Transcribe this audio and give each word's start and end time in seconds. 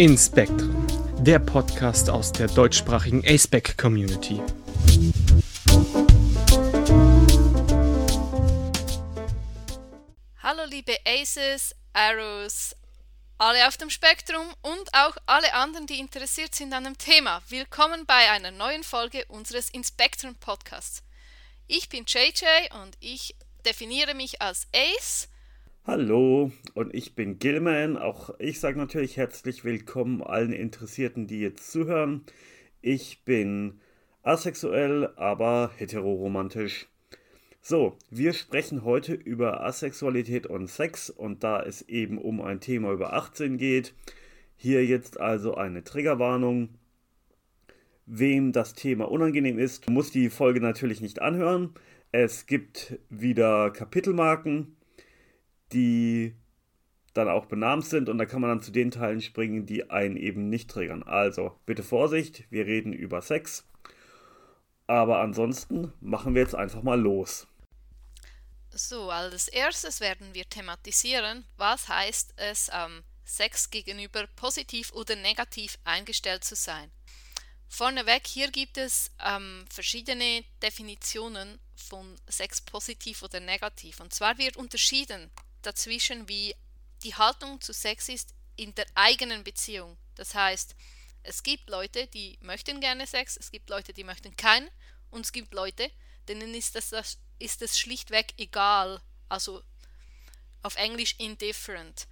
Inspektren, 0.00 0.86
der 1.18 1.38
Podcast 1.38 2.08
aus 2.08 2.32
der 2.32 2.46
deutschsprachigen 2.46 3.22
aceback 3.22 3.76
Community. 3.76 4.40
Hallo 10.42 10.62
liebe 10.70 10.96
Aces, 11.04 11.74
Arrows, 11.92 12.74
alle 13.36 13.68
auf 13.68 13.76
dem 13.76 13.90
Spektrum 13.90 14.46
und 14.62 14.88
auch 14.94 15.18
alle 15.26 15.52
anderen, 15.52 15.86
die 15.86 16.00
interessiert 16.00 16.54
sind 16.54 16.72
an 16.72 16.84
dem 16.84 16.96
Thema. 16.96 17.42
Willkommen 17.50 18.06
bei 18.06 18.30
einer 18.30 18.52
neuen 18.52 18.84
Folge 18.84 19.26
unseres 19.26 19.68
Inspektren 19.68 20.34
Podcasts. 20.36 21.02
Ich 21.66 21.90
bin 21.90 22.06
JJ 22.06 22.46
und 22.82 22.96
ich 23.00 23.36
definiere 23.66 24.14
mich 24.14 24.40
als 24.40 24.66
Ace 24.74 25.28
Hallo, 25.86 26.52
und 26.74 26.94
ich 26.94 27.14
bin 27.14 27.38
Gilman. 27.38 27.96
Auch 27.96 28.38
ich 28.38 28.60
sage 28.60 28.76
natürlich 28.76 29.16
herzlich 29.16 29.64
willkommen 29.64 30.22
allen 30.22 30.52
Interessierten, 30.52 31.26
die 31.26 31.40
jetzt 31.40 31.72
zuhören. 31.72 32.22
Ich 32.82 33.24
bin 33.24 33.80
asexuell, 34.22 35.08
aber 35.16 35.70
heteroromantisch. 35.78 36.86
So, 37.62 37.96
wir 38.10 38.34
sprechen 38.34 38.84
heute 38.84 39.14
über 39.14 39.64
Asexualität 39.64 40.46
und 40.46 40.66
Sex 40.68 41.08
und 41.08 41.42
da 41.44 41.62
es 41.62 41.80
eben 41.88 42.18
um 42.18 42.42
ein 42.42 42.60
Thema 42.60 42.92
über 42.92 43.14
18 43.14 43.56
geht, 43.56 43.94
hier 44.56 44.84
jetzt 44.84 45.18
also 45.18 45.54
eine 45.54 45.82
Triggerwarnung. 45.82 46.68
Wem 48.04 48.52
das 48.52 48.74
Thema 48.74 49.10
unangenehm 49.10 49.58
ist, 49.58 49.88
muss 49.88 50.10
die 50.10 50.28
Folge 50.28 50.60
natürlich 50.60 51.00
nicht 51.00 51.22
anhören. 51.22 51.72
Es 52.12 52.44
gibt 52.44 52.98
wieder 53.08 53.70
Kapitelmarken 53.70 54.76
die 55.72 56.34
dann 57.14 57.28
auch 57.28 57.46
benannt 57.46 57.84
sind 57.86 58.08
und 58.08 58.18
da 58.18 58.26
kann 58.26 58.40
man 58.40 58.50
dann 58.50 58.62
zu 58.62 58.70
den 58.70 58.90
Teilen 58.90 59.20
springen, 59.20 59.66
die 59.66 59.90
einen 59.90 60.16
eben 60.16 60.48
nicht 60.48 60.70
triggern. 60.70 61.02
Also 61.02 61.58
bitte 61.66 61.82
Vorsicht, 61.82 62.44
wir 62.50 62.66
reden 62.66 62.92
über 62.92 63.20
Sex. 63.22 63.64
Aber 64.86 65.20
ansonsten 65.20 65.92
machen 66.00 66.34
wir 66.34 66.42
jetzt 66.42 66.54
einfach 66.54 66.82
mal 66.82 67.00
los. 67.00 67.46
So, 68.70 69.10
als 69.10 69.48
erstes 69.48 70.00
werden 70.00 70.34
wir 70.34 70.48
thematisieren, 70.48 71.44
was 71.56 71.88
heißt 71.88 72.34
es, 72.36 72.70
ähm, 72.72 73.02
Sex 73.24 73.70
gegenüber 73.70 74.26
positiv 74.36 74.92
oder 74.92 75.16
negativ 75.16 75.78
eingestellt 75.84 76.44
zu 76.44 76.54
sein. 76.54 76.90
Vorneweg, 77.68 78.26
hier 78.26 78.50
gibt 78.50 78.78
es 78.78 79.12
ähm, 79.24 79.64
verschiedene 79.70 80.44
Definitionen 80.62 81.60
von 81.76 82.16
Sex 82.28 82.60
positiv 82.60 83.22
oder 83.22 83.38
negativ. 83.38 84.00
Und 84.00 84.12
zwar 84.12 84.38
wird 84.38 84.56
unterschieden 84.56 85.30
dazwischen, 85.62 86.28
wie 86.28 86.54
die 87.02 87.14
Haltung 87.14 87.60
zu 87.60 87.72
Sex 87.72 88.08
ist 88.08 88.34
in 88.56 88.74
der 88.74 88.86
eigenen 88.94 89.44
Beziehung. 89.44 89.96
Das 90.14 90.34
heißt, 90.34 90.74
es 91.22 91.42
gibt 91.42 91.68
Leute, 91.68 92.06
die 92.06 92.38
möchten 92.42 92.80
gerne 92.80 93.06
Sex, 93.06 93.36
es 93.36 93.50
gibt 93.50 93.70
Leute, 93.70 93.92
die 93.92 94.04
möchten 94.04 94.36
keinen 94.36 94.70
und 95.10 95.24
es 95.24 95.32
gibt 95.32 95.54
Leute, 95.54 95.90
denen 96.28 96.54
ist 96.54 96.74
das, 96.74 96.90
das, 96.90 97.18
ist 97.38 97.62
das 97.62 97.78
schlichtweg 97.78 98.34
egal. 98.38 99.00
Also 99.28 99.62
auf 100.62 100.76
Englisch 100.76 101.14
indifferent. 101.18 102.06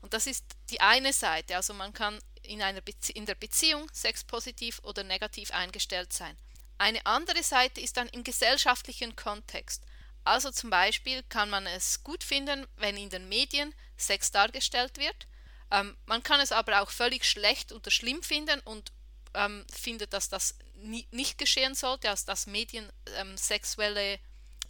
Und 0.00 0.14
das 0.14 0.26
ist 0.26 0.44
die 0.70 0.80
eine 0.80 1.12
Seite. 1.12 1.56
Also 1.56 1.74
man 1.74 1.92
kann 1.92 2.20
in, 2.42 2.62
einer 2.62 2.80
Bezie 2.80 3.12
in 3.12 3.26
der 3.26 3.34
Beziehung 3.34 3.88
sexpositiv 3.92 4.80
oder 4.84 5.02
negativ 5.02 5.50
eingestellt 5.50 6.12
sein. 6.12 6.36
Eine 6.78 7.04
andere 7.06 7.42
Seite 7.42 7.80
ist 7.80 7.96
dann 7.96 8.08
im 8.08 8.22
gesellschaftlichen 8.22 9.16
Kontext. 9.16 9.82
Also 10.24 10.50
zum 10.50 10.70
Beispiel 10.70 11.22
kann 11.24 11.50
man 11.50 11.66
es 11.66 12.02
gut 12.02 12.22
finden, 12.22 12.66
wenn 12.76 12.96
in 12.96 13.10
den 13.10 13.28
Medien 13.28 13.74
Sex 13.96 14.30
dargestellt 14.30 14.98
wird. 14.98 15.26
Ähm, 15.70 15.96
man 16.06 16.22
kann 16.22 16.40
es 16.40 16.52
aber 16.52 16.82
auch 16.82 16.90
völlig 16.90 17.24
schlecht 17.24 17.72
oder 17.72 17.90
schlimm 17.90 18.22
finden 18.22 18.60
und 18.60 18.92
ähm, 19.34 19.66
findet, 19.70 20.12
dass 20.12 20.28
das 20.28 20.56
nie, 20.74 21.06
nicht 21.10 21.38
geschehen 21.38 21.74
sollte, 21.74 22.10
also 22.10 22.26
dass 22.26 22.46
Medien 22.46 22.90
ähm, 23.16 23.36
sexuelle 23.36 24.18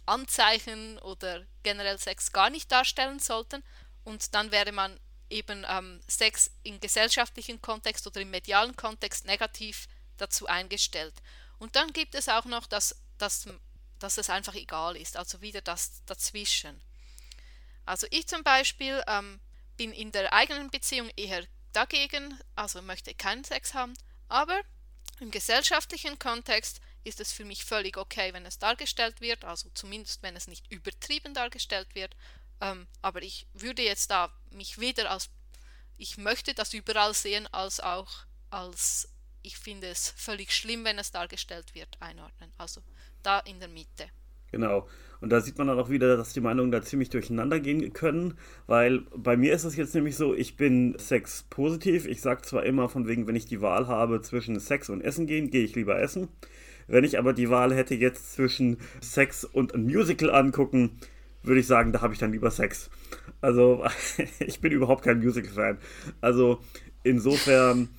Anzeichen 0.05 0.97
oder 0.99 1.45
generell 1.63 1.99
Sex 1.99 2.31
gar 2.31 2.49
nicht 2.49 2.71
darstellen 2.71 3.19
sollten. 3.19 3.63
Und 4.03 4.33
dann 4.33 4.51
wäre 4.51 4.71
man 4.71 4.99
eben 5.29 5.65
ähm, 5.69 6.01
Sex 6.07 6.51
im 6.63 6.79
gesellschaftlichen 6.79 7.61
Kontext 7.61 8.07
oder 8.07 8.21
im 8.21 8.31
medialen 8.31 8.75
Kontext 8.75 9.25
negativ 9.25 9.87
dazu 10.17 10.47
eingestellt. 10.47 11.13
Und 11.59 11.75
dann 11.75 11.93
gibt 11.93 12.15
es 12.15 12.27
auch 12.27 12.45
noch 12.45 12.65
das, 12.65 12.95
das 13.17 13.47
dass 13.99 14.17
es 14.17 14.29
einfach 14.29 14.55
egal 14.55 14.95
ist, 14.95 15.17
also 15.17 15.41
wieder 15.41 15.61
das 15.61 16.03
dazwischen. 16.05 16.81
Also 17.85 18.07
ich 18.11 18.27
zum 18.27 18.43
Beispiel 18.43 19.03
ähm, 19.07 19.39
bin 19.77 19.91
in 19.93 20.11
der 20.11 20.31
eigenen 20.33 20.69
Beziehung 20.69 21.09
eher 21.15 21.45
dagegen, 21.73 22.39
also 22.55 22.81
möchte 22.81 23.13
keinen 23.13 23.43
Sex 23.43 23.73
haben, 23.73 23.93
aber 24.27 24.61
im 25.19 25.31
gesellschaftlichen 25.31 26.17
Kontext 26.17 26.81
ist 27.03 27.19
es 27.19 27.31
für 27.31 27.45
mich 27.45 27.65
völlig 27.65 27.97
okay, 27.97 28.33
wenn 28.33 28.45
es 28.45 28.59
dargestellt 28.59 29.21
wird, 29.21 29.43
also 29.43 29.69
zumindest 29.73 30.21
wenn 30.23 30.35
es 30.35 30.47
nicht 30.47 30.71
übertrieben 30.71 31.33
dargestellt 31.33 31.93
wird. 31.95 32.15
Ähm, 32.61 32.87
aber 33.01 33.21
ich 33.21 33.47
würde 33.53 33.81
jetzt 33.81 34.11
da 34.11 34.31
mich 34.51 34.79
weder 34.79 35.09
als 35.09 35.29
ich 35.97 36.17
möchte 36.17 36.53
das 36.53 36.73
überall 36.73 37.13
sehen, 37.13 37.47
als 37.47 37.81
auch 37.81 38.09
als 38.49 39.09
ich 39.41 39.57
finde 39.57 39.89
es 39.89 40.09
völlig 40.11 40.53
schlimm, 40.53 40.83
wenn 40.85 40.99
es 40.99 41.11
dargestellt 41.11 41.75
wird, 41.75 42.01
einordnen. 42.01 42.51
Also 42.57 42.81
da 43.23 43.39
in 43.39 43.59
der 43.59 43.69
Mitte. 43.69 44.05
Genau. 44.51 44.87
Und 45.21 45.31
da 45.31 45.41
sieht 45.41 45.57
man 45.57 45.67
dann 45.67 45.79
auch 45.79 45.89
wieder, 45.89 46.15
dass 46.15 46.33
die 46.33 46.39
Meinungen 46.39 46.71
da 46.71 46.81
ziemlich 46.81 47.09
durcheinander 47.09 47.59
gehen 47.59 47.91
können, 47.91 48.35
weil 48.67 49.01
bei 49.15 49.35
mir 49.35 49.53
ist 49.53 49.65
es 49.65 49.75
jetzt 49.75 49.93
nämlich 49.93 50.15
so, 50.15 50.33
ich 50.33 50.55
bin 50.55 50.97
Sex 50.97 51.45
positiv. 51.49 52.07
Ich 52.07 52.21
sage 52.21 52.41
zwar 52.43 52.65
immer 52.65 52.87
von 52.87 53.07
wegen, 53.07 53.27
wenn 53.27 53.35
ich 53.35 53.45
die 53.45 53.61
Wahl 53.61 53.87
habe 53.87 54.21
zwischen 54.21 54.59
Sex 54.59 54.89
und 54.89 55.01
Essen 55.01 55.27
gehen, 55.27 55.51
gehe 55.51 55.63
ich 55.63 55.75
lieber 55.75 55.99
essen. 55.99 56.29
Wenn 56.87 57.03
ich 57.03 57.19
aber 57.19 57.33
die 57.33 57.49
Wahl 57.49 57.75
hätte 57.75 57.95
jetzt 57.95 58.33
zwischen 58.33 58.77
Sex 59.01 59.43
und 59.43 59.75
ein 59.75 59.83
Musical 59.83 60.31
angucken, 60.31 60.97
würde 61.43 61.59
ich 61.59 61.67
sagen, 61.67 61.91
da 61.91 62.01
habe 62.01 62.13
ich 62.13 62.19
dann 62.19 62.31
lieber 62.31 62.49
Sex. 62.49 62.89
Also 63.41 63.83
ich 64.39 64.61
bin 64.61 64.71
überhaupt 64.71 65.03
kein 65.03 65.19
Musical-Fan. 65.19 65.77
Also 66.21 66.59
insofern 67.03 67.89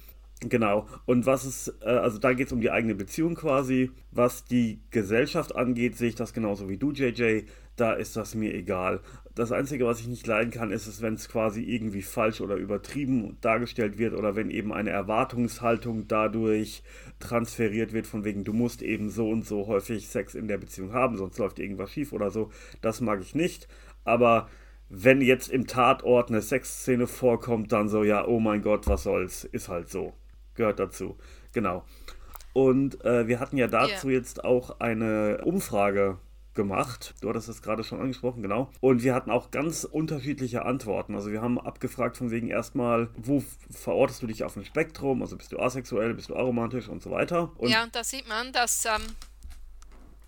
Genau. 0.42 0.86
Und 1.04 1.26
was 1.26 1.44
ist, 1.44 1.74
äh, 1.82 1.88
also 1.88 2.18
da 2.18 2.32
geht 2.32 2.46
es 2.46 2.52
um 2.52 2.62
die 2.62 2.70
eigene 2.70 2.94
Beziehung 2.94 3.34
quasi. 3.34 3.90
Was 4.10 4.44
die 4.44 4.80
Gesellschaft 4.90 5.54
angeht, 5.54 5.96
sehe 5.98 6.08
ich 6.08 6.14
das 6.14 6.32
genauso 6.32 6.68
wie 6.68 6.78
du, 6.78 6.92
JJ. 6.92 7.42
Da 7.76 7.92
ist 7.92 8.16
das 8.16 8.34
mir 8.34 8.54
egal. 8.54 9.00
Das 9.34 9.52
Einzige, 9.52 9.86
was 9.86 10.00
ich 10.00 10.08
nicht 10.08 10.26
leiden 10.26 10.50
kann, 10.50 10.70
ist 10.70 10.86
es, 10.86 11.02
wenn 11.02 11.14
es 11.14 11.28
quasi 11.28 11.62
irgendwie 11.62 12.02
falsch 12.02 12.40
oder 12.40 12.56
übertrieben 12.56 13.36
dargestellt 13.42 13.98
wird 13.98 14.14
oder 14.14 14.34
wenn 14.34 14.50
eben 14.50 14.72
eine 14.72 14.90
Erwartungshaltung 14.90 16.08
dadurch 16.08 16.82
transferiert 17.20 17.92
wird, 17.92 18.06
von 18.06 18.24
wegen, 18.24 18.44
du 18.44 18.52
musst 18.52 18.82
eben 18.82 19.10
so 19.10 19.30
und 19.30 19.46
so 19.46 19.66
häufig 19.66 20.08
Sex 20.08 20.34
in 20.34 20.48
der 20.48 20.58
Beziehung 20.58 20.92
haben, 20.92 21.16
sonst 21.16 21.38
läuft 21.38 21.58
irgendwas 21.58 21.92
schief 21.92 22.12
oder 22.12 22.30
so. 22.30 22.50
Das 22.80 23.00
mag 23.02 23.20
ich 23.20 23.34
nicht. 23.34 23.68
Aber 24.04 24.48
wenn 24.88 25.20
jetzt 25.20 25.48
im 25.48 25.66
Tatort 25.66 26.30
eine 26.30 26.42
Sexszene 26.42 27.06
vorkommt, 27.06 27.72
dann 27.72 27.88
so, 27.88 28.04
ja, 28.04 28.26
oh 28.26 28.40
mein 28.40 28.62
Gott, 28.62 28.88
was 28.88 29.04
soll's, 29.04 29.44
ist 29.44 29.68
halt 29.68 29.90
so 29.90 30.14
gehört 30.54 30.78
dazu. 30.78 31.16
Genau. 31.52 31.84
Und 32.52 33.04
äh, 33.04 33.28
wir 33.28 33.40
hatten 33.40 33.56
ja 33.56 33.68
dazu 33.68 34.08
yeah. 34.08 34.18
jetzt 34.18 34.44
auch 34.44 34.80
eine 34.80 35.42
Umfrage 35.44 36.18
gemacht. 36.54 37.14
Du 37.20 37.28
hattest 37.28 37.48
es 37.48 37.62
gerade 37.62 37.84
schon 37.84 38.00
angesprochen, 38.00 38.42
genau. 38.42 38.70
Und 38.80 39.02
wir 39.02 39.14
hatten 39.14 39.30
auch 39.30 39.50
ganz 39.50 39.84
unterschiedliche 39.84 40.64
Antworten. 40.64 41.14
Also 41.14 41.30
wir 41.30 41.40
haben 41.40 41.60
abgefragt 41.60 42.16
von 42.16 42.30
wegen 42.30 42.48
erstmal, 42.48 43.08
wo 43.16 43.42
verortest 43.70 44.22
du 44.22 44.26
dich 44.26 44.42
auf 44.42 44.54
dem 44.54 44.64
Spektrum? 44.64 45.22
Also 45.22 45.36
bist 45.36 45.52
du 45.52 45.60
asexuell, 45.60 46.14
bist 46.14 46.28
du 46.28 46.36
aromantisch 46.36 46.88
und 46.88 47.02
so 47.02 47.10
weiter. 47.10 47.52
Und 47.56 47.70
ja, 47.70 47.84
und 47.84 47.94
da 47.94 48.02
sieht 48.02 48.28
man, 48.28 48.52
dass 48.52 48.84
ähm, 48.84 49.02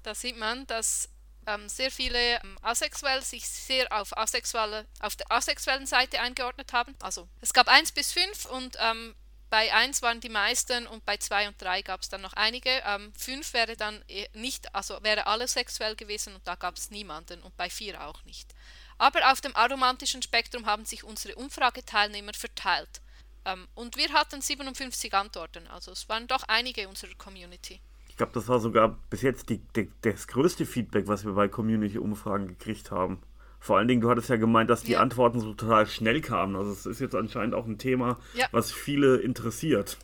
da 0.03 0.15
sieht 0.15 0.39
man, 0.39 0.67
dass 0.67 1.09
ähm, 1.47 1.69
sehr 1.69 1.91
viele 1.91 2.19
ähm, 2.37 2.57
asexuell 2.63 3.23
sich 3.23 3.49
sehr 3.49 3.87
auf 3.91 4.17
asexuelle, 4.17 4.87
auf 5.01 5.17
der 5.17 5.31
asexuellen 5.31 5.87
Seite 5.87 6.21
eingeordnet 6.21 6.73
haben. 6.73 6.95
Also 7.01 7.29
es 7.41 7.53
gab 7.53 7.69
1 7.69 7.93
bis 7.93 8.13
5 8.13 8.47
und 8.47 8.77
ähm, 8.81 9.15
bei 9.53 9.71
1 9.71 10.01
waren 10.01 10.19
die 10.19 10.31
meisten 10.31 10.87
und 10.87 11.05
bei 11.05 11.19
2 11.19 11.49
und 11.49 11.61
3 11.61 11.83
gab 11.83 12.01
es 12.01 12.09
dann 12.09 12.23
noch 12.23 12.33
einige. 12.33 12.71
5 13.19 13.29
ähm, 13.29 13.53
wäre 13.53 13.77
dann 13.77 14.03
e, 14.09 14.27
nicht, 14.33 14.75
also 14.75 14.99
wäre 15.03 15.27
alles 15.27 15.53
sexuell 15.53 15.95
gewesen 15.95 16.35
und 16.35 16.49
da 16.49 16.55
gab 16.55 16.79
es 16.79 16.91
niemanden 16.91 17.43
und 17.43 17.55
bei 17.59 17.69
4 17.69 18.03
auch 18.03 18.25
nicht. 18.25 18.55
Aber 18.97 19.31
auf 19.31 19.43
dem 19.43 19.55
aromantischen 19.55 20.23
Spektrum 20.23 20.65
haben 20.65 20.87
sich 20.87 21.05
unsere 21.05 21.35
Umfrageteilnehmer 21.35 22.33
verteilt. 22.33 23.03
Ähm, 23.45 23.69
und 23.75 23.99
wir 23.99 24.11
hatten 24.15 24.41
57 24.41 25.13
Antworten, 25.13 25.67
also 25.67 25.91
es 25.91 26.09
waren 26.09 26.27
doch 26.29 26.45
einige 26.49 26.89
unserer 26.89 27.15
Community. 27.17 27.83
Ich 28.09 28.17
glaube, 28.17 28.33
das 28.33 28.49
war 28.49 28.59
sogar 28.59 28.97
bis 29.11 29.21
jetzt 29.21 29.51
die, 29.51 29.59
die, 29.77 29.93
das 30.01 30.29
größte 30.29 30.65
Feedback, 30.65 31.09
was 31.09 31.27
wir 31.27 31.33
bei 31.33 31.49
Community-Umfragen 31.49 32.49
gekriegt 32.49 32.91
haben. 32.91 33.23
Vor 33.63 33.79
allen 33.79 33.87
Dingen, 33.87 34.01
du 34.01 34.11
hattest 34.11 34.29
ja 34.29 34.35
gemeint, 34.35 34.69
dass 34.71 34.83
die 34.83 34.93
ja. 34.93 35.01
Antworten 35.01 35.39
so 35.39 35.55
total 35.55 35.87
schnell 35.87 36.21
kamen. 36.21 36.57
Also 36.57 36.73
es 36.73 36.85
ist 36.85 37.01
jetzt 37.01 37.15
anscheinend 37.15 37.55
auch 37.55 37.65
ein 37.65 37.79
Thema, 37.79 38.19
ja. 38.35 38.49
was 38.51 38.73
viele 38.73 39.19
interessiert. 39.19 39.99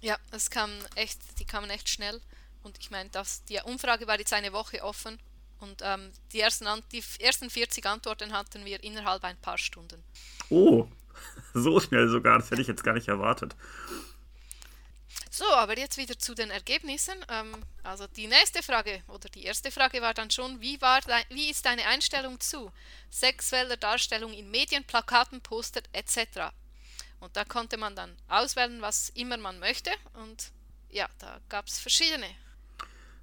Ja, 0.00 0.16
es 0.32 0.50
kam 0.50 0.70
echt, 0.96 1.20
die 1.38 1.44
kamen 1.44 1.70
echt 1.70 1.88
schnell. 1.88 2.20
Und 2.64 2.76
ich 2.80 2.90
meine, 2.90 3.08
die 3.48 3.60
Umfrage 3.64 4.08
war 4.08 4.18
jetzt 4.18 4.32
eine 4.32 4.52
Woche 4.52 4.82
offen 4.82 5.20
und 5.60 5.82
ähm, 5.82 6.10
die, 6.32 6.40
ersten, 6.40 6.66
die 6.90 7.04
ersten 7.20 7.48
40 7.48 7.86
Antworten 7.86 8.32
hatten 8.32 8.64
wir 8.64 8.82
innerhalb 8.82 9.22
ein 9.22 9.36
paar 9.36 9.58
Stunden. 9.58 10.02
Oh, 10.50 10.88
So 11.54 11.78
schnell 11.80 12.08
sogar, 12.08 12.38
das 12.38 12.50
hätte 12.50 12.62
ich 12.62 12.68
jetzt 12.68 12.84
gar 12.84 12.94
nicht 12.94 13.08
erwartet. 13.08 13.54
So, 15.34 15.46
aber 15.46 15.78
jetzt 15.78 15.96
wieder 15.96 16.18
zu 16.18 16.34
den 16.34 16.50
Ergebnissen. 16.50 17.14
Ähm, 17.30 17.54
also 17.82 18.06
die 18.06 18.26
nächste 18.26 18.62
Frage 18.62 19.02
oder 19.08 19.30
die 19.30 19.44
erste 19.44 19.70
Frage 19.70 20.02
war 20.02 20.12
dann 20.12 20.30
schon, 20.30 20.60
wie, 20.60 20.78
war 20.82 21.00
dein, 21.00 21.24
wie 21.30 21.48
ist 21.48 21.64
deine 21.64 21.86
Einstellung 21.86 22.38
zu 22.38 22.70
sexueller 23.08 23.78
Darstellung 23.78 24.34
in 24.34 24.50
Medien, 24.50 24.84
Plakaten, 24.84 25.40
Poster 25.40 25.80
etc. 25.94 26.52
Und 27.18 27.34
da 27.34 27.44
konnte 27.46 27.78
man 27.78 27.96
dann 27.96 28.14
auswählen, 28.28 28.82
was 28.82 29.08
immer 29.08 29.38
man 29.38 29.58
möchte 29.58 29.90
und 30.22 30.52
ja, 30.90 31.06
da 31.18 31.38
gab 31.48 31.66
es 31.66 31.78
verschiedene. 31.78 32.26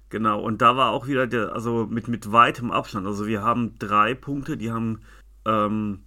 Genau, 0.08 0.40
und 0.40 0.60
da 0.60 0.76
war 0.76 0.90
auch 0.90 1.06
wieder 1.06 1.28
der, 1.28 1.52
also 1.52 1.86
mit, 1.86 2.08
mit 2.08 2.32
weitem 2.32 2.72
Abstand. 2.72 3.06
Also 3.06 3.28
wir 3.28 3.42
haben 3.42 3.78
drei 3.78 4.14
Punkte, 4.14 4.56
die 4.56 4.72
haben 4.72 5.04
ähm, 5.46 6.04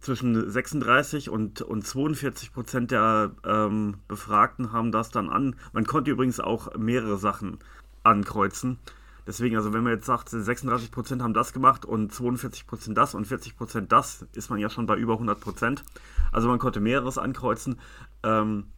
zwischen 0.00 0.50
36 0.50 1.30
und, 1.30 1.62
und 1.62 1.86
42 1.86 2.52
Prozent 2.52 2.90
der 2.90 3.32
ähm, 3.44 3.96
Befragten 4.08 4.72
haben 4.72 4.92
das 4.92 5.10
dann 5.10 5.30
an. 5.30 5.56
Man 5.72 5.86
konnte 5.86 6.10
übrigens 6.10 6.40
auch 6.40 6.74
mehrere 6.76 7.18
Sachen 7.18 7.58
ankreuzen. 8.02 8.78
Deswegen, 9.26 9.56
also 9.56 9.72
wenn 9.72 9.82
man 9.82 9.94
jetzt 9.94 10.06
sagt, 10.06 10.28
36 10.28 10.92
Prozent 10.92 11.20
haben 11.20 11.34
das 11.34 11.52
gemacht 11.52 11.84
und 11.84 12.12
42 12.12 12.66
Prozent 12.66 12.96
das 12.96 13.14
und 13.14 13.26
40 13.26 13.56
Prozent 13.56 13.90
das, 13.90 14.24
ist 14.34 14.50
man 14.50 14.60
ja 14.60 14.70
schon 14.70 14.86
bei 14.86 14.96
über 14.96 15.14
100 15.14 15.40
Prozent. 15.40 15.84
Also 16.30 16.46
man 16.48 16.60
konnte 16.60 16.80
mehreres 16.80 17.18
ankreuzen. 17.18 17.80
Ähm, 18.22 18.68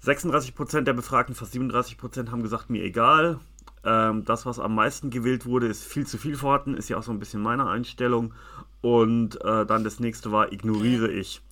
36 0.00 0.54
Prozent 0.54 0.86
der 0.86 0.92
Befragten, 0.92 1.34
fast 1.34 1.52
37 1.52 1.98
Prozent 1.98 2.30
haben 2.30 2.42
gesagt, 2.42 2.70
mir 2.70 2.84
egal. 2.84 3.40
Ähm, 3.84 4.24
das, 4.24 4.46
was 4.46 4.58
am 4.58 4.74
meisten 4.74 5.10
gewählt 5.10 5.46
wurde, 5.46 5.66
ist 5.66 5.84
viel 5.84 6.06
zu 6.06 6.18
viel 6.18 6.36
vorhanden, 6.36 6.74
ist 6.74 6.88
ja 6.88 6.98
auch 6.98 7.02
so 7.02 7.12
ein 7.12 7.18
bisschen 7.18 7.42
meine 7.42 7.68
Einstellung. 7.68 8.34
Und 8.82 9.42
äh, 9.44 9.66
dann 9.66 9.84
das 9.84 10.00
nächste 10.00 10.32
war 10.32 10.52
ignoriere 10.52 11.10
ich. 11.10 11.42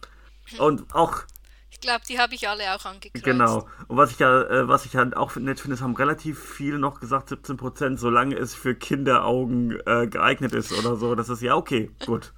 Und 0.58 0.94
auch. 0.94 1.22
Ich 1.70 1.80
glaube, 1.80 2.00
die 2.08 2.18
habe 2.18 2.34
ich 2.34 2.48
alle 2.48 2.74
auch 2.74 2.84
angekreuzt. 2.86 3.24
Genau. 3.24 3.68
Und 3.88 3.96
was 3.96 4.10
ich 4.10 4.18
ja, 4.18 4.42
äh, 4.42 4.68
was 4.68 4.86
ich 4.86 4.96
halt 4.96 5.16
auch 5.16 5.36
nett 5.36 5.60
finde, 5.60 5.74
es 5.74 5.82
haben 5.82 5.94
relativ 5.94 6.42
viele 6.42 6.78
noch 6.78 7.00
gesagt, 7.00 7.28
17 7.28 7.56
Prozent, 7.56 8.00
solange 8.00 8.36
es 8.36 8.54
für 8.54 8.74
Kinderaugen 8.74 9.78
äh, 9.86 10.06
geeignet 10.06 10.54
ist 10.54 10.72
oder 10.72 10.96
so. 10.96 11.14
Das 11.14 11.28
ist 11.28 11.42
ja 11.42 11.54
okay, 11.54 11.90
gut. 12.06 12.32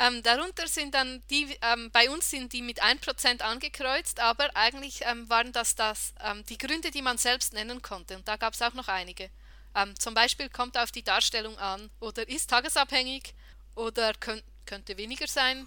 Ähm, 0.00 0.22
darunter 0.22 0.68
sind 0.68 0.94
dann 0.94 1.22
die, 1.28 1.58
ähm, 1.60 1.90
bei 1.90 2.08
uns 2.08 2.30
sind 2.30 2.52
die 2.52 2.62
mit 2.62 2.80
1% 2.80 3.42
angekreuzt, 3.42 4.20
aber 4.20 4.48
eigentlich 4.54 5.00
ähm, 5.02 5.28
waren 5.28 5.52
das, 5.52 5.74
das 5.74 6.14
ähm, 6.20 6.44
die 6.46 6.56
Gründe, 6.56 6.92
die 6.92 7.02
man 7.02 7.18
selbst 7.18 7.52
nennen 7.52 7.82
konnte. 7.82 8.16
Und 8.16 8.28
da 8.28 8.36
gab 8.36 8.54
es 8.54 8.62
auch 8.62 8.74
noch 8.74 8.86
einige. 8.86 9.28
Ähm, 9.74 9.98
zum 9.98 10.14
Beispiel 10.14 10.48
kommt 10.48 10.78
auf 10.78 10.92
die 10.92 11.02
Darstellung 11.02 11.58
an 11.58 11.90
oder 11.98 12.28
ist 12.28 12.48
tagesabhängig 12.48 13.34
oder 13.74 14.14
könnt, 14.14 14.44
könnte 14.66 14.96
weniger 14.96 15.26
sein. 15.26 15.66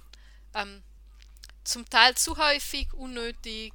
Ähm, 0.53 0.81
zum 1.65 1.87
Teil 1.89 2.15
zu 2.15 2.37
häufig, 2.37 2.93
unnötig, 2.93 3.73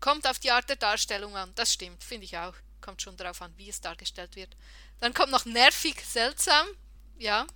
kommt 0.00 0.28
auf 0.28 0.38
die 0.38 0.52
Art 0.52 0.68
der 0.68 0.76
Darstellung 0.76 1.36
an. 1.36 1.52
Das 1.56 1.72
stimmt, 1.72 2.04
finde 2.04 2.24
ich 2.24 2.38
auch. 2.38 2.54
Kommt 2.80 3.02
schon 3.02 3.16
darauf 3.16 3.42
an, 3.42 3.52
wie 3.56 3.68
es 3.68 3.80
dargestellt 3.80 4.36
wird. 4.36 4.56
Dann 5.00 5.12
kommt 5.12 5.32
noch 5.32 5.44
nervig, 5.44 6.00
seltsam. 6.04 6.66
Ja, 7.18 7.46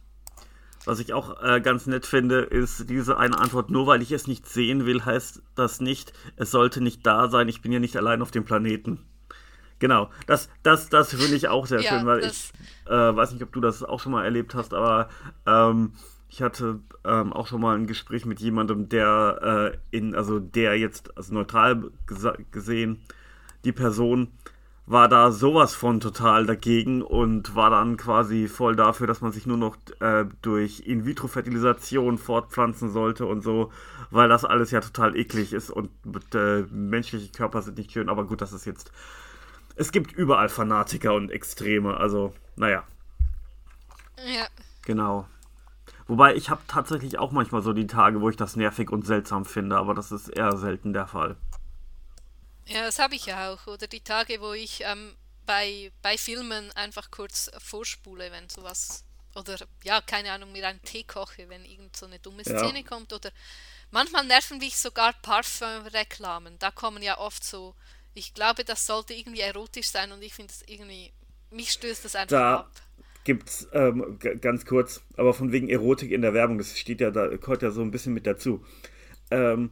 was 0.84 1.00
ich 1.00 1.12
auch 1.12 1.43
äh, 1.43 1.61
ganz 1.61 1.87
nett 1.87 2.06
finde, 2.06 2.40
ist 2.40 2.88
diese 2.90 3.17
eine 3.17 3.38
Antwort, 3.38 3.70
nur 3.70 3.87
weil 3.87 4.02
ich 4.02 4.12
es 4.12 4.26
nicht 4.26 4.49
sehen 4.49 4.87
will, 4.87 5.05
heißt 5.05 5.43
das 5.55 5.81
nicht, 5.81 6.12
es 6.37 6.50
sollte 6.50 6.81
nicht 6.81 7.06
da 7.06 7.29
sein, 7.29 7.49
ich 7.49 7.62
bin 7.62 7.73
ja 7.73 7.79
nicht 7.79 7.96
allein 7.96 8.23
auf 8.23 8.31
dem 8.31 8.44
Planeten. 8.44 9.00
Genau, 9.79 10.11
das, 10.26 10.49
das, 10.62 10.88
das 10.90 11.11
finde 11.11 11.34
ich 11.34 11.49
auch 11.49 11.67
sehr 11.67 11.81
ja, 11.81 11.90
schön, 11.90 12.06
weil 12.06 12.20
ich 12.25 12.52
äh, 12.87 12.93
weiß 12.93 13.32
nicht, 13.32 13.43
ob 13.43 13.52
du 13.52 13.61
das 13.61 13.82
auch 13.82 13.99
schon 13.99 14.12
mal 14.12 14.25
erlebt 14.25 14.55
hast, 14.55 14.75
aber 14.75 15.08
ähm, 15.44 15.93
ich 16.29 16.40
hatte 16.40 16.79
ähm, 17.05 17.32
auch 17.32 17.46
schon 17.46 17.61
mal 17.61 17.76
ein 17.76 17.87
Gespräch 17.87 18.25
mit 18.25 18.40
jemandem, 18.40 18.88
der 18.88 19.73
äh, 19.93 19.96
in, 19.96 20.14
also 20.14 20.38
der 20.38 20.78
jetzt, 20.78 21.17
also 21.17 21.35
neutral 21.35 21.90
gesehen, 22.52 23.02
die 23.64 23.73
Person 23.73 24.28
war 24.87 25.08
da 25.08 25.31
sowas 25.31 25.75
von 25.75 26.00
total 26.00 26.44
dagegen 26.44 27.02
und 27.02 27.55
war 27.55 27.70
dann 27.70 27.96
quasi 27.96 28.49
voll 28.49 28.75
dafür, 28.75 29.06
dass 29.06 29.20
man 29.20 29.31
sich 29.31 29.46
nur 29.46 29.56
noch 29.56 29.76
äh, 30.00 30.25
durch 30.43 30.81
In-vitro-Fertilisation 30.87 32.19
fortpflanzen 32.19 32.90
sollte 32.90 33.26
und 33.26 33.43
so, 33.43 33.70
weil 34.11 34.29
das 34.29 34.44
alles 34.44 34.70
ja 34.73 34.81
total 34.81 35.17
eklig 35.17 35.52
ist 35.52 35.70
und 35.70 35.90
äh, 36.34 36.62
menschliche 36.70 37.31
Körper 37.31 37.62
sind 37.62 37.79
nicht 37.79 37.93
schön. 37.93 38.08
Aber 38.08 38.25
gut, 38.25 38.40
das 38.40 38.52
ist 38.52 38.64
jetzt. 38.64 38.90
Es 39.76 39.93
gibt 39.93 40.12
überall 40.12 40.49
Fanatiker 40.49 41.14
und 41.14 41.31
Extreme, 41.31 41.96
also 41.96 42.35
naja. 42.56 42.82
Ja. 44.19 44.46
Genau. 44.85 45.26
Wobei 46.08 46.35
ich 46.35 46.50
habe 46.50 46.61
tatsächlich 46.67 47.19
auch 47.19 47.31
manchmal 47.31 47.62
so 47.62 47.73
die 47.73 47.87
Tage, 47.87 48.20
wo 48.20 48.28
ich 48.28 48.37
das 48.37 48.56
nervig 48.56 48.90
und 48.90 49.06
seltsam 49.06 49.44
finde, 49.44 49.76
aber 49.76 49.94
das 49.94 50.12
ist 50.12 50.28
eher 50.28 50.56
selten 50.56 50.93
der 50.93 51.06
Fall. 51.06 51.37
Ja, 52.67 52.85
das 52.85 52.99
habe 52.99 53.14
ich 53.14 53.26
ja 53.26 53.53
auch. 53.53 53.67
Oder 53.67 53.87
die 53.87 54.00
Tage, 54.00 54.41
wo 54.41 54.53
ich 54.53 54.82
ähm, 54.85 55.14
bei, 55.47 55.91
bei 56.03 56.17
Filmen 56.17 56.70
einfach 56.73 57.11
kurz 57.11 57.50
vorspule, 57.59 58.31
wenn 58.31 58.49
sowas. 58.49 59.05
Oder 59.35 59.56
ja, 59.82 60.00
keine 60.00 60.32
Ahnung, 60.32 60.53
mir 60.53 60.67
einen 60.67 60.82
Tee 60.82 61.05
koche, 61.05 61.49
wenn 61.49 61.64
irgend 61.64 61.97
so 61.97 62.06
eine 62.06 62.19
dumme 62.19 62.44
Szene 62.44 62.81
ja. 62.81 62.87
kommt. 62.87 63.12
Oder 63.12 63.31
manchmal 63.91 64.25
nerven 64.25 64.59
mich 64.59 64.76
sogar 64.76 65.14
Parfum-Reklamen. 65.23 66.59
Da 66.59 66.70
kommen 66.70 67.03
ja 67.03 67.19
oft 67.19 67.44
so. 67.44 67.75
Ich 68.14 68.35
glaube, 68.35 68.64
das 68.64 68.87
sollte 68.87 69.14
irgendwie 69.14 69.41
erotisch 69.41 69.88
sein 69.88 70.12
und 70.12 70.23
ich 70.23 70.35
finde 70.35 70.53
es 70.53 70.62
irgendwie. 70.67 71.12
Mich 71.50 71.73
stößt 71.73 72.05
das 72.05 72.14
einfach 72.14 72.31
da. 72.31 72.56
ab 72.61 72.70
gibt's 73.25 73.69
ähm, 73.73 74.19
ganz 74.41 74.64
kurz, 74.67 75.03
aber 75.17 75.35
von 75.35 75.53
wegen 75.53 75.69
Erotik 75.69 76.11
in 76.11 76.23
der 76.23 76.35
Werbung, 76.35 76.59
das 76.59 76.79
steht 76.79 77.00
ja 77.00 77.11
da, 77.11 77.29
gehört 77.29 77.62
ja 77.62 77.70
so 77.70 77.82
ein 77.82 77.91
bisschen 77.91 78.14
mit 78.14 78.26
dazu. 78.26 78.64
Ähm, 79.31 79.70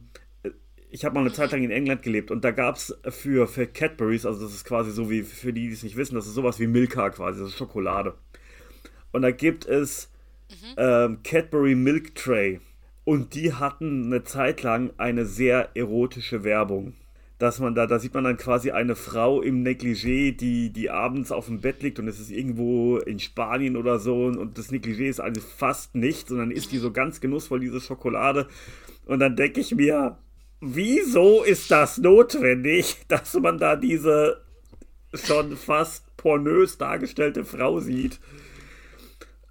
ich 0.91 1.05
habe 1.05 1.15
mal 1.15 1.21
eine 1.21 1.31
Zeit 1.31 1.51
lang 1.51 1.63
in 1.63 1.71
England 1.71 2.03
gelebt 2.03 2.31
und 2.31 2.43
da 2.43 2.51
gab 2.51 2.75
es 2.75 2.95
für, 3.09 3.47
für 3.47 3.65
Cadburys, 3.65 4.25
also 4.25 4.43
das 4.43 4.53
ist 4.53 4.65
quasi 4.65 4.91
so 4.91 5.09
wie 5.09 5.23
für 5.23 5.53
die, 5.53 5.67
die 5.67 5.73
es 5.73 5.83
nicht 5.83 5.95
wissen, 5.95 6.15
das 6.15 6.27
ist 6.27 6.33
sowas 6.33 6.59
wie 6.59 6.67
Milka 6.67 7.09
quasi, 7.09 7.39
das 7.39 7.49
ist 7.49 7.57
Schokolade. 7.57 8.13
Und 9.13 9.21
da 9.21 9.31
gibt 9.31 9.65
es 9.65 10.09
mhm. 10.49 10.75
ähm, 10.77 11.19
Cadbury 11.23 11.75
Milk 11.75 12.15
Tray 12.15 12.59
und 13.05 13.35
die 13.35 13.53
hatten 13.53 14.07
eine 14.07 14.23
Zeit 14.23 14.63
lang 14.63 14.91
eine 14.97 15.25
sehr 15.25 15.69
erotische 15.75 16.43
Werbung. 16.43 16.93
Dass 17.39 17.59
man 17.59 17.73
da, 17.73 17.87
da 17.87 17.97
sieht 17.97 18.13
man 18.13 18.23
dann 18.23 18.37
quasi 18.37 18.69
eine 18.69 18.95
Frau 18.95 19.41
im 19.41 19.63
Negligé, 19.63 20.35
die, 20.35 20.71
die 20.71 20.91
abends 20.91 21.31
auf 21.31 21.47
dem 21.47 21.61
Bett 21.61 21.81
liegt 21.81 21.97
und 21.97 22.07
es 22.07 22.19
ist 22.19 22.29
irgendwo 22.29 22.97
in 22.97 23.17
Spanien 23.17 23.77
oder 23.77 23.97
so 23.97 24.25
und 24.25 24.57
das 24.57 24.71
Negligé 24.71 25.09
ist 25.09 25.19
also 25.21 25.41
fast 25.41 25.95
nichts 25.95 26.29
und 26.31 26.37
dann 26.37 26.51
isst 26.51 26.71
die 26.71 26.77
so 26.77 26.91
ganz 26.91 27.19
genussvoll 27.19 27.61
diese 27.61 27.81
Schokolade 27.81 28.47
und 29.05 29.19
dann 29.19 29.35
denke 29.35 29.59
ich 29.59 29.73
mir, 29.73 30.19
wieso 30.61 31.43
ist 31.43 31.69
das 31.71 31.97
notwendig, 31.97 32.97
dass 33.07 33.33
man 33.33 33.57
da 33.57 33.75
diese 33.75 34.41
schon 35.13 35.57
fast 35.57 36.15
pornös 36.15 36.77
dargestellte 36.77 37.43
Frau 37.43 37.79
sieht? 37.79 38.19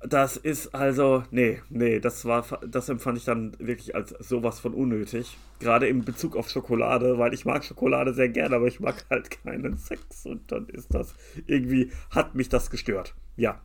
Das 0.02 0.38
ist 0.38 0.74
also, 0.74 1.24
nee, 1.30 1.60
nee, 1.68 2.00
das 2.00 2.24
war, 2.24 2.46
das 2.66 2.88
empfand 2.88 3.18
ich 3.18 3.24
dann 3.26 3.54
wirklich 3.58 3.94
als 3.94 4.14
sowas 4.18 4.58
von 4.58 4.72
unnötig. 4.72 5.36
Gerade 5.58 5.88
in 5.88 6.06
Bezug 6.06 6.36
auf 6.36 6.48
Schokolade, 6.48 7.18
weil 7.18 7.34
ich 7.34 7.44
mag 7.44 7.62
Schokolade 7.64 8.14
sehr 8.14 8.30
gerne, 8.30 8.56
aber 8.56 8.66
ich 8.66 8.80
mag 8.80 9.04
halt 9.10 9.30
keinen 9.30 9.76
Sex 9.76 10.24
und 10.24 10.50
dann 10.50 10.68
ist 10.68 10.94
das 10.94 11.14
irgendwie, 11.46 11.92
hat 12.10 12.34
mich 12.34 12.48
das 12.48 12.70
gestört. 12.70 13.14
Ja. 13.36 13.60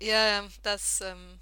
Ja, 0.00 0.44
das, 0.62 1.00
ähm, 1.00 1.40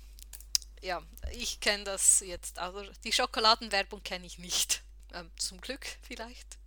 ja, 0.83 1.01
ich 1.33 1.61
kenne 1.61 1.85
das 1.85 2.23
jetzt. 2.27 2.59
Also 2.59 2.83
die 3.05 3.13
Schokoladenwerbung 3.13 4.03
kenne 4.03 4.27
ich 4.27 4.39
nicht. 4.39 4.83
Ähm, 5.15 5.31
zum 5.37 5.61
Glück 5.61 5.87
vielleicht. 6.03 6.59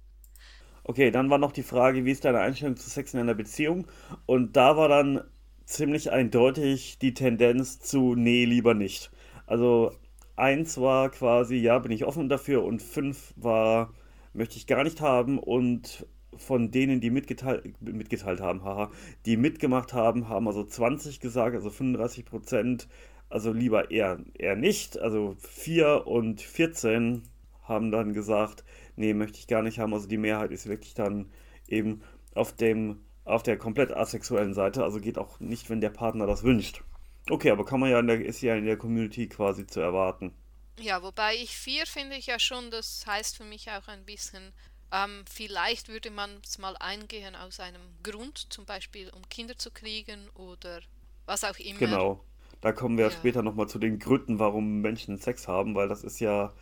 Okay, 0.84 1.12
dann 1.12 1.30
war 1.30 1.38
noch 1.38 1.52
die 1.52 1.64
Frage, 1.64 2.06
wie 2.06 2.12
ist 2.12 2.26
deine 2.26 2.40
Einstellung 2.40 2.76
zu 2.76 2.90
Sex 2.90 3.14
in 3.14 3.20
einer 3.20 3.36
Beziehung? 3.36 3.88
Und 4.26 4.56
da 4.58 4.78
war 4.78 4.90
dann 4.90 5.22
ziemlich 5.66 6.12
eindeutig 6.12 6.98
die 7.00 7.14
Tendenz 7.14 7.80
zu, 7.80 8.16
nee, 8.16 8.46
lieber 8.46 8.74
nicht. 8.74 9.12
Also 9.46 9.92
eins 10.36 10.80
war 10.80 11.10
quasi, 11.12 11.56
ja, 11.58 11.78
bin 11.80 11.92
ich 11.92 12.06
offen 12.06 12.30
dafür 12.30 12.64
und 12.64 12.82
fünf 12.82 13.34
war, 13.36 13.94
möchte 14.34 14.58
ich 14.58 14.66
gar 14.66 14.84
nicht 14.84 15.02
haben 15.02 15.38
und 15.38 16.08
von 16.36 16.72
denen, 16.72 17.02
die 17.02 17.10
mitgeteilt, 17.10 17.80
mitgeteilt 17.82 18.42
haben, 18.42 18.64
haha, 18.64 18.90
die 19.26 19.38
mitgemacht 19.38 19.94
haben, 19.94 20.30
haben 20.30 20.48
also 20.48 20.64
20 20.64 21.20
gesagt, 21.20 21.56
also 21.56 21.70
35 21.70 22.26
Prozent 22.26 22.88
also 23.32 23.52
lieber 23.52 23.92
eher, 23.92 24.20
eher 24.34 24.56
nicht. 24.56 25.00
Also 25.00 25.36
4 25.40 26.06
und 26.08 26.42
14 26.42 27.24
haben 27.64 27.92
dann 27.92 28.14
gesagt, 28.14 28.64
nee, 28.96 29.14
möchte 29.14 29.40
ich 29.40 29.48
gar 29.48 29.62
nicht 29.62 29.80
haben. 29.80 29.94
Also 29.94 30.08
die 30.08 30.18
Mehrheit 30.18 30.52
ist 30.52 30.68
wirklich 30.68 30.94
dann 30.94 31.32
eben 31.68 32.02
auf 32.36 32.56
dem 32.56 33.00
auf 33.24 33.44
der 33.44 33.56
komplett 33.58 33.92
asexuellen 33.92 34.56
Seite, 34.56 34.84
also 34.84 35.00
geht 35.00 35.20
auch 35.20 35.40
nicht, 35.40 35.70
wenn 35.70 35.80
der 35.80 35.92
Partner 35.92 36.26
das 36.26 36.42
wünscht. 36.42 36.82
Okay, 37.30 37.52
aber 37.52 37.64
kann 37.64 37.80
man 37.80 37.92
ja 37.92 38.00
in 38.00 38.08
der, 38.08 38.26
ist 38.26 38.42
ja 38.42 38.56
in 38.56 38.66
der 38.66 38.78
Community 38.78 39.30
quasi 39.30 39.68
zu 39.68 39.80
erwarten. 39.80 40.34
Ja, 40.80 41.04
wobei 41.04 41.36
ich 41.36 41.56
vier 41.56 41.86
finde 41.86 42.16
ich 42.16 42.26
ja 42.26 42.40
schon, 42.40 42.72
das 42.72 43.06
heißt 43.06 43.38
für 43.38 43.44
mich 43.44 43.70
auch 43.70 43.88
ein 43.88 44.06
bisschen, 44.06 44.54
ähm, 44.92 45.24
vielleicht 45.32 45.88
würde 45.88 46.10
man 46.10 46.42
es 46.44 46.58
mal 46.58 46.76
eingehen 46.78 47.36
aus 47.36 47.60
einem 47.60 47.82
Grund, 48.02 48.52
zum 48.52 48.66
Beispiel 48.66 49.12
um 49.12 49.22
Kinder 49.30 49.56
zu 49.56 49.70
kriegen 49.70 50.28
oder 50.34 50.82
was 51.28 51.44
auch 51.44 51.60
immer. 51.60 51.80
Genau 51.80 52.26
Da 52.62 52.72
kommen 52.72 52.98
wir 52.98 53.06
ja. 53.06 53.12
später 53.12 53.42
nochmal 53.42 53.68
zu 53.68 53.80
den 53.80 54.00
Gründen, 54.00 54.40
warum 54.40 54.82
Menschen 54.82 55.18
Sex 55.18 55.48
haben, 55.48 55.76
weil 55.76 55.90
das 55.90 56.04
ist 56.04 56.20
ja, 56.20 56.54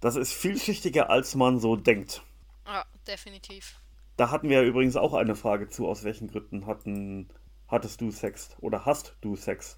das 0.00 0.16
ist 0.16 0.32
vielschichtiger, 0.32 1.10
als 1.10 1.34
man 1.34 1.58
so 1.58 1.76
denkt. 1.76 2.22
Ja, 2.66 2.84
definitiv. 3.06 3.80
Da 4.16 4.30
hatten 4.30 4.48
wir 4.48 4.62
ja 4.62 4.68
übrigens 4.68 4.96
auch 4.96 5.14
eine 5.14 5.34
Frage 5.34 5.68
zu, 5.68 5.88
aus 5.88 6.04
welchen 6.04 6.28
Gründen 6.28 6.66
hatten, 6.66 7.28
hattest 7.66 8.00
du 8.00 8.10
Sex 8.10 8.50
oder 8.60 8.84
hast 8.84 9.16
du 9.20 9.34
Sex? 9.34 9.76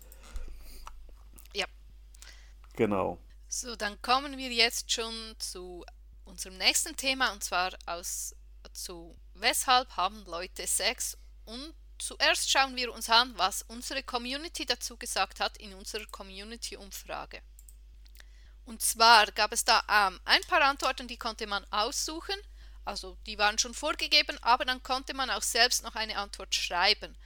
Ja. 1.55 1.67
Genau. 2.77 3.19
So, 3.49 3.77
dann 3.77 4.01
kommen 4.03 4.37
wir 4.37 4.51
jetzt 4.51 4.93
schon 4.93 5.15
zu 5.39 5.85
unserem 6.25 6.59
nächsten 6.59 6.97
Thema 6.97 7.33
und 7.33 7.43
zwar 7.43 7.71
aus 7.87 8.35
zu 8.73 9.15
weshalb 9.35 9.97
haben 9.97 10.25
Leute 10.27 10.67
Sex 10.67 11.17
und 11.45 11.75
zuerst 12.05 12.51
schauen 12.51 12.77
wir 12.77 12.93
uns 12.93 13.09
an, 13.09 13.37
was 13.39 13.63
unsere 13.63 14.03
Community 14.03 14.67
dazu 14.67 14.97
gesagt 14.97 15.41
hat 15.41 15.57
in 15.57 15.75
unserer 15.75 16.07
Community-Umfrage. 16.07 17.41
Und 18.67 18.83
zwar 18.83 19.27
gab 19.33 19.53
es 19.53 19.65
da 19.65 19.83
ähm, 19.89 20.21
ein 20.25 20.43
paar 20.43 20.63
Antworten, 20.63 21.09
die 21.09 21.17
konnte 21.17 21.47
man 21.47 21.65
aussuchen, 21.71 22.37
also 22.85 23.17
die 23.27 23.39
waren 23.39 23.59
schon 23.59 23.75
vorgegeben, 23.75 24.39
aber 24.43 24.65
dann 24.65 24.83
konnte 24.83 25.15
man 25.15 25.31
auch 25.31 25.43
selbst 25.43 25.83
noch 25.83 25.95
eine 25.95 26.19
Antwort 26.19 26.55
schreiben. 26.55 27.17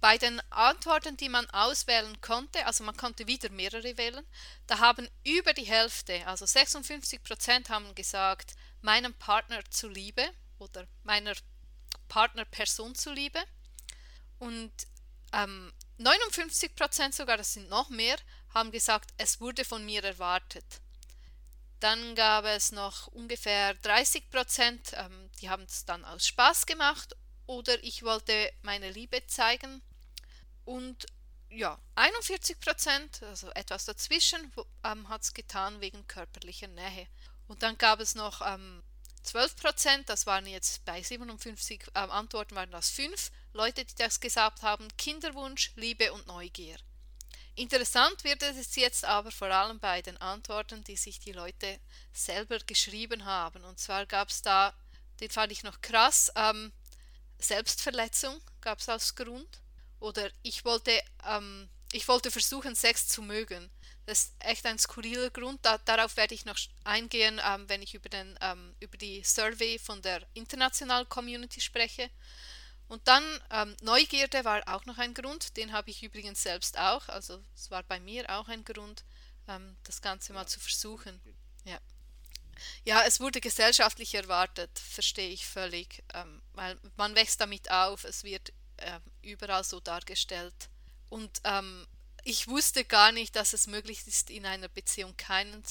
Bei 0.00 0.18
den 0.18 0.40
Antworten, 0.50 1.16
die 1.16 1.28
man 1.28 1.48
auswählen 1.50 2.20
konnte, 2.20 2.66
also 2.66 2.84
man 2.84 2.96
konnte 2.96 3.26
wieder 3.26 3.50
mehrere 3.50 3.96
wählen, 3.96 4.26
da 4.66 4.78
haben 4.78 5.08
über 5.24 5.54
die 5.54 5.64
Hälfte, 5.64 6.26
also 6.26 6.44
56 6.44 7.22
Prozent 7.22 7.70
haben 7.70 7.94
gesagt, 7.94 8.54
meinem 8.80 9.14
Partner 9.14 9.62
zuliebe 9.70 10.28
oder 10.58 10.86
meiner 11.04 11.34
Partnerperson 12.08 12.94
zuliebe. 12.94 13.42
Und 14.42 14.72
ähm, 15.32 15.72
59 15.98 16.74
Prozent 16.74 17.14
sogar, 17.14 17.36
das 17.36 17.52
sind 17.52 17.68
noch 17.68 17.90
mehr, 17.90 18.16
haben 18.52 18.72
gesagt, 18.72 19.12
es 19.16 19.40
wurde 19.40 19.64
von 19.64 19.84
mir 19.84 20.02
erwartet. 20.02 20.80
Dann 21.78 22.16
gab 22.16 22.44
es 22.44 22.72
noch 22.72 23.06
ungefähr 23.06 23.74
30 23.74 24.30
Prozent, 24.30 24.94
ähm, 24.94 25.30
die 25.40 25.48
haben 25.48 25.62
es 25.62 25.84
dann 25.84 26.04
aus 26.04 26.26
Spaß 26.26 26.66
gemacht 26.66 27.14
oder 27.46 27.80
ich 27.84 28.02
wollte 28.02 28.52
meine 28.62 28.90
Liebe 28.90 29.24
zeigen 29.28 29.80
und 30.64 31.06
ja, 31.48 31.78
41 31.94 32.58
Prozent, 32.58 33.22
also 33.22 33.48
etwas 33.52 33.84
dazwischen, 33.84 34.52
ähm, 34.82 35.08
hat 35.08 35.22
es 35.22 35.34
getan 35.34 35.80
wegen 35.80 36.04
körperlicher 36.08 36.66
Nähe. 36.66 37.06
Und 37.46 37.62
dann 37.62 37.78
gab 37.78 38.00
es 38.00 38.16
noch 38.16 38.40
ähm, 38.44 38.82
12 39.22 39.54
Prozent, 39.54 40.08
das 40.08 40.26
waren 40.26 40.46
jetzt 40.46 40.84
bei 40.84 41.00
57 41.00 41.84
ähm, 41.94 42.10
Antworten, 42.10 42.56
waren 42.56 42.72
das 42.72 42.90
5 42.90 43.30
Leute, 43.52 43.84
die 43.84 43.94
das 43.96 44.20
gesagt 44.20 44.62
haben, 44.62 44.88
Kinderwunsch, 44.96 45.72
Liebe 45.76 46.12
und 46.12 46.26
Neugier. 46.26 46.76
Interessant 47.54 48.24
wird 48.24 48.42
es 48.42 48.76
jetzt 48.76 49.04
aber 49.04 49.30
vor 49.30 49.48
allem 49.48 49.78
bei 49.78 50.00
den 50.00 50.16
Antworten, 50.16 50.82
die 50.84 50.96
sich 50.96 51.20
die 51.20 51.32
Leute 51.32 51.78
selber 52.12 52.58
geschrieben 52.60 53.26
haben. 53.26 53.62
Und 53.64 53.78
zwar 53.78 54.06
gab 54.06 54.30
es 54.30 54.40
da, 54.40 54.72
den 55.20 55.28
fand 55.28 55.52
ich 55.52 55.62
noch 55.62 55.80
krass, 55.82 56.32
ähm, 56.34 56.72
Selbstverletzung 57.38 58.40
gab 58.60 58.78
es 58.78 58.88
als 58.88 59.14
Grund. 59.14 59.60
Oder 60.00 60.30
ich 60.42 60.64
wollte, 60.64 60.98
ähm, 61.26 61.68
ich 61.92 62.08
wollte 62.08 62.30
versuchen, 62.30 62.74
Sex 62.74 63.08
zu 63.08 63.20
mögen. 63.20 63.70
Das 64.06 64.24
ist 64.24 64.34
echt 64.40 64.66
ein 64.66 64.78
skurriler 64.78 65.30
Grund. 65.30 65.64
Da, 65.64 65.78
darauf 65.78 66.16
werde 66.16 66.34
ich 66.34 66.44
noch 66.44 66.58
eingehen, 66.84 67.40
ähm, 67.44 67.68
wenn 67.68 67.82
ich 67.82 67.94
über, 67.94 68.08
den, 68.08 68.36
ähm, 68.40 68.74
über 68.80 68.96
die 68.96 69.22
Survey 69.22 69.78
von 69.78 70.00
der 70.02 70.26
internationalen 70.34 71.08
Community 71.08 71.60
spreche. 71.60 72.10
Und 72.92 73.08
dann 73.08 73.24
ähm, 73.50 73.74
Neugierde 73.80 74.44
war 74.44 74.62
auch 74.66 74.84
noch 74.84 74.98
ein 74.98 75.14
Grund. 75.14 75.56
Den 75.56 75.72
habe 75.72 75.88
ich 75.88 76.02
übrigens 76.02 76.42
selbst 76.42 76.76
auch. 76.78 77.08
Also 77.08 77.42
es 77.54 77.70
war 77.70 77.82
bei 77.84 77.98
mir 77.98 78.28
auch 78.28 78.48
ein 78.48 78.66
Grund, 78.66 79.02
ähm, 79.48 79.78
das 79.84 80.02
Ganze 80.02 80.34
mal 80.34 80.46
zu 80.46 80.60
versuchen. 80.60 81.18
Ja. 81.64 81.78
Ja, 82.84 83.02
es 83.04 83.18
wurde 83.18 83.40
gesellschaftlich 83.40 84.14
erwartet, 84.14 84.78
verstehe 84.78 85.30
ich 85.30 85.46
völlig, 85.46 86.04
ähm, 86.12 86.42
weil 86.52 86.78
man 86.96 87.14
wächst 87.14 87.40
damit 87.40 87.70
auf, 87.70 88.04
es 88.04 88.24
wird 88.24 88.52
äh, 88.76 89.00
überall 89.22 89.64
so 89.64 89.80
dargestellt. 89.80 90.68
Und 91.08 91.40
ähm, 91.44 91.86
ich 92.24 92.46
wusste 92.46 92.84
gar 92.84 93.10
nicht, 93.10 93.34
dass 93.36 93.54
es 93.54 93.68
möglich 93.68 94.06
ist, 94.06 94.28
in 94.28 94.44
einer 94.44 94.68
Beziehung 94.68 95.16
keinen, 95.16 95.62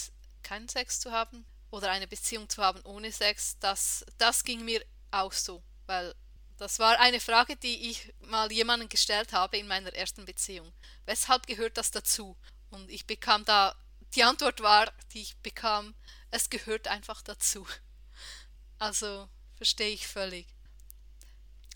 keinen 0.42 0.70
Sex 0.70 1.00
zu 1.00 1.12
haben 1.12 1.46
oder 1.70 1.92
eine 1.92 2.08
Beziehung 2.08 2.50
zu 2.50 2.64
haben 2.64 2.82
ohne 2.82 3.12
Sex. 3.12 3.60
Das, 3.60 4.04
das 4.18 4.44
ging 4.44 4.66
mir 4.66 4.84
auch 5.12 5.34
so, 5.34 5.62
weil 5.86 6.16
das 6.62 6.78
war 6.78 7.00
eine 7.00 7.20
Frage, 7.20 7.56
die 7.56 7.90
ich 7.90 8.14
mal 8.20 8.52
jemandem 8.52 8.88
gestellt 8.88 9.34
habe 9.34 9.58
in 9.58 9.68
meiner 9.68 9.92
ersten 9.96 10.26
Beziehung. 10.26 10.72
Weshalb 11.08 11.48
gehört 11.48 11.76
das 11.76 11.90
dazu? 11.90 12.38
Und 12.70 12.88
ich 12.92 13.08
bekam 13.08 13.44
da, 13.46 13.76
die 14.14 14.24
Antwort 14.24 14.62
war, 14.62 14.94
die 15.12 15.22
ich 15.24 15.36
bekam, 15.38 15.96
es 16.30 16.52
gehört 16.52 16.88
einfach 16.88 17.24
dazu. 17.24 17.68
Also 18.78 19.28
verstehe 19.56 19.90
ich 19.90 20.08
völlig. 20.08 20.46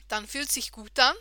Dann 0.08 0.28
fühlt 0.28 0.52
sich 0.52 0.72
gut 0.72 1.00
an. 1.00 1.16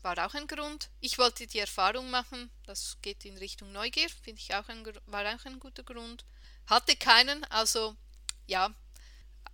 War 0.00 0.26
auch 0.26 0.32
ein 0.32 0.46
Grund. 0.46 0.88
Ich 1.00 1.18
wollte 1.18 1.46
die 1.46 1.58
Erfahrung 1.58 2.08
machen. 2.08 2.50
Das 2.64 2.96
geht 3.02 3.26
in 3.26 3.36
Richtung 3.36 3.70
Neugier. 3.72 4.08
Finde 4.08 4.40
ich 4.40 4.54
auch 4.54 4.68
ein, 4.68 4.82
war 5.04 5.26
auch 5.26 5.44
ein 5.44 5.58
guter 5.58 5.82
Grund. 5.82 6.24
Hatte 6.66 6.96
keinen. 6.96 7.44
Also 7.44 7.96
ja. 8.46 8.74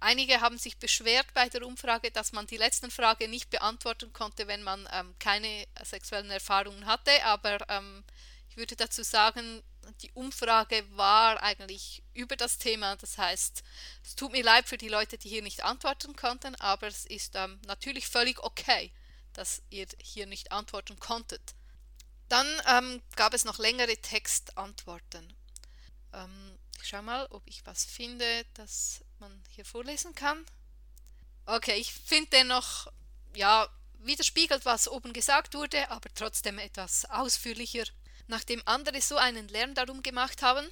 Einige 0.02 0.40
haben 0.40 0.58
sich 0.58 0.78
beschwert 0.78 1.32
bei 1.32 1.48
der 1.48 1.64
Umfrage, 1.64 2.10
dass 2.10 2.32
man 2.32 2.48
die 2.48 2.56
letzten 2.56 2.90
Frage 2.90 3.28
nicht 3.28 3.50
beantworten 3.50 4.12
konnte, 4.12 4.48
wenn 4.48 4.64
man 4.64 4.88
ähm, 4.92 5.14
keine 5.20 5.64
sexuellen 5.84 6.32
Erfahrungen 6.32 6.86
hatte. 6.86 7.12
Aber 7.24 7.58
ähm, 7.70 8.02
ich 8.48 8.56
würde 8.56 8.74
dazu 8.74 9.04
sagen, 9.04 9.62
die 10.00 10.10
Umfrage 10.10 10.84
war 10.96 11.40
eigentlich 11.40 12.02
über 12.14 12.34
das 12.34 12.58
Thema. 12.58 12.96
Das 12.96 13.16
heißt, 13.16 13.62
es 14.02 14.16
tut 14.16 14.32
mir 14.32 14.42
leid 14.42 14.66
für 14.66 14.76
die 14.76 14.88
Leute, 14.88 15.18
die 15.18 15.28
hier 15.28 15.42
nicht 15.42 15.62
antworten 15.62 16.16
konnten, 16.16 16.56
aber 16.56 16.88
es 16.88 17.06
ist 17.06 17.36
ähm, 17.36 17.60
natürlich 17.66 18.08
völlig 18.08 18.42
okay, 18.42 18.90
dass 19.34 19.62
ihr 19.70 19.86
hier 20.02 20.26
nicht 20.26 20.50
antworten 20.50 20.98
konntet. 20.98 21.54
Dann 22.28 22.48
ähm, 22.66 23.00
gab 23.14 23.34
es 23.34 23.44
noch 23.44 23.60
längere 23.60 23.96
Textantworten. 23.98 25.32
Ähm, 26.12 26.58
ich 26.82 26.88
schaue 26.88 27.02
mal, 27.02 27.26
ob 27.30 27.42
ich 27.46 27.64
was 27.64 27.84
finde, 27.84 28.44
das 28.54 29.04
man 29.18 29.42
hier 29.50 29.64
vorlesen 29.64 30.14
kann. 30.14 30.44
Okay, 31.46 31.76
ich 31.76 31.92
finde 31.92 32.30
dennoch, 32.30 32.92
ja, 33.34 33.68
widerspiegelt, 34.00 34.64
was 34.64 34.88
oben 34.88 35.12
gesagt 35.12 35.54
wurde, 35.54 35.90
aber 35.90 36.08
trotzdem 36.14 36.58
etwas 36.58 37.04
ausführlicher 37.06 37.84
nachdem 38.32 38.62
andere 38.64 39.00
so 39.00 39.16
einen 39.16 39.48
Lärm 39.48 39.74
darum 39.74 40.02
gemacht 40.02 40.42
haben, 40.42 40.66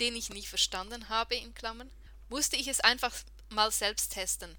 den 0.00 0.16
ich 0.16 0.30
nie 0.30 0.44
verstanden 0.44 1.08
habe, 1.08 1.36
in 1.36 1.54
Klammern, 1.54 1.90
musste 2.28 2.56
ich 2.56 2.68
es 2.68 2.80
einfach 2.80 3.14
mal 3.50 3.70
selbst 3.70 4.12
testen. 4.12 4.56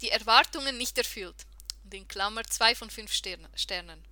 Die 0.00 0.10
Erwartungen 0.10 0.76
nicht 0.76 0.98
erfüllt. 0.98 1.46
Und 1.84 1.94
in 1.94 2.08
Klammer 2.08 2.42
2 2.42 2.74
von 2.74 2.90
5 2.90 3.12
Sternen. 3.54 4.04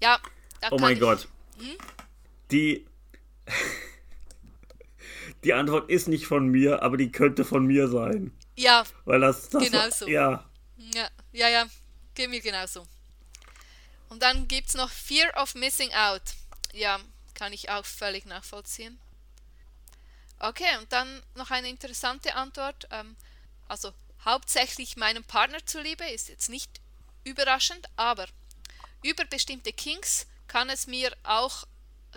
Ja, 0.00 0.20
da 0.60 0.72
Oh 0.72 0.78
mein 0.78 0.94
ich, 0.94 1.00
Gott. 1.00 1.28
Hm? 1.58 1.76
Die. 2.50 2.86
Die 5.44 5.54
Antwort 5.54 5.90
ist 5.90 6.08
nicht 6.08 6.26
von 6.26 6.46
mir, 6.48 6.82
aber 6.82 6.96
die 6.96 7.10
könnte 7.10 7.44
von 7.44 7.66
mir 7.66 7.88
sein. 7.88 8.36
Ja. 8.56 8.84
Weil 9.04 9.20
das. 9.20 9.48
das 9.48 9.64
genau 9.64 9.90
so. 9.90 10.06
Ja. 10.08 10.48
Ja, 10.76 11.08
ja, 11.32 11.48
ja. 11.48 11.66
Geht 12.14 12.30
mir 12.30 12.40
genauso. 12.40 12.86
Und 14.08 14.22
dann 14.22 14.46
gibt 14.46 14.68
es 14.68 14.74
noch 14.74 14.90
Fear 14.90 15.32
of 15.40 15.54
Missing 15.54 15.92
Out. 15.94 16.22
Ja, 16.72 17.00
kann 17.34 17.52
ich 17.52 17.70
auch 17.70 17.84
völlig 17.84 18.26
nachvollziehen. 18.26 18.98
Okay, 20.38 20.76
und 20.80 20.92
dann 20.92 21.22
noch 21.34 21.50
eine 21.50 21.68
interessante 21.68 22.34
Antwort. 22.34 22.88
Ähm, 22.90 23.16
also 23.68 23.92
hauptsächlich 24.24 24.96
meinem 24.96 25.24
Partner 25.24 25.64
zuliebe 25.64 26.04
ist 26.04 26.28
jetzt 26.28 26.50
nicht 26.50 26.80
überraschend, 27.24 27.88
aber 27.96 28.26
über 29.02 29.24
bestimmte 29.24 29.72
Kings 29.72 30.26
kann 30.46 30.68
es 30.68 30.86
mir 30.86 31.12
auch 31.22 31.64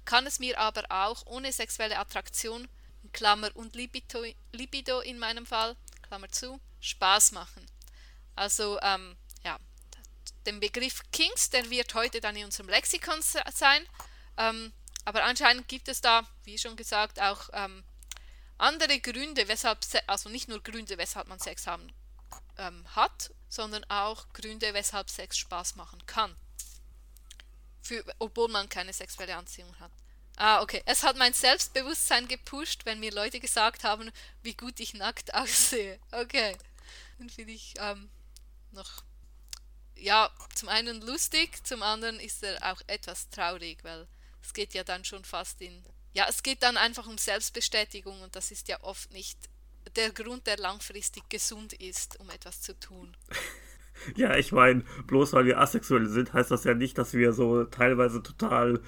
kann 0.03 0.27
es 0.27 0.39
mir 0.39 0.59
aber 0.59 0.83
auch 0.89 1.25
ohne 1.25 1.53
sexuelle 1.53 1.97
Attraktion, 1.97 2.67
Klammer 3.15 3.49
und 3.55 3.75
Libido, 3.75 4.23
Libido 4.51 4.99
in 4.99 5.17
meinem 5.17 5.45
Fall, 5.45 5.75
Klammer 6.03 6.29
zu, 6.29 6.59
Spaß 6.79 7.31
machen. 7.31 7.65
Also 8.35 8.79
ähm, 8.81 9.17
den 10.45 10.59
Begriff 10.59 11.01
Kings, 11.11 11.49
der 11.49 11.69
wird 11.69 11.93
heute 11.93 12.21
dann 12.21 12.35
in 12.35 12.45
unserem 12.45 12.69
Lexikon 12.69 13.21
sein. 13.21 13.87
Ähm, 14.37 14.73
aber 15.03 15.23
anscheinend 15.23 15.67
gibt 15.67 15.87
es 15.87 16.01
da, 16.01 16.25
wie 16.43 16.57
schon 16.57 16.75
gesagt, 16.75 17.19
auch 17.19 17.49
ähm, 17.53 17.83
andere 18.57 18.99
Gründe, 18.99 19.47
weshalb, 19.47 19.79
also 20.07 20.29
nicht 20.29 20.47
nur 20.47 20.61
Gründe, 20.61 20.97
weshalb 20.97 21.27
man 21.27 21.39
Sex 21.39 21.67
haben 21.67 21.91
ähm, 22.57 22.85
hat, 22.95 23.33
sondern 23.49 23.83
auch 23.85 24.29
Gründe, 24.33 24.73
weshalb 24.73 25.09
Sex 25.09 25.37
Spaß 25.37 25.75
machen 25.75 26.05
kann. 26.05 26.35
Für, 27.81 28.03
obwohl 28.19 28.47
man 28.47 28.67
keine 28.67 28.93
sexuelle 28.93 29.35
Anziehung 29.35 29.79
hat. 29.79 29.91
Ah, 30.37 30.61
okay. 30.61 30.81
Es 30.85 31.03
hat 31.03 31.17
mein 31.17 31.33
Selbstbewusstsein 31.33 32.27
gepusht, 32.27 32.85
wenn 32.85 32.99
mir 32.99 33.11
Leute 33.11 33.39
gesagt 33.39 33.83
haben, 33.83 34.11
wie 34.43 34.53
gut 34.53 34.79
ich 34.79 34.93
nackt 34.93 35.33
aussehe. 35.33 35.99
Okay. 36.11 36.55
Dann 37.17 37.29
finde 37.29 37.53
ich 37.53 37.73
ähm, 37.79 38.09
noch 38.71 39.03
ja, 39.97 40.29
zum 40.53 40.69
einen 40.69 41.01
lustig, 41.01 41.65
zum 41.65 41.81
anderen 41.81 42.19
ist 42.19 42.43
er 42.43 42.71
auch 42.71 42.81
etwas 42.87 43.29
traurig, 43.29 43.83
weil 43.83 44.07
es 44.41 44.53
geht 44.53 44.73
ja 44.73 44.83
dann 44.83 45.05
schon 45.05 45.23
fast 45.23 45.61
in, 45.61 45.83
ja, 46.13 46.25
es 46.29 46.43
geht 46.43 46.63
dann 46.63 46.77
einfach 46.77 47.07
um 47.07 47.17
Selbstbestätigung 47.17 48.21
und 48.21 48.35
das 48.35 48.51
ist 48.51 48.67
ja 48.67 48.81
oft 48.83 49.11
nicht 49.11 49.37
der 49.95 50.11
Grund, 50.11 50.47
der 50.47 50.57
langfristig 50.57 51.29
gesund 51.29 51.73
ist, 51.73 52.19
um 52.19 52.29
etwas 52.29 52.61
zu 52.61 52.77
tun. 52.79 53.15
Ja, 54.17 54.35
ich 54.35 54.51
meine, 54.51 54.83
bloß 55.07 55.31
weil 55.31 55.45
wir 55.45 55.57
asexuell 55.57 56.09
sind, 56.09 56.33
heißt 56.33 56.51
das 56.51 56.65
ja 56.65 56.73
nicht, 56.73 56.97
dass 56.97 57.13
wir 57.13 57.31
so 57.31 57.63
teilweise 57.63 58.21
total 58.21 58.81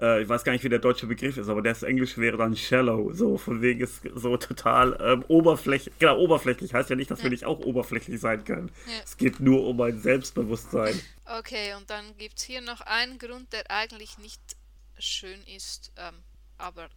äh, 0.00 0.22
ich 0.22 0.28
weiß 0.28 0.44
gar 0.44 0.52
nicht, 0.52 0.64
wie 0.64 0.68
der 0.68 0.78
deutsche 0.78 1.06
Begriff 1.06 1.36
ist, 1.36 1.48
aber 1.48 1.62
das 1.62 1.82
Englisch 1.82 2.18
wäre 2.18 2.36
dann 2.36 2.56
shallow, 2.56 3.12
so 3.12 3.38
von 3.38 3.62
wegen 3.62 3.80
ist 3.80 4.02
so 4.14 4.36
total 4.36 4.98
ähm, 5.00 5.24
oberflächlich, 5.28 5.94
genau, 5.98 6.18
oberflächlich 6.18 6.74
heißt 6.74 6.90
ja 6.90 6.96
nicht, 6.96 7.10
dass 7.10 7.20
ja. 7.20 7.24
wir 7.24 7.30
nicht 7.30 7.44
auch 7.44 7.60
oberflächlich 7.60 8.20
sein 8.20 8.44
können. 8.44 8.70
Ja. 8.86 9.02
Es 9.04 9.16
geht 9.16 9.40
nur 9.40 9.66
um 9.66 9.80
ein 9.80 10.00
Selbstbewusstsein. 10.00 11.00
Okay, 11.38 11.74
und 11.74 11.88
dann 11.90 12.16
gibt 12.18 12.38
es 12.38 12.44
hier 12.44 12.60
noch 12.60 12.80
einen 12.82 13.18
Grund, 13.18 13.52
der 13.52 13.70
eigentlich 13.70 14.18
nicht 14.18 14.40
schön 14.98 15.40
ist, 15.44 15.92
ähm, 15.96 16.14
aber 16.58 16.88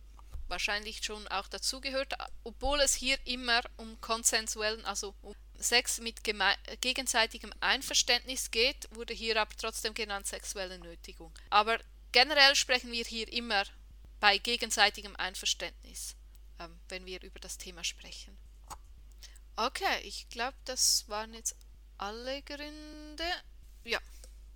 wahrscheinlich 0.48 1.04
schon 1.04 1.28
auch 1.28 1.48
dazugehört, 1.48 2.14
obwohl 2.44 2.80
es 2.80 2.94
hier 2.94 3.18
immer 3.26 3.62
um 3.78 4.00
konsensuellen, 4.02 4.84
also 4.86 5.14
um 5.22 5.36
Sex 5.60 6.00
mit 6.00 6.22
gegenseitigem 6.82 7.52
Einverständnis 7.60 8.52
geht, 8.52 8.88
wurde 8.92 9.14
hier 9.14 9.40
aber 9.42 9.52
trotzdem 9.58 9.94
genannt 9.94 10.28
sexuelle 10.28 10.78
Nötigung. 10.80 11.32
Aber 11.50 11.80
generell 12.18 12.56
sprechen 12.56 12.92
wir 12.92 13.06
hier 13.06 13.32
immer 13.32 13.64
bei 14.20 14.40
gegenseitigem 14.40 15.16
Einverständnis, 15.18 16.16
ähm, 16.60 16.80
wenn 16.90 17.06
wir 17.06 17.22
über 17.22 17.40
das 17.40 17.60
Thema 17.60 17.84
sprechen. 17.84 18.36
Okay, 19.56 20.02
ich 20.02 20.28
glaube, 20.30 20.58
das 20.66 21.08
waren 21.10 21.36
jetzt 21.36 21.56
alle 22.00 22.42
Gründe. 22.42 23.24
Ja. 23.84 24.00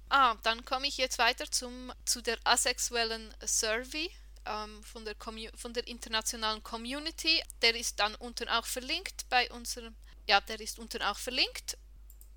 Ah, 0.09 0.37
dann 0.41 0.65
komme 0.65 0.87
ich 0.87 0.97
jetzt 0.97 1.19
weiter 1.19 1.51
zum, 1.51 1.93
zu 2.03 2.23
der 2.23 2.39
asexuellen 2.45 3.31
Survey 3.45 4.09
ähm, 4.47 4.83
von, 4.83 5.05
der 5.05 5.15
von 5.53 5.73
der 5.75 5.85
internationalen 5.85 6.63
Community. 6.63 7.43
Der 7.61 7.75
ist 7.75 7.99
dann 7.99 8.15
unten 8.15 8.49
auch 8.49 8.65
verlinkt 8.65 9.29
bei 9.29 9.51
unserem, 9.51 9.93
ja, 10.25 10.41
der 10.41 10.59
ist 10.59 10.79
unten 10.79 11.03
auch 11.03 11.19
verlinkt. 11.19 11.77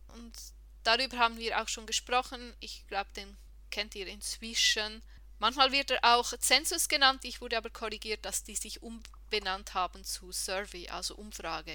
Und 0.08 0.34
darüber 0.82 1.16
haben 1.16 1.38
wir 1.38 1.62
auch 1.62 1.68
schon 1.68 1.86
gesprochen. 1.86 2.54
Ich 2.60 2.86
glaube, 2.88 3.08
den 3.16 3.38
kennt 3.70 3.94
ihr 3.94 4.06
inzwischen. 4.06 5.02
Manchmal 5.38 5.72
wird 5.72 5.90
er 5.90 6.16
auch 6.16 6.36
Zensus 6.38 6.88
genannt, 6.88 7.24
ich 7.24 7.40
wurde 7.40 7.56
aber 7.56 7.70
korrigiert, 7.70 8.24
dass 8.24 8.44
die 8.44 8.56
sich 8.56 8.82
umbenannt 8.82 9.74
haben 9.74 10.04
zu 10.04 10.32
Survey, 10.32 10.88
also 10.88 11.16
Umfrage. 11.16 11.74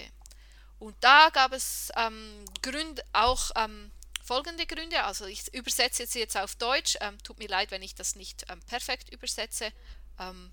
Und 0.78 0.96
da 1.00 1.28
gab 1.30 1.52
es 1.52 1.92
ähm, 1.96 2.44
Gründe, 2.62 3.04
auch 3.12 3.50
ähm, 3.54 3.92
folgende 4.24 4.66
Gründe, 4.66 5.04
also 5.04 5.26
ich 5.26 5.52
übersetze 5.52 6.02
jetzt, 6.02 6.14
jetzt 6.14 6.36
auf 6.36 6.54
Deutsch, 6.56 6.96
ähm, 7.00 7.22
tut 7.22 7.38
mir 7.38 7.48
leid, 7.48 7.70
wenn 7.70 7.82
ich 7.82 7.94
das 7.94 8.16
nicht 8.16 8.44
ähm, 8.48 8.60
perfekt 8.62 9.10
übersetze, 9.10 9.72
ähm, 10.18 10.52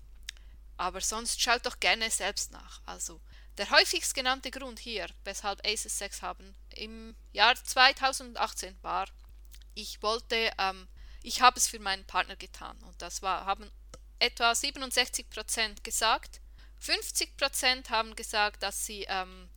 aber 0.76 1.00
sonst 1.00 1.40
schaut 1.40 1.64
doch 1.64 1.80
gerne 1.80 2.10
selbst 2.10 2.52
nach. 2.52 2.82
Also 2.84 3.20
der 3.56 3.70
häufigst 3.70 4.14
genannte 4.14 4.50
Grund 4.50 4.78
hier, 4.78 5.08
weshalb 5.24 5.66
Aces 5.66 5.98
Sex 5.98 6.22
haben, 6.22 6.54
im 6.76 7.16
Jahr 7.32 7.54
2018 7.56 8.76
war, 8.82 9.08
ich 9.74 10.02
wollte 10.02 10.50
ähm, 10.58 10.88
ich 11.22 11.40
habe 11.40 11.58
es 11.58 11.68
für 11.68 11.78
meinen 11.78 12.04
Partner 12.04 12.36
getan. 12.36 12.78
Und 12.82 13.00
das 13.02 13.22
war, 13.22 13.44
haben 13.46 13.70
etwa 14.18 14.52
67% 14.52 15.82
gesagt. 15.82 16.40
50% 16.82 17.90
haben 17.90 18.14
gesagt, 18.14 18.62
dass 18.62 18.86
sie, 18.86 19.04
ähm, 19.08 19.48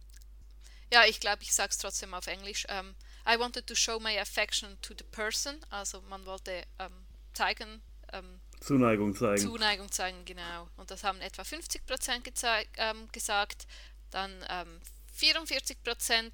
ja, 0.91 1.05
ich 1.05 1.19
glaube, 1.19 1.43
ich 1.43 1.53
sage 1.53 1.69
es 1.71 1.77
trotzdem 1.77 2.13
auf 2.13 2.27
Englisch, 2.27 2.65
ähm, 2.69 2.95
I 3.27 3.37
wanted 3.37 3.67
to 3.67 3.75
show 3.75 3.99
my 3.99 4.17
affection 4.19 4.79
to 4.81 4.93
the 4.97 5.03
person. 5.03 5.59
Also 5.69 6.01
man 6.01 6.25
wollte 6.25 6.65
ähm, 6.79 7.05
zeigen, 7.33 7.81
ähm, 8.11 8.41
Zuneigung 8.59 9.15
zeigen. 9.15 9.41
Zuneigung 9.41 9.91
zeigen, 9.91 10.23
genau. 10.25 10.67
Und 10.77 10.91
das 10.91 11.03
haben 11.03 11.19
etwa 11.21 11.41
50% 11.41 12.67
ähm, 12.77 13.07
gesagt. 13.11 13.67
Dann 14.11 14.43
44 15.13 15.77
ähm, 15.77 15.83
Prozent 15.83 16.33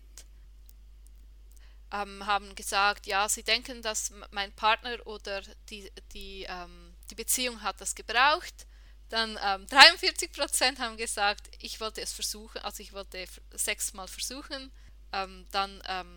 ähm, 1.91 2.25
haben 2.25 2.53
gesagt, 2.55 3.07
ja, 3.07 3.29
sie 3.29 3.43
denken, 3.43 3.81
dass 3.81 4.11
mein 4.31 4.51
Partner 4.53 4.97
oder 5.05 5.41
die, 5.69 5.91
die, 6.13 6.45
ähm, 6.49 6.93
die 7.09 7.15
Beziehung 7.15 7.61
hat 7.61 7.79
das 7.79 7.95
gebraucht. 7.95 8.67
Dann 9.09 9.39
ähm, 9.41 9.65
43 9.67 10.31
haben 10.79 10.97
gesagt, 10.97 11.49
ich 11.59 11.79
wollte 11.79 12.01
es 12.01 12.11
versuchen, 12.11 12.59
also 12.61 12.83
ich 12.83 12.91
wollte 12.91 13.25
sechsmal 13.53 14.07
versuchen. 14.07 14.71
Ähm, 15.13 15.45
dann, 15.51 15.81
ähm, 15.87 16.15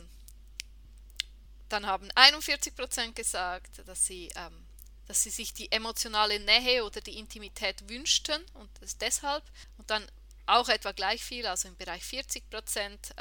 dann 1.68 1.86
haben 1.86 2.08
41 2.16 2.74
gesagt, 3.14 3.86
dass 3.86 4.06
sie, 4.06 4.28
ähm, 4.34 4.66
dass 5.06 5.22
sie 5.22 5.30
sich 5.30 5.54
die 5.54 5.70
emotionale 5.70 6.40
Nähe 6.40 6.84
oder 6.84 7.00
die 7.00 7.18
Intimität 7.18 7.88
wünschten 7.88 8.44
und 8.54 8.70
das 8.80 8.98
deshalb. 8.98 9.44
Und 9.78 9.88
dann 9.88 10.04
auch 10.46 10.68
etwa 10.68 10.90
gleich 10.90 11.22
viel, 11.22 11.46
also 11.46 11.68
im 11.68 11.76
Bereich 11.76 12.02
40 12.02 12.50
Prozent, 12.50 13.14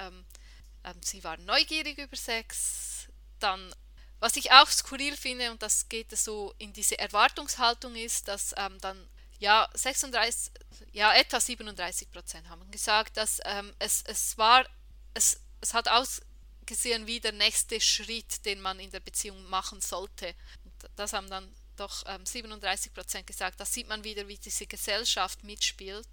sie 1.01 1.23
war 1.23 1.37
neugierig 1.37 1.97
über 1.97 2.15
Sex. 2.15 3.07
Dann, 3.39 3.73
was 4.19 4.35
ich 4.35 4.51
auch 4.51 4.69
skurril 4.69 5.15
finde, 5.15 5.51
und 5.51 5.61
das 5.61 5.87
geht 5.89 6.15
so 6.17 6.53
in 6.57 6.73
diese 6.73 6.99
Erwartungshaltung 6.99 7.95
ist, 7.95 8.27
dass 8.27 8.53
ähm, 8.57 8.77
dann 8.81 9.07
ja 9.39 9.69
36, 9.73 10.51
ja 10.91 11.13
etwa 11.13 11.39
37 11.39 12.11
Prozent 12.11 12.49
haben 12.49 12.69
gesagt, 12.71 13.17
dass 13.17 13.39
ähm, 13.45 13.73
es, 13.79 14.03
es 14.05 14.37
war, 14.37 14.65
es, 15.13 15.39
es 15.61 15.73
hat 15.73 15.87
ausgesehen 15.87 17.07
wie 17.07 17.19
der 17.19 17.31
nächste 17.31 17.79
Schritt, 17.79 18.45
den 18.45 18.61
man 18.61 18.79
in 18.79 18.91
der 18.91 18.99
Beziehung 18.99 19.41
machen 19.49 19.81
sollte. 19.81 20.35
Und 20.65 20.89
das 20.95 21.13
haben 21.13 21.29
dann 21.29 21.49
doch 21.77 22.03
ähm, 22.07 22.25
37 22.25 22.93
Prozent 22.93 23.27
gesagt. 23.27 23.59
Da 23.59 23.65
sieht 23.65 23.87
man 23.87 24.03
wieder, 24.03 24.27
wie 24.27 24.37
diese 24.37 24.67
Gesellschaft 24.67 25.43
mitspielt. 25.43 26.07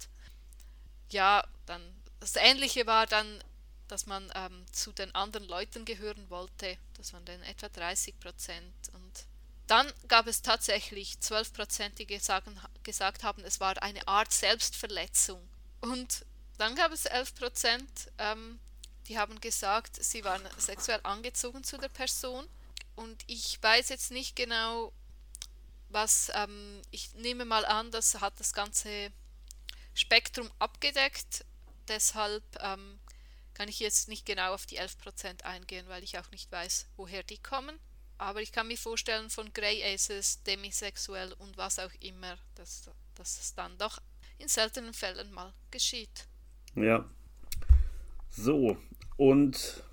Ja, 1.09 1.45
dann 1.65 1.81
das 2.19 2.35
Ähnliche 2.35 2.85
war 2.87 3.05
dann 3.05 3.43
dass 3.87 4.05
man 4.05 4.31
ähm, 4.35 4.65
zu 4.71 4.91
den 4.91 5.13
anderen 5.15 5.47
Leuten 5.47 5.85
gehören 5.85 6.29
wollte. 6.29 6.77
Das 6.95 7.13
waren 7.13 7.25
dann 7.25 7.41
etwa 7.43 7.69
30 7.69 8.19
Prozent. 8.19 8.73
Und 8.93 9.25
dann 9.67 9.91
gab 10.07 10.27
es 10.27 10.41
tatsächlich 10.41 11.19
12 11.19 11.53
Prozent, 11.53 11.99
die 11.99 12.05
gesagt, 12.07 12.49
gesagt 12.83 13.23
haben, 13.23 13.43
es 13.43 13.59
war 13.59 13.81
eine 13.81 14.07
Art 14.07 14.31
Selbstverletzung. 14.33 15.41
Und 15.81 16.25
dann 16.57 16.75
gab 16.75 16.91
es 16.91 17.05
11 17.05 17.35
Prozent, 17.35 18.11
ähm, 18.17 18.59
die 19.07 19.17
haben 19.17 19.39
gesagt, 19.39 20.03
sie 20.03 20.23
waren 20.23 20.41
sexuell 20.57 20.99
angezogen 21.03 21.63
zu 21.63 21.77
der 21.77 21.89
Person. 21.89 22.47
Und 22.95 23.23
ich 23.27 23.61
weiß 23.61 23.89
jetzt 23.89 24.11
nicht 24.11 24.35
genau, 24.35 24.91
was, 25.89 26.31
ähm, 26.33 26.81
ich 26.91 27.13
nehme 27.13 27.45
mal 27.45 27.65
an, 27.65 27.91
das 27.91 28.19
hat 28.19 28.39
das 28.39 28.53
ganze 28.53 29.11
Spektrum 29.93 30.51
abgedeckt. 30.59 31.45
Deshalb 31.87 32.43
ähm, 32.59 32.96
kann 33.57 33.69
ich 33.69 33.79
jetzt 33.79 34.07
nicht 34.07 34.27
genau 34.27 34.53
auf 34.53 34.67
die 34.67 34.79
11% 34.79 35.41
eingehen, 35.43 35.85
weil 35.87 36.03
ich 36.03 36.19
auch 36.19 36.29
nicht 36.29 36.51
weiß, 36.51 36.85
woher 36.95 37.23
die 37.23 37.39
kommen. 37.39 37.79
Aber 38.19 38.39
ich 38.39 38.51
kann 38.51 38.67
mir 38.67 38.77
vorstellen, 38.77 39.31
von 39.31 39.51
Grey 39.51 39.83
Aces, 39.83 40.43
demisexuell 40.43 41.33
und 41.39 41.57
was 41.57 41.79
auch 41.79 41.91
immer, 41.99 42.37
dass, 42.53 42.87
dass 43.15 43.39
es 43.39 43.55
dann 43.55 43.75
doch 43.79 43.97
in 44.37 44.47
seltenen 44.47 44.93
Fällen 44.93 45.31
mal 45.31 45.51
geschieht. 45.71 46.27
Ja. 46.75 47.03
So, 48.29 48.77
und 49.15 49.83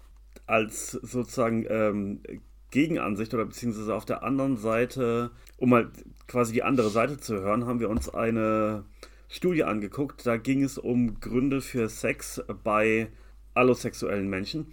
als 0.45 0.91
sozusagen 0.91 1.65
ähm, 1.71 2.23
Gegenansicht 2.71 3.33
oder 3.33 3.47
beziehungsweise 3.47 3.95
auf 3.95 4.05
der 4.05 4.23
anderen 4.23 4.59
Seite, 4.59 5.31
um 5.57 5.71
mal 5.71 5.91
quasi 6.27 6.53
die 6.53 6.63
andere 6.63 6.91
Seite 6.91 7.19
zu 7.19 7.37
hören, 7.41 7.65
haben 7.65 7.81
wir 7.81 7.89
uns 7.89 8.11
eine 8.11 8.85
Studie 9.31 9.65
angeguckt. 9.65 10.27
Da 10.27 10.37
ging 10.37 10.63
es 10.63 10.77
um 10.77 11.19
Gründe 11.19 11.63
für 11.63 11.89
Sex 11.89 12.43
bei 12.63 13.09
allosexuellen 13.55 14.29
Menschen. 14.29 14.67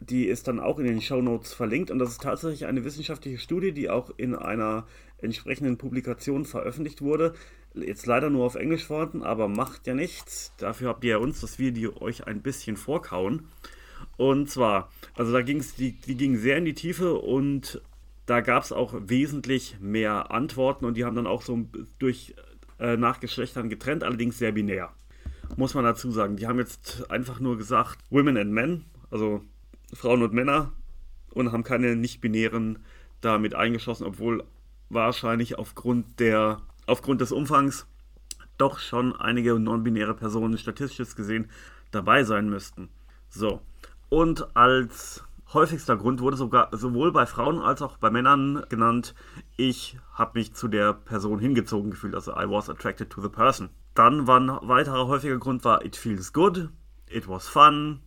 Die 0.00 0.26
ist 0.26 0.48
dann 0.48 0.58
auch 0.58 0.78
in 0.78 0.86
den 0.86 1.00
Show 1.00 1.22
Notes 1.22 1.52
verlinkt 1.52 1.90
und 1.90 1.98
das 1.98 2.10
ist 2.10 2.22
tatsächlich 2.22 2.66
eine 2.66 2.84
wissenschaftliche 2.84 3.38
Studie, 3.38 3.72
die 3.72 3.88
auch 3.88 4.10
in 4.16 4.34
einer 4.34 4.86
entsprechenden 5.18 5.78
Publikation 5.78 6.44
veröffentlicht 6.44 7.02
wurde. 7.02 7.34
Jetzt 7.74 8.06
leider 8.06 8.28
nur 8.28 8.44
auf 8.44 8.56
Englisch 8.56 8.84
vorhanden, 8.84 9.22
aber 9.22 9.48
macht 9.48 9.86
ja 9.86 9.94
nichts. 9.94 10.52
Dafür 10.58 10.88
habt 10.88 11.04
ihr 11.04 11.10
ja 11.10 11.16
uns 11.18 11.40
das 11.40 11.58
Video 11.58 11.96
euch 12.00 12.26
ein 12.26 12.42
bisschen 12.42 12.76
vorkauen. 12.76 13.48
Und 14.16 14.50
zwar, 14.50 14.90
also 15.14 15.32
da 15.32 15.42
ging 15.42 15.58
es, 15.58 15.76
die, 15.76 15.92
die 15.92 16.16
ging 16.16 16.36
sehr 16.36 16.58
in 16.58 16.64
die 16.64 16.74
Tiefe 16.74 17.14
und 17.14 17.80
da 18.26 18.40
gab 18.40 18.64
es 18.64 18.72
auch 18.72 18.94
wesentlich 19.06 19.76
mehr 19.80 20.32
Antworten 20.32 20.84
und 20.84 20.96
die 20.96 21.04
haben 21.04 21.16
dann 21.16 21.26
auch 21.26 21.42
so 21.42 21.66
durch 21.98 22.34
äh, 22.78 22.96
nach 22.96 23.20
Geschlechtern 23.20 23.68
getrennt, 23.68 24.02
allerdings 24.02 24.38
sehr 24.38 24.52
binär 24.52 24.92
muss 25.56 25.74
man 25.74 25.84
dazu 25.84 26.10
sagen. 26.10 26.36
Die 26.36 26.46
haben 26.46 26.58
jetzt 26.58 27.10
einfach 27.10 27.40
nur 27.40 27.56
gesagt, 27.58 27.98
Women 28.10 28.36
and 28.36 28.52
Men, 28.52 28.84
also 29.10 29.42
Frauen 29.92 30.22
und 30.22 30.32
Männer, 30.32 30.72
und 31.34 31.52
haben 31.52 31.64
keine 31.64 31.96
nicht-binären 31.96 32.78
damit 33.20 33.54
eingeschlossen, 33.54 34.04
obwohl 34.04 34.44
wahrscheinlich 34.90 35.58
aufgrund 35.58 36.20
der, 36.20 36.60
aufgrund 36.86 37.20
des 37.20 37.32
Umfangs 37.32 37.86
doch 38.58 38.78
schon 38.78 39.16
einige 39.16 39.58
non-binäre 39.58 40.14
Personen 40.14 40.58
statistisch 40.58 41.14
gesehen 41.14 41.50
dabei 41.90 42.24
sein 42.24 42.48
müssten. 42.48 42.88
So. 43.28 43.60
Und 44.08 44.56
als 44.56 45.24
häufigster 45.54 45.96
Grund 45.96 46.20
wurde 46.20 46.36
sogar 46.36 46.68
sowohl 46.76 47.12
bei 47.12 47.26
Frauen 47.26 47.60
als 47.60 47.82
auch 47.82 47.96
bei 47.96 48.10
Männern 48.10 48.64
genannt, 48.68 49.14
ich 49.56 49.98
habe 50.12 50.38
mich 50.38 50.54
zu 50.54 50.68
der 50.68 50.92
Person 50.92 51.38
hingezogen 51.38 51.90
gefühlt, 51.90 52.14
also 52.14 52.32
I 52.32 52.48
was 52.48 52.68
attracted 52.68 53.10
to 53.10 53.20
the 53.20 53.28
person. 53.28 53.70
Dann 53.94 54.26
war 54.26 54.40
ein 54.40 54.48
weiterer 54.68 55.06
häufiger 55.06 55.38
Grund 55.38 55.64
war 55.64 55.84
it 55.84 55.96
feels 55.96 56.32
good, 56.32 56.70
it 57.08 57.28
was 57.28 57.48
fun, 57.48 58.00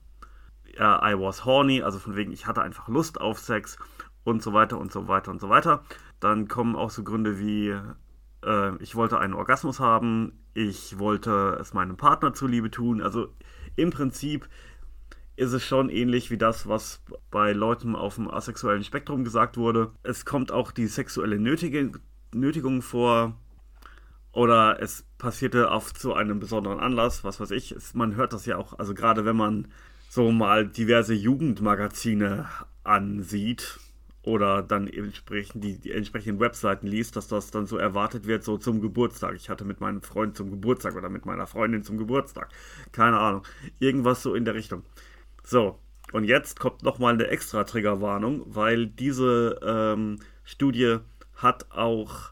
I 0.77 1.13
was 1.17 1.45
horny, 1.45 1.81
also 1.81 1.99
von 1.99 2.15
wegen 2.15 2.31
ich 2.31 2.47
hatte 2.47 2.61
einfach 2.61 2.87
Lust 2.87 3.21
auf 3.21 3.39
Sex 3.39 3.77
und 4.23 4.41
so 4.41 4.53
weiter 4.53 4.77
und 4.79 4.91
so 4.91 5.07
weiter 5.07 5.31
und 5.31 5.39
so 5.39 5.49
weiter. 5.49 5.83
Dann 6.19 6.47
kommen 6.47 6.75
auch 6.75 6.89
so 6.89 7.03
Gründe 7.03 7.39
wie 7.39 7.75
äh, 8.45 8.75
ich 8.79 8.95
wollte 8.95 9.19
einen 9.19 9.33
Orgasmus 9.33 9.79
haben, 9.79 10.33
ich 10.53 10.99
wollte 10.99 11.57
es 11.59 11.73
meinem 11.73 11.97
Partner 11.97 12.33
zuliebe 12.33 12.71
tun. 12.71 13.01
Also 13.01 13.27
im 13.75 13.91
Prinzip 13.91 14.47
ist 15.35 15.51
es 15.51 15.63
schon 15.63 15.89
ähnlich 15.89 16.31
wie 16.31 16.37
das, 16.37 16.67
was 16.67 17.03
bei 17.29 17.51
Leuten 17.51 17.95
auf 17.95 18.15
dem 18.15 18.29
asexuellen 18.29 18.83
Spektrum 18.83 19.23
gesagt 19.23 19.57
wurde. 19.57 19.91
Es 20.03 20.25
kommt 20.25 20.51
auch 20.51 20.71
die 20.71 20.87
sexuelle 20.87 21.39
Nötige, 21.39 21.91
Nötigung 22.33 22.81
vor 22.81 23.37
oder 24.35 24.81
es 24.81 25.05
passierte 25.17 25.71
auf 25.71 25.93
zu 25.93 26.13
einem 26.13 26.39
besonderen 26.39 26.79
Anlass, 26.79 27.23
was 27.23 27.39
weiß 27.39 27.51
ich. 27.51 27.75
Man 27.93 28.15
hört 28.15 28.33
das 28.33 28.45
ja 28.45 28.57
auch, 28.57 28.77
also 28.77 28.93
gerade 28.93 29.25
wenn 29.25 29.37
man 29.37 29.69
so 30.09 30.31
mal 30.31 30.67
diverse 30.67 31.13
Jugendmagazine 31.13 32.47
ansieht, 32.83 33.79
oder 34.23 34.63
dann 34.63 34.87
entsprechend 34.87 35.63
die, 35.63 35.77
die, 35.79 35.91
entsprechenden 35.91 36.39
Webseiten 36.39 36.87
liest, 36.87 37.15
dass 37.15 37.27
das 37.27 37.51
dann 37.51 37.67
so 37.67 37.77
erwartet 37.77 38.25
wird, 38.25 38.43
so 38.43 38.57
zum 38.57 38.81
Geburtstag. 38.81 39.35
Ich 39.35 39.49
hatte 39.49 39.65
mit 39.65 39.81
meinem 39.81 40.01
Freund 40.01 40.35
zum 40.35 40.49
Geburtstag 40.49 40.95
oder 40.95 41.09
mit 41.09 41.27
meiner 41.27 41.45
Freundin 41.45 41.83
zum 41.83 41.99
Geburtstag. 41.99 42.49
Keine 42.91 43.19
Ahnung. 43.19 43.43
Irgendwas 43.77 44.23
so 44.23 44.33
in 44.33 44.43
der 44.43 44.55
Richtung. 44.55 44.83
So, 45.43 45.77
und 46.11 46.23
jetzt 46.23 46.59
kommt 46.59 46.81
nochmal 46.81 47.13
eine 47.13 47.27
extra 47.27 47.65
Triggerwarnung, 47.65 48.41
weil 48.47 48.87
diese 48.87 49.59
ähm, 49.63 50.17
Studie 50.43 50.97
hat 51.35 51.71
auch 51.71 52.31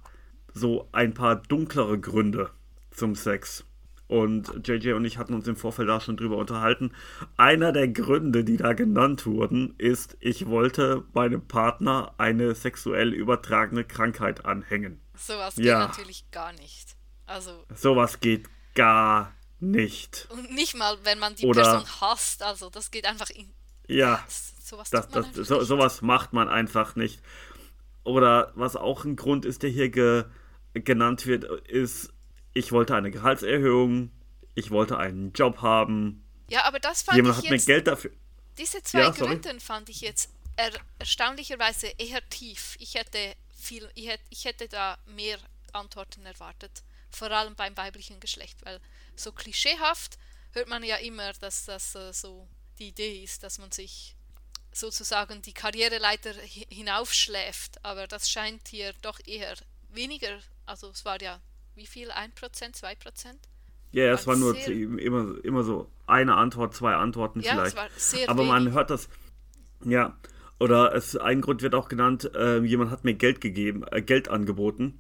so 0.54 0.88
ein 0.92 1.14
paar 1.14 1.36
dunklere 1.36 2.00
Gründe 2.00 2.50
zum 2.92 3.16
Sex. 3.16 3.66
Und 4.08 4.68
JJ 4.68 4.92
und 4.92 5.06
ich 5.06 5.18
hatten 5.18 5.34
uns 5.34 5.48
im 5.48 5.56
Vorfeld 5.56 5.90
da 5.90 6.00
schon 6.00 6.18
drüber 6.18 6.38
unterhalten. 6.38 6.92
Einer 7.38 7.72
der 7.72 7.88
Gründe, 7.88 8.44
die 8.44 8.58
da 8.58 8.74
genannt 8.74 9.26
wurden, 9.26 9.74
ist, 9.78 10.18
ich 10.20 10.46
wollte 10.48 11.04
meinem 11.14 11.48
Partner 11.48 12.14
eine 12.18 12.54
sexuell 12.54 13.14
übertragene 13.14 13.84
Krankheit 13.84 14.46
anhängen. 14.46 15.02
Sowas 15.16 15.56
geht 15.56 15.66
ja. 15.66 15.80
natürlich 15.80 16.30
gar 16.32 16.54
nicht. 16.54 16.96
Also. 17.26 17.66
Sowas 17.74 18.20
geht 18.20 18.50
gar 18.76 19.34
nicht. 19.60 20.28
Und 20.30 20.54
nicht 20.54 20.76
mal, 20.76 20.98
wenn 21.04 21.20
man 21.20 21.36
die 21.36 21.46
Oder, 21.46 21.64
Person 21.64 21.86
hasst. 22.02 22.44
Also, 22.44 22.70
das 22.70 22.92
geht 22.92 23.06
einfach 23.06 23.30
in. 23.30 23.50
Ja. 23.88 24.24
Sowas, 24.28 24.90
das, 24.90 25.08
das, 25.10 25.34
so, 25.34 25.64
sowas 25.64 26.02
macht 26.02 26.34
man 26.34 26.50
einfach 26.50 26.96
nicht. 26.96 27.22
Oder 28.04 28.52
was 28.56 28.76
auch 28.76 29.06
ein 29.06 29.16
Grund 29.16 29.46
ist, 29.46 29.64
der 29.64 29.70
hier 29.70 29.90
ge, 29.90 30.26
genannt 30.74 31.26
wird, 31.26 31.44
ist 31.68 32.14
ich 32.54 32.72
wollte 32.72 32.96
eine 32.96 33.12
Gehaltserhöhung, 33.12 34.12
ich 34.56 34.72
wollte 34.72 34.98
einen 34.98 35.34
Job 35.34 35.62
haben. 35.62 36.24
Ja, 36.50 36.66
aber 36.66 36.80
das 36.80 37.02
fand 37.02 37.18
Jemand 37.18 37.36
ich 37.36 37.46
hat 37.46 37.52
jetzt, 37.52 37.68
mir 37.68 37.74
Geld 37.74 37.88
dafür. 37.88 38.12
Diese 38.58 38.84
zwei 38.84 39.00
ja, 39.00 39.10
Gründe 39.10 39.60
fand 39.60 39.90
ich 39.90 40.02
jetzt 40.02 40.30
er, 40.56 40.72
erstaunlicherweise 41.00 41.88
eher 41.98 42.28
tief. 42.30 42.76
Ich 42.80 42.96
hätte 42.96 43.36
viel, 43.58 43.90
ich 43.96 44.08
hätte, 44.08 44.24
ich 44.30 44.46
hätte 44.46 44.68
da 44.68 44.98
mehr 45.06 45.40
Antworten 45.72 46.26
erwartet, 46.26 46.84
vor 47.10 47.32
allem 47.32 47.56
beim 47.56 47.76
weiblichen 47.76 48.20
Geschlecht, 48.20 48.64
weil 48.64 48.80
so 49.16 49.32
klischeehaft 49.32 50.18
hört 50.52 50.68
man 50.68 50.84
ja 50.84 50.98
immer, 50.98 51.34
dass 51.34 51.66
das 51.66 51.96
äh, 51.96 52.14
so 52.14 52.48
die 52.78 52.90
Idee 52.90 53.24
ist, 53.24 53.42
dass 53.44 53.58
man 53.58 53.72
sich 53.72 54.16
sozusagen 54.72 55.42
die 55.42 55.54
Karriereleiter 55.54 56.34
hinaufschläft, 56.70 57.84
aber 57.84 58.08
das 58.08 58.30
scheint 58.30 58.68
hier 58.68 58.94
doch 59.02 59.20
eher 59.26 59.56
weniger, 59.94 60.40
also 60.66 60.90
es 60.90 61.06
war 61.06 61.22
ja 61.22 61.42
wie 61.76 61.88
viel? 61.88 62.12
1%, 62.12 62.34
2%? 62.36 62.98
Ja, 63.92 64.12
es 64.12 64.26
war 64.26 64.36
nur 64.36 64.56
immer, 64.58 65.44
immer 65.44 65.64
so 65.64 65.90
eine 66.08 66.36
Antwort, 66.36 66.74
zwei 66.74 66.96
Antworten 66.96 67.42
ja, 67.42 67.54
vielleicht. 67.54 67.76
Es 67.76 67.76
war 67.76 67.90
sehr 67.96 68.30
Aber 68.30 68.40
wenig. 68.40 68.52
man 68.52 68.72
hört 68.74 68.90
das. 68.90 69.08
Ja. 69.84 70.18
Oder 70.60 70.96
es, 70.96 71.16
ein 71.16 71.42
Grund 71.42 71.62
wird 71.62 71.76
auch 71.76 71.90
genannt, 71.90 72.32
äh, 72.36 72.60
jemand 72.60 72.92
hat 72.92 73.04
mir 73.04 73.14
Geld 73.14 73.42
gegeben, 73.42 73.84
äh, 73.92 74.02
Geld 74.02 74.30
angeboten. 74.30 75.00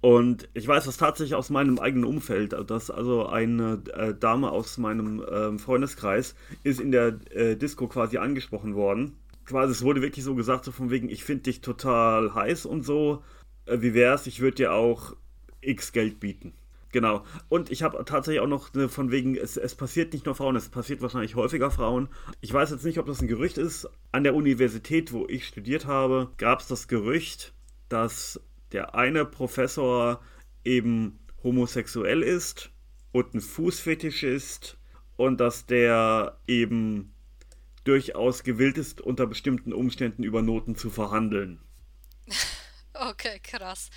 Und 0.00 0.48
ich 0.52 0.68
weiß 0.68 0.84
das 0.84 0.98
tatsächlich 0.98 1.34
aus 1.34 1.50
meinem 1.50 1.78
eigenen 1.78 2.04
Umfeld, 2.04 2.54
dass 2.68 2.90
also 2.90 3.26
eine 3.26 3.82
äh, 3.94 4.14
Dame 4.14 4.50
aus 4.50 4.78
meinem 4.78 5.24
ähm, 5.30 5.58
Freundeskreis 5.58 6.34
ist 6.62 6.80
in 6.80 6.92
der 6.92 7.18
äh, 7.30 7.56
Disco 7.56 7.88
quasi 7.88 8.18
angesprochen 8.18 8.74
worden. 8.74 9.16
Quasi, 9.46 9.72
es 9.72 9.82
wurde 9.82 10.02
wirklich 10.02 10.24
so 10.24 10.34
gesagt, 10.34 10.64
so 10.64 10.72
von 10.72 10.90
wegen, 10.90 11.08
ich 11.08 11.24
finde 11.24 11.44
dich 11.44 11.60
total 11.60 12.34
heiß 12.34 12.66
und 12.66 12.82
so. 12.82 13.22
Äh, 13.66 13.80
wie 13.80 13.94
wär's, 13.94 14.26
ich 14.26 14.40
würde 14.40 14.56
dir 14.56 14.72
auch 14.72 15.16
X 15.60 15.92
Geld 15.92 16.20
bieten. 16.20 16.54
Genau. 16.94 17.24
Und 17.48 17.72
ich 17.72 17.82
habe 17.82 18.04
tatsächlich 18.04 18.40
auch 18.40 18.46
noch 18.46 18.72
eine 18.72 18.88
von 18.88 19.10
wegen, 19.10 19.36
es, 19.36 19.56
es 19.56 19.74
passiert 19.74 20.12
nicht 20.12 20.26
nur 20.26 20.36
Frauen, 20.36 20.54
es 20.54 20.68
passiert 20.68 21.02
wahrscheinlich 21.02 21.34
häufiger 21.34 21.72
Frauen. 21.72 22.08
Ich 22.40 22.52
weiß 22.52 22.70
jetzt 22.70 22.84
nicht, 22.84 22.98
ob 22.98 23.06
das 23.06 23.20
ein 23.20 23.26
Gerücht 23.26 23.58
ist. 23.58 23.88
An 24.12 24.22
der 24.22 24.36
Universität, 24.36 25.12
wo 25.12 25.26
ich 25.26 25.48
studiert 25.48 25.86
habe, 25.86 26.30
gab 26.36 26.60
es 26.60 26.68
das 26.68 26.86
Gerücht, 26.86 27.52
dass 27.88 28.40
der 28.70 28.94
eine 28.94 29.24
Professor 29.24 30.20
eben 30.64 31.18
homosexuell 31.42 32.22
ist 32.22 32.70
und 33.10 33.34
ein 33.34 33.40
Fußfetisch 33.40 34.22
ist 34.22 34.78
und 35.16 35.40
dass 35.40 35.66
der 35.66 36.38
eben 36.46 37.12
durchaus 37.82 38.44
gewillt 38.44 38.78
ist, 38.78 39.00
unter 39.00 39.26
bestimmten 39.26 39.72
Umständen 39.72 40.22
über 40.22 40.42
Noten 40.42 40.76
zu 40.76 40.90
verhandeln. 40.90 41.58
Okay, 43.10 43.40
krass. 43.42 43.90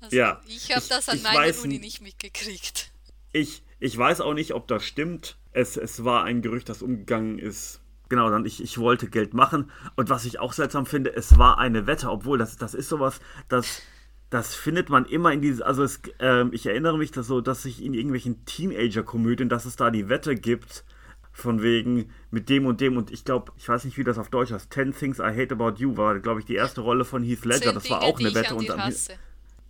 Also 0.00 0.16
ja. 0.16 0.40
Ich 0.46 0.74
habe 0.74 0.84
das 0.88 1.08
an 1.08 1.22
meiner 1.22 1.58
Uni 1.62 1.78
nicht 1.78 2.02
mitgekriegt. 2.02 2.90
Ich, 3.32 3.62
ich 3.80 3.96
weiß 3.96 4.20
auch 4.20 4.34
nicht, 4.34 4.52
ob 4.52 4.68
das 4.68 4.84
stimmt. 4.84 5.38
Es, 5.52 5.76
es 5.76 6.04
war 6.04 6.24
ein 6.24 6.42
Gerücht, 6.42 6.68
das 6.68 6.82
umgegangen 6.82 7.38
ist. 7.38 7.80
Genau, 8.08 8.28
dann 8.28 8.44
ich, 8.44 8.62
ich 8.62 8.76
wollte 8.76 9.08
Geld 9.08 9.32
machen. 9.32 9.70
Und 9.96 10.10
was 10.10 10.26
ich 10.26 10.38
auch 10.38 10.52
seltsam 10.52 10.84
finde, 10.84 11.14
es 11.16 11.38
war 11.38 11.58
eine 11.58 11.86
Wette, 11.86 12.10
obwohl 12.10 12.36
das, 12.36 12.56
das 12.56 12.74
ist 12.74 12.90
sowas, 12.90 13.20
das, 13.48 13.80
das 14.28 14.54
findet 14.54 14.90
man 14.90 15.06
immer 15.06 15.32
in 15.32 15.40
dieses, 15.40 15.62
also 15.62 15.82
es, 15.82 16.00
äh, 16.20 16.44
ich 16.52 16.66
erinnere 16.66 16.98
mich 16.98 17.10
dass 17.10 17.26
so, 17.26 17.40
dass 17.40 17.62
sich 17.62 17.82
in 17.82 17.94
irgendwelchen 17.94 18.44
Teenager-Komödien, 18.44 19.48
dass 19.48 19.64
es 19.64 19.76
da 19.76 19.90
die 19.90 20.10
Wette 20.10 20.34
gibt, 20.36 20.84
von 21.32 21.62
wegen 21.62 22.10
mit 22.30 22.48
dem 22.48 22.66
und 22.66 22.80
dem 22.80 22.96
und 22.96 23.10
ich 23.10 23.24
glaube, 23.24 23.52
ich 23.56 23.68
weiß 23.68 23.84
nicht, 23.84 23.96
wie 23.96 24.04
das 24.04 24.18
auf 24.18 24.28
Deutsch 24.28 24.52
heißt, 24.52 24.70
Ten 24.70 24.94
Things 24.94 25.18
I 25.18 25.34
Hate 25.34 25.54
About 25.54 25.74
You 25.78 25.96
war, 25.96 26.18
glaube 26.20 26.40
ich, 26.40 26.46
die 26.46 26.54
erste 26.54 26.82
Rolle 26.82 27.04
von 27.04 27.22
Heath 27.22 27.44
Ledger, 27.44 27.72
das 27.72 27.88
war 27.90 28.02
auch 28.02 28.20
eine 28.20 28.34
Wette 28.34 28.54
und 28.54 28.70
am, 28.70 28.92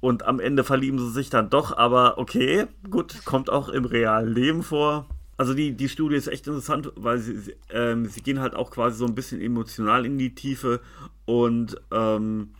und 0.00 0.24
am 0.24 0.40
Ende 0.40 0.64
verlieben 0.64 0.98
sie 0.98 1.10
sich 1.10 1.30
dann 1.30 1.50
doch, 1.50 1.76
aber 1.76 2.18
okay, 2.18 2.66
gut, 2.90 3.24
kommt 3.24 3.50
auch 3.50 3.68
im 3.68 3.84
realen 3.84 4.34
Leben 4.34 4.62
vor. 4.62 5.06
Also 5.36 5.54
die, 5.54 5.72
die 5.72 5.88
Studie 5.88 6.16
ist 6.16 6.26
echt 6.26 6.46
interessant, 6.46 6.92
weil 6.96 7.18
sie, 7.18 7.54
ähm, 7.70 8.06
sie 8.06 8.22
gehen 8.22 8.40
halt 8.40 8.54
auch 8.54 8.70
quasi 8.70 8.98
so 8.98 9.06
ein 9.06 9.14
bisschen 9.14 9.40
emotional 9.40 10.04
in 10.04 10.18
die 10.18 10.34
Tiefe 10.34 10.80
und 11.24 11.80
ähm, 11.90 12.50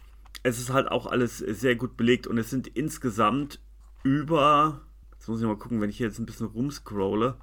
es 0.43 0.59
ist 0.59 0.73
halt 0.73 0.91
auch 0.91 1.07
alles 1.07 1.38
sehr 1.38 1.77
gut 1.77 1.97
belegt 1.97 2.27
und 2.27 2.38
es 2.38 2.51
sind 2.51 2.69
insgesamt 2.69 3.61
über, 4.03 4.81
jetzt 5.12 5.29
muss 5.29 5.41
ich 5.41 5.47
mal 5.47 5.57
gucken, 5.57 5.81
wenn 5.81 5.91
ich 5.91 5.99
hier 5.99 6.07
jetzt 6.07 6.19
ein 6.19 6.27
bisschen 6.27 6.47
rumscrolle, 6.47 7.37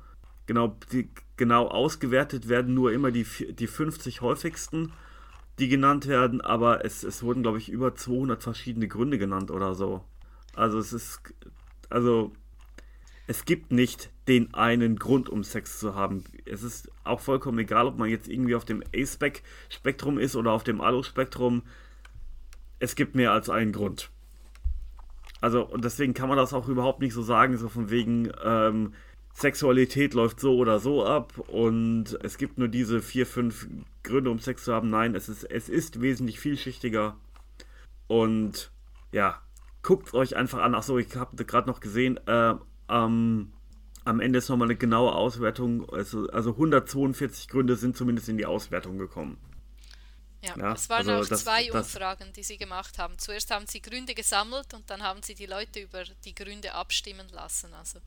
genau, 0.45 0.75
die, 0.91 1.09
genau 1.39 1.67
ausgewertet 1.67 2.49
werden 2.49 2.75
nur 2.75 2.91
immer 2.91 3.09
die, 3.09 3.25
die 3.53 3.65
50 3.65 4.21
häufigsten, 4.21 4.91
die 5.57 5.69
genannt 5.69 6.05
werden, 6.07 6.41
aber 6.41 6.85
es, 6.85 7.03
es 7.03 7.23
wurden, 7.23 7.41
glaube 7.41 7.57
ich, 7.57 7.69
über 7.69 7.95
200 7.95 8.43
verschiedene 8.43 8.87
Gründe 8.87 9.17
genannt 9.17 9.49
oder 9.49 9.73
so. 9.73 10.03
Also 10.53 10.77
es 10.77 10.93
ist, 10.93 11.21
also 11.89 12.33
es 13.25 13.45
gibt 13.45 13.71
nicht 13.71 14.11
den 14.27 14.53
einen 14.53 14.97
Grund, 14.97 15.29
um 15.29 15.43
Sex 15.43 15.79
zu 15.79 15.95
haben. 15.95 16.25
Es 16.45 16.61
ist 16.61 16.91
auch 17.03 17.21
vollkommen 17.21 17.59
egal, 17.59 17.87
ob 17.87 17.97
man 17.97 18.09
jetzt 18.09 18.27
irgendwie 18.27 18.55
auf 18.55 18.65
dem 18.65 18.83
A-Spec-Spektrum 18.93 20.19
ist 20.19 20.35
oder 20.35 20.51
auf 20.51 20.63
dem 20.63 20.81
Alu-Spektrum. 20.81 21.63
Es 22.79 22.95
gibt 22.95 23.15
mehr 23.15 23.31
als 23.31 23.49
einen 23.49 23.71
Grund. 23.71 24.11
Also, 25.41 25.65
und 25.65 25.85
deswegen 25.85 26.13
kann 26.13 26.27
man 26.27 26.37
das 26.37 26.53
auch 26.53 26.67
überhaupt 26.67 26.99
nicht 26.99 27.13
so 27.13 27.21
sagen, 27.21 27.57
so 27.57 27.69
von 27.69 27.89
wegen, 27.89 28.29
ähm, 28.43 28.93
Sexualität 29.33 30.13
läuft 30.13 30.39
so 30.39 30.57
oder 30.57 30.79
so 30.79 31.05
ab 31.05 31.37
und 31.47 32.17
es 32.23 32.37
gibt 32.37 32.57
nur 32.57 32.67
diese 32.67 33.01
vier, 33.01 33.25
fünf 33.25 33.67
Gründe, 34.03 34.31
um 34.31 34.39
Sex 34.39 34.65
zu 34.65 34.73
haben. 34.73 34.89
Nein, 34.89 35.15
es 35.15 35.29
ist, 35.29 35.43
es 35.43 35.69
ist 35.69 36.01
wesentlich 36.01 36.39
vielschichtiger. 36.39 37.15
Und 38.07 38.71
ja, 39.11 39.41
guckt 39.81 40.13
euch 40.13 40.35
einfach 40.35 40.59
an. 40.59 40.75
Achso, 40.75 40.97
ich 40.97 41.15
habe 41.15 41.45
gerade 41.45 41.69
noch 41.69 41.79
gesehen, 41.79 42.19
äh, 42.27 42.55
ähm, 42.89 43.53
am 44.05 44.19
Ende 44.19 44.39
ist 44.39 44.49
nochmal 44.49 44.67
eine 44.67 44.75
genaue 44.75 45.13
Auswertung. 45.13 45.87
Also, 45.89 46.27
also 46.29 46.51
142 46.51 47.47
Gründe 47.47 47.75
sind 47.75 47.95
zumindest 47.95 48.29
in 48.29 48.37
die 48.37 48.45
Auswertung 48.45 48.97
gekommen. 48.97 49.37
Ja, 50.41 50.55
ja 50.57 50.73
es 50.73 50.89
waren 50.89 51.09
also 51.09 51.23
auch 51.23 51.27
das, 51.27 51.43
zwei 51.43 51.67
das, 51.67 51.93
Umfragen, 51.93 52.31
die 52.33 52.43
sie 52.43 52.57
gemacht 52.57 52.97
haben. 52.97 53.17
Zuerst 53.17 53.51
haben 53.51 53.67
sie 53.67 53.81
Gründe 53.81 54.15
gesammelt 54.15 54.73
und 54.73 54.89
dann 54.89 55.03
haben 55.03 55.21
sie 55.21 55.35
die 55.35 55.45
Leute 55.45 55.81
über 55.81 56.03
die 56.25 56.33
Gründe 56.33 56.73
abstimmen 56.73 57.27
lassen. 57.29 57.73
Also 57.73 57.99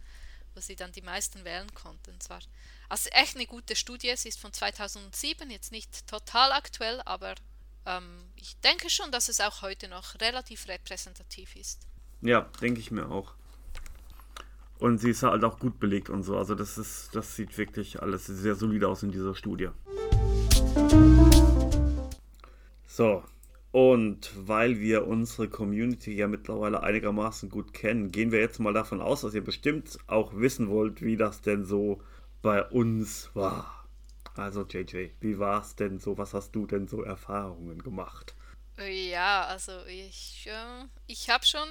wo 0.55 0.61
sie 0.61 0.77
dann 0.77 0.93
die 0.93 1.03
meisten 1.03 1.45
wählen 1.45 1.73
konnten. 1.75 2.21
Zwar. 2.21 2.41
Also 2.89 3.11
echt 3.11 3.37
eine 3.37 3.47
gute 3.47 3.77
Studie. 3.77 4.13
Sie 4.17 4.29
ist 4.29 4.41
von 4.41 4.53
2007, 4.53 5.51
jetzt 5.51 5.73
nicht 5.73 6.07
total 6.07 6.53
aktuell, 6.53 7.01
aber 7.05 7.35
ähm, 7.87 8.25
ich 8.37 8.57
denke 8.61 8.91
schon, 8.91 9.11
dass 9.11 9.29
es 9.29 9.41
auch 9.41 9.63
heute 9.63 9.89
noch 9.89 10.21
relativ 10.21 10.69
repräsentativ 10.69 11.57
ist. 11.57 11.87
Ja, 12.21 12.43
denke 12.61 12.81
ich 12.81 12.91
mir 12.91 13.11
auch. 13.11 13.35
Und 14.79 14.99
sie 14.99 15.11
ist 15.11 15.23
halt 15.23 15.45
auch 15.45 15.59
gut 15.59 15.79
belegt 15.79 16.11
und 16.11 16.25
so. 16.25 16.37
Also 16.37 16.55
das 16.55 16.77
ist, 16.77 17.15
das 17.15 17.37
sieht 17.37 17.57
wirklich 17.57 18.03
alles 18.03 18.27
sehr 18.27 18.57
solide 18.57 18.89
aus 18.89 19.03
in 19.03 19.13
dieser 19.13 19.35
Studie. 19.35 19.71
So, 22.87 23.25
und 23.73 24.31
weil 24.37 24.81
wir 24.81 25.07
unsere 25.07 25.49
Community 25.49 26.15
ja 26.15 26.29
mittlerweile 26.29 26.83
einigermaßen 26.83 27.49
gut 27.49 27.73
kennen, 27.73 28.13
gehen 28.13 28.31
wir 28.31 28.39
jetzt 28.39 28.61
mal 28.61 28.75
davon 28.75 29.01
aus, 29.01 29.23
dass 29.23 29.35
ihr 29.35 29.43
bestimmt 29.43 29.99
auch 30.07 30.37
wissen 30.37 30.69
wollt, 30.69 31.01
wie 31.01 31.17
das 31.17 31.41
denn 31.41 31.65
so 31.65 32.03
bei 32.43 32.63
uns 32.63 33.31
war. 33.35 33.89
Also 34.37 34.67
JJ, 34.67 35.11
wie 35.21 35.39
war 35.39 35.63
es 35.63 35.75
denn 35.75 35.99
so? 35.99 36.19
Was 36.19 36.35
hast 36.35 36.53
du 36.53 36.67
denn 36.67 36.87
so 36.87 37.03
Erfahrungen 37.03 37.83
gemacht? 37.83 38.35
Ja, 38.79 39.47
also 39.47 39.85
ich, 39.87 40.47
äh, 40.47 40.87
ich 41.07 41.31
habe 41.31 41.47
schon, 41.47 41.69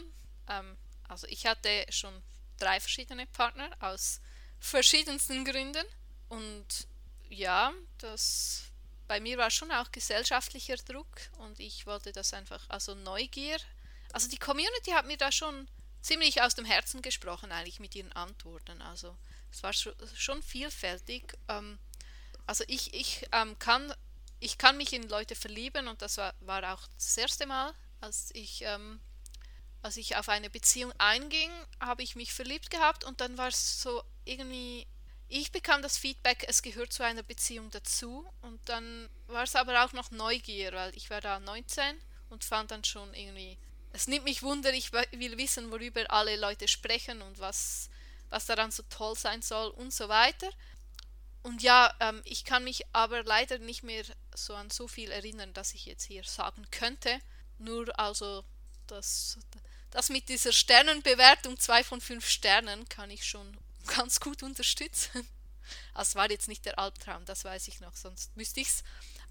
ähm, 0.48 0.78
also 1.08 1.28
ich 1.28 1.46
hatte 1.46 1.70
schon 1.90 2.14
drei 2.58 2.80
verschiedene 2.80 3.28
Partner 3.28 3.70
aus 3.80 4.22
verschiedensten 4.60 5.46
Gründen 5.46 5.86
und 6.30 6.88
ja, 7.30 7.74
das 8.00 8.71
bei 9.12 9.20
mir 9.20 9.38
war 9.38 9.52
schon 9.52 9.74
auch 9.74 9.92
gesellschaftlicher 9.92 10.78
Druck 10.78 11.20
und 11.40 11.60
ich 11.60 11.86
wollte 11.86 12.14
das 12.14 12.34
einfach, 12.34 12.64
also 12.70 12.96
Neugier. 12.96 13.58
Also 14.14 14.30
die 14.30 14.38
Community 14.38 14.92
hat 14.92 15.06
mir 15.06 15.18
da 15.18 15.34
schon 15.34 15.68
ziemlich 16.02 16.42
aus 16.42 16.56
dem 16.56 16.64
Herzen 16.64 17.02
gesprochen, 17.02 17.52
eigentlich 17.52 17.82
mit 17.82 17.94
ihren 17.94 18.14
Antworten. 18.14 18.82
Also 18.82 19.18
es 19.52 19.64
war 19.64 19.74
schon 19.74 20.42
vielfältig. 20.42 21.38
Ähm, 21.50 21.78
also 22.46 22.64
ich, 22.70 22.94
ich 22.94 23.28
ähm, 23.34 23.60
kann 23.60 23.94
ich 24.40 24.58
kann 24.58 24.78
mich 24.78 24.94
in 24.94 25.10
Leute 25.10 25.36
verlieben 25.36 25.90
und 25.90 26.02
das 26.02 26.16
war, 26.16 26.34
war 26.40 26.74
auch 26.74 26.88
das 26.96 27.18
erste 27.18 27.46
Mal, 27.46 27.74
als 28.00 28.32
ich 28.34 28.62
ähm, 28.62 29.02
als 29.82 29.98
ich 29.98 30.16
auf 30.16 30.30
eine 30.30 30.50
Beziehung 30.50 30.94
einging, 31.00 31.52
habe 31.82 32.02
ich 32.02 32.16
mich 32.16 32.32
verliebt 32.32 32.70
gehabt 32.70 33.04
und 33.04 33.20
dann 33.20 33.38
war 33.38 33.50
es 33.50 33.82
so 33.82 34.04
irgendwie 34.24 34.88
ich 35.34 35.54
bekam 35.54 35.82
das 35.82 35.98
Feedback, 35.98 36.46
es 36.50 36.62
gehört 36.62 36.92
zu 36.92 37.04
einer 37.04 37.24
Beziehung 37.24 37.70
dazu 37.72 38.30
und 38.42 38.60
dann 38.68 39.10
war 39.28 39.44
es 39.44 39.56
aber 39.56 39.86
auch 39.86 39.94
noch 39.94 40.12
Neugier, 40.12 40.74
weil 40.74 40.96
ich 40.98 41.10
war 41.10 41.22
da 41.22 41.40
19 41.40 42.02
und 42.30 42.44
fand 42.44 42.72
dann 42.72 42.84
schon 42.84 43.14
irgendwie, 43.14 43.58
es 43.94 44.08
nimmt 44.08 44.26
mich 44.26 44.44
wunder, 44.44 44.74
ich 44.74 44.92
will 44.92 45.38
wissen, 45.38 45.72
worüber 45.72 46.04
alle 46.10 46.36
Leute 46.36 46.68
sprechen 46.68 47.22
und 47.22 47.40
was, 47.40 47.90
was 48.30 48.46
daran 48.46 48.72
so 48.72 48.84
toll 48.90 49.16
sein 49.16 49.42
soll 49.42 49.70
und 49.70 49.94
so 49.94 50.10
weiter. 50.10 50.50
Und 51.44 51.64
ja, 51.64 51.96
ähm, 52.02 52.22
ich 52.26 52.44
kann 52.44 52.66
mich 52.66 52.84
aber 52.92 53.24
leider 53.24 53.58
nicht 53.58 53.84
mehr 53.84 54.04
so 54.36 54.54
an 54.54 54.70
so 54.70 54.90
viel 54.90 55.12
erinnern, 55.12 55.54
dass 55.54 55.74
ich 55.74 55.86
jetzt 55.86 56.04
hier 56.04 56.26
sagen 56.26 56.68
könnte. 56.72 57.22
Nur 57.58 57.98
also 57.98 58.44
das, 58.88 59.40
das 59.92 60.10
mit 60.10 60.28
dieser 60.28 60.52
Sternenbewertung 60.52 61.58
2 61.58 61.86
von 61.86 62.02
5 62.02 62.28
Sternen 62.28 62.88
kann 62.90 63.10
ich 63.10 63.26
schon 63.26 63.58
ganz 63.96 64.20
gut 64.20 64.44
unterstützen. 64.44 65.28
Also 65.94 66.10
es 66.10 66.16
war 66.16 66.30
jetzt 66.30 66.50
nicht 66.50 66.66
der 66.66 66.80
Albtraum, 66.80 67.24
das 67.24 67.46
weiß 67.46 67.70
ich 67.70 67.80
noch, 67.80 67.96
sonst 67.96 68.36
müsste 68.36 68.60
ich 68.60 68.68
es. 68.68 68.84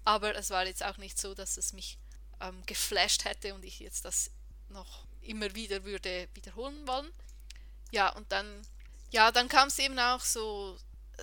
Aber 0.05 0.33
es 0.33 0.49
war 0.49 0.65
jetzt 0.65 0.83
auch 0.83 0.97
nicht 0.97 1.19
so, 1.19 1.35
dass 1.35 1.57
es 1.57 1.71
mich 1.71 1.99
ähm, 2.39 2.65
geflasht 2.65 3.25
hätte 3.25 3.53
und 3.53 3.63
ich 3.63 3.79
jetzt 3.79 4.05
das 4.05 4.31
noch 4.69 5.05
immer 5.21 5.53
wieder 5.53 5.83
würde 5.83 6.29
wiederholen 6.33 6.87
wollen. 6.87 7.11
Ja, 7.91 8.09
und 8.09 8.31
dann, 8.31 8.65
ja, 9.11 9.31
dann 9.31 9.49
kam 9.49 9.67
es 9.67 9.77
eben 9.77 9.99
auch 9.99 10.21
so, 10.21 10.79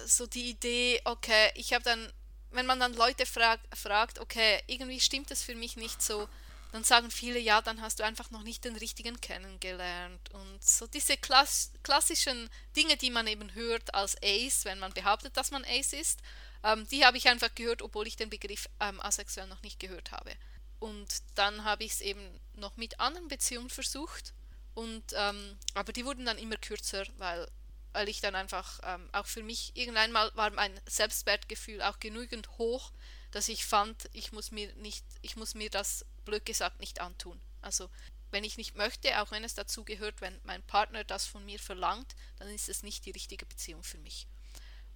so 0.07 0.27
die 0.27 0.51
Idee, 0.51 1.01
okay, 1.05 1.51
ich 1.55 1.73
habe 1.73 1.83
dann, 1.83 2.13
wenn 2.51 2.67
man 2.67 2.79
dann 2.79 2.95
Leute 2.95 3.27
frag, 3.27 3.61
fragt, 3.75 4.21
okay, 4.21 4.63
irgendwie 4.67 5.01
stimmt 5.01 5.31
es 5.33 5.43
für 5.43 5.57
mich 5.57 5.77
nicht 5.77 6.01
so, 6.01 6.29
dann 6.73 6.85
sagen 6.85 7.11
viele, 7.11 7.39
ja, 7.39 7.63
dann 7.63 7.81
hast 7.81 7.99
du 7.99 8.05
einfach 8.05 8.31
noch 8.31 8.43
nicht 8.43 8.65
den 8.65 8.77
richtigen 8.77 9.21
kennengelernt. 9.21 10.31
Und 10.33 10.63
so 10.63 10.87
diese 10.87 11.17
klass 11.17 11.73
klassischen 11.83 12.51
Dinge, 12.77 12.97
die 12.97 13.11
man 13.11 13.27
eben 13.27 13.55
hört 13.55 13.95
als 13.95 14.17
Ace, 14.23 14.65
wenn 14.65 14.79
man 14.79 14.93
behauptet, 14.93 15.37
dass 15.37 15.51
man 15.51 15.65
Ace 15.65 15.95
ist, 15.95 16.21
ähm, 16.63 16.87
die 16.89 17.05
habe 17.05 17.17
ich 17.17 17.29
einfach 17.29 17.55
gehört, 17.55 17.83
obwohl 17.83 18.07
ich 18.07 18.17
den 18.17 18.31
Begriff 18.31 18.69
ähm, 18.81 19.01
asexuell 19.01 19.47
noch 19.47 19.63
nicht 19.63 19.81
gehört 19.81 20.13
habe. 20.13 20.33
Und 20.79 21.09
dann 21.35 21.65
habe 21.65 21.85
ich 21.85 21.93
es 21.93 22.01
eben 22.01 22.41
noch 22.55 22.77
mit 22.77 23.01
anderen 23.01 23.29
Beziehungen 23.29 23.71
versucht. 23.71 24.35
Und, 24.75 25.05
ähm, 25.15 25.57
aber 25.75 25.93
die 25.93 26.05
wurden 26.05 26.25
dann 26.25 26.39
immer 26.39 26.57
kürzer, 26.57 27.05
weil, 27.17 27.49
weil 27.93 28.09
ich 28.09 28.21
dann 28.21 28.35
einfach, 28.35 28.79
ähm, 28.85 29.09
auch 29.13 29.27
für 29.27 29.43
mich, 29.43 29.73
irgendwann 29.75 30.13
mal 30.13 30.31
war 30.35 30.51
mein 30.51 30.79
Selbstwertgefühl 30.87 31.83
auch 31.83 31.99
genügend 31.99 32.59
hoch, 32.59 32.93
dass 33.33 33.49
ich 33.49 33.65
fand, 33.65 34.09
ich 34.13 34.33
muss 34.33 34.53
mir 34.53 34.73
nicht, 34.77 35.05
ich 35.23 35.37
muss 35.37 35.55
mir 35.55 35.69
das 35.69 36.05
blöd 36.29 36.45
gesagt 36.45 36.79
nicht 36.79 37.01
antun. 37.01 37.41
Also 37.63 37.89
wenn 38.31 38.45
ich 38.45 38.59
nicht 38.59 38.77
möchte, 38.77 39.21
auch 39.21 39.31
wenn 39.31 39.45
es 39.45 39.55
dazu 39.55 39.85
gehört, 39.85 40.21
wenn 40.21 40.39
mein 40.45 40.63
Partner 40.63 41.03
das 41.03 41.27
von 41.27 41.45
mir 41.45 41.59
verlangt, 41.59 42.15
dann 42.39 42.49
ist 42.49 42.69
es 42.69 42.83
nicht 42.83 43.07
die 43.07 43.11
richtige 43.11 43.47
Beziehung 43.47 43.83
für 43.83 43.99
mich. 43.99 44.29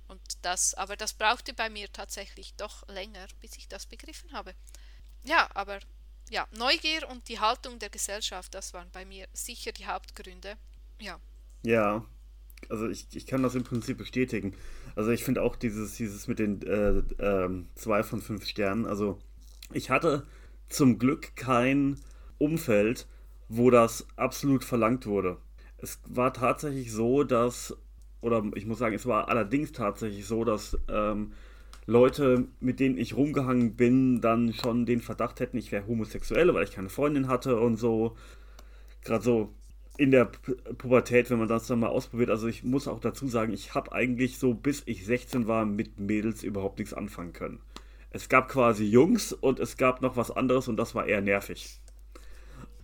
Und 0.09 0.21
das, 0.43 0.75
aber 0.75 0.97
das 0.97 1.15
brauchte 1.15 1.55
bei 1.55 1.71
mir 1.71 1.91
tatsächlich 1.91 2.55
doch 2.57 2.87
länger, 2.89 3.27
bis 3.41 3.57
ich 3.57 3.69
das 3.69 3.87
begriffen 3.87 4.33
habe. 4.33 4.55
Ja, 5.25 5.49
aber 5.55 5.81
ja, 6.29 6.47
Neugier 6.53 7.09
und 7.09 7.29
die 7.29 7.41
Haltung 7.41 7.79
der 7.79 7.89
Gesellschaft, 7.89 8.53
das 8.55 8.75
waren 8.75 8.91
bei 8.91 9.07
mir 9.07 9.27
sicher 9.33 9.73
die 9.73 9.87
Hauptgründe. 9.87 10.57
Ja. 10.99 11.19
Ja, 11.63 12.05
also 12.69 12.89
ich, 12.89 13.07
ich 13.17 13.27
kann 13.27 13.43
das 13.43 13.55
im 13.55 13.65
Prinzip 13.65 13.97
bestätigen. 13.97 14.55
Also 14.95 15.11
ich 15.11 15.25
finde 15.25 15.43
auch 15.43 15.57
dieses, 15.57 15.95
dieses 15.95 16.29
mit 16.29 16.39
den 16.39 16.61
äh, 16.63 16.99
äh, 17.23 17.65
zwei 17.75 18.03
von 18.03 18.21
fünf 18.21 18.47
Sternen, 18.47 18.85
also 18.85 19.19
ich 19.73 19.89
hatte 19.89 20.27
zum 20.73 20.99
Glück 20.99 21.37
kein 21.37 21.99
Umfeld, 22.39 23.07
wo 23.49 23.71
das 23.71 24.07
absolut 24.17 24.65
verlangt 24.65 25.07
wurde. 25.07 25.37
Es 25.79 26.01
war 26.09 26.33
tatsächlich 26.33 26.93
so, 26.93 27.25
dass, 27.25 27.77
oder 28.21 28.43
ich 28.55 28.67
muss 28.67 28.79
sagen, 28.79 28.95
es 28.95 29.07
war 29.07 29.29
allerdings 29.29 29.73
tatsächlich 29.73 30.27
so, 30.27 30.45
dass 30.45 30.79
ähm, 30.89 31.33
Leute, 31.87 32.47
mit 32.61 32.81
denen 32.81 32.97
ich 32.97 33.17
rumgehangen 33.17 33.75
bin, 33.75 34.21
dann 34.21 34.53
schon 34.53 34.87
den 34.87 35.01
Verdacht 35.01 35.41
hätten, 35.41 35.59
ich 35.59 35.73
wäre 35.73 35.87
homosexuell, 35.87 36.55
weil 36.55 36.65
ich 36.65 36.73
keine 36.73 36.89
Freundin 36.89 37.29
hatte 37.29 37.59
und 37.59 37.77
so. 37.77 38.17
Gerade 39.03 39.25
so 39.25 39.53
in 39.99 40.11
der 40.11 40.27
Pubertät, 40.79 41.29
wenn 41.31 41.39
man 41.39 41.49
das 41.49 41.67
dann 41.67 41.81
mal 41.81 41.89
ausprobiert. 41.89 42.31
Also 42.31 42.47
ich 42.47 42.65
muss 42.65 42.89
auch 42.89 43.01
dazu 43.01 43.27
sagen, 43.27 43.53
ich 43.53 43.75
habe 43.75 43.93
eigentlich 43.93 44.39
so, 44.39 44.55
bis 44.55 44.83
ich 44.87 45.05
16 45.05 45.49
war, 45.49 45.67
mit 45.67 45.99
Mädels 45.99 46.45
überhaupt 46.45 46.79
nichts 46.79 46.95
anfangen 46.95 47.33
können. 47.33 47.61
Es 48.13 48.29
gab 48.29 48.49
quasi 48.49 48.85
Jungs 48.85 49.33
und 49.33 49.59
es 49.59 49.77
gab 49.77 50.03
noch 50.03 50.17
was 50.17 50.31
anderes 50.31 50.69
und 50.69 50.77
das 50.77 50.95
war 50.95 51.07
eher 51.07 51.23
nervig. 51.23 51.81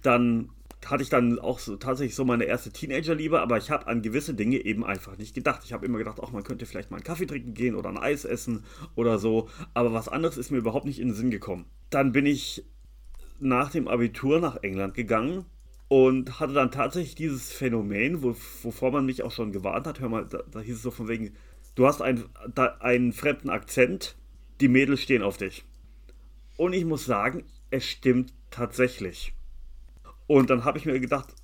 Dann 0.02 0.50
hatte 0.86 1.02
ich 1.02 1.08
dann 1.08 1.38
auch 1.38 1.58
so, 1.58 1.76
tatsächlich 1.76 2.14
so 2.14 2.24
meine 2.24 2.44
erste 2.44 2.70
Teenagerliebe, 2.70 3.40
aber 3.40 3.58
ich 3.58 3.70
habe 3.70 3.86
an 3.88 4.00
gewisse 4.00 4.34
Dinge 4.34 4.64
eben 4.64 4.84
einfach 4.84 5.18
nicht 5.18 5.34
gedacht. 5.34 5.62
Ich 5.64 5.72
habe 5.72 5.84
immer 5.84 5.98
gedacht, 5.98 6.20
auch 6.20 6.32
man 6.32 6.44
könnte 6.44 6.66
vielleicht 6.66 6.90
mal 6.90 6.96
einen 6.96 7.04
Kaffee 7.04 7.26
trinken 7.26 7.54
gehen 7.54 7.74
oder 7.74 7.90
ein 7.90 7.98
Eis 7.98 8.24
essen 8.24 8.64
oder 8.94 9.18
so, 9.18 9.48
aber 9.74 9.92
was 9.92 10.08
anderes 10.08 10.38
ist 10.38 10.50
mir 10.50 10.58
überhaupt 10.58 10.86
nicht 10.86 11.00
in 11.00 11.08
den 11.08 11.14
Sinn 11.14 11.30
gekommen. 11.30 11.66
Dann 11.90 12.12
bin 12.12 12.26
ich 12.26 12.64
nach 13.40 13.70
dem 13.70 13.88
Abitur 13.88 14.40
nach 14.40 14.62
England 14.62 14.94
gegangen 14.94 15.44
und 15.88 16.38
hatte 16.40 16.52
dann 16.52 16.70
tatsächlich 16.70 17.14
dieses 17.14 17.52
Phänomen, 17.52 18.22
wo, 18.22 18.36
wovor 18.62 18.92
man 18.92 19.06
mich 19.06 19.22
auch 19.22 19.32
schon 19.32 19.52
gewarnt 19.52 19.86
hat. 19.86 20.00
Hör 20.00 20.08
mal, 20.08 20.26
da, 20.26 20.42
da 20.50 20.60
hieß 20.60 20.76
es 20.76 20.82
so 20.82 20.90
von 20.90 21.08
wegen, 21.08 21.34
du 21.74 21.86
hast 21.86 22.02
ein, 22.02 22.24
da, 22.54 22.76
einen 22.80 23.12
fremden 23.12 23.50
Akzent 23.50 24.16
die 24.60 24.68
Mädels 24.68 25.00
stehen 25.00 25.22
auf 25.22 25.36
dich. 25.36 25.64
Und 26.56 26.72
ich 26.72 26.84
muss 26.84 27.04
sagen, 27.04 27.44
es 27.70 27.84
stimmt 27.84 28.32
tatsächlich. 28.50 29.34
Und 30.26 30.50
dann 30.50 30.64
habe 30.64 30.78
ich 30.78 30.86
mir 30.86 31.00
gedacht, 31.00 31.34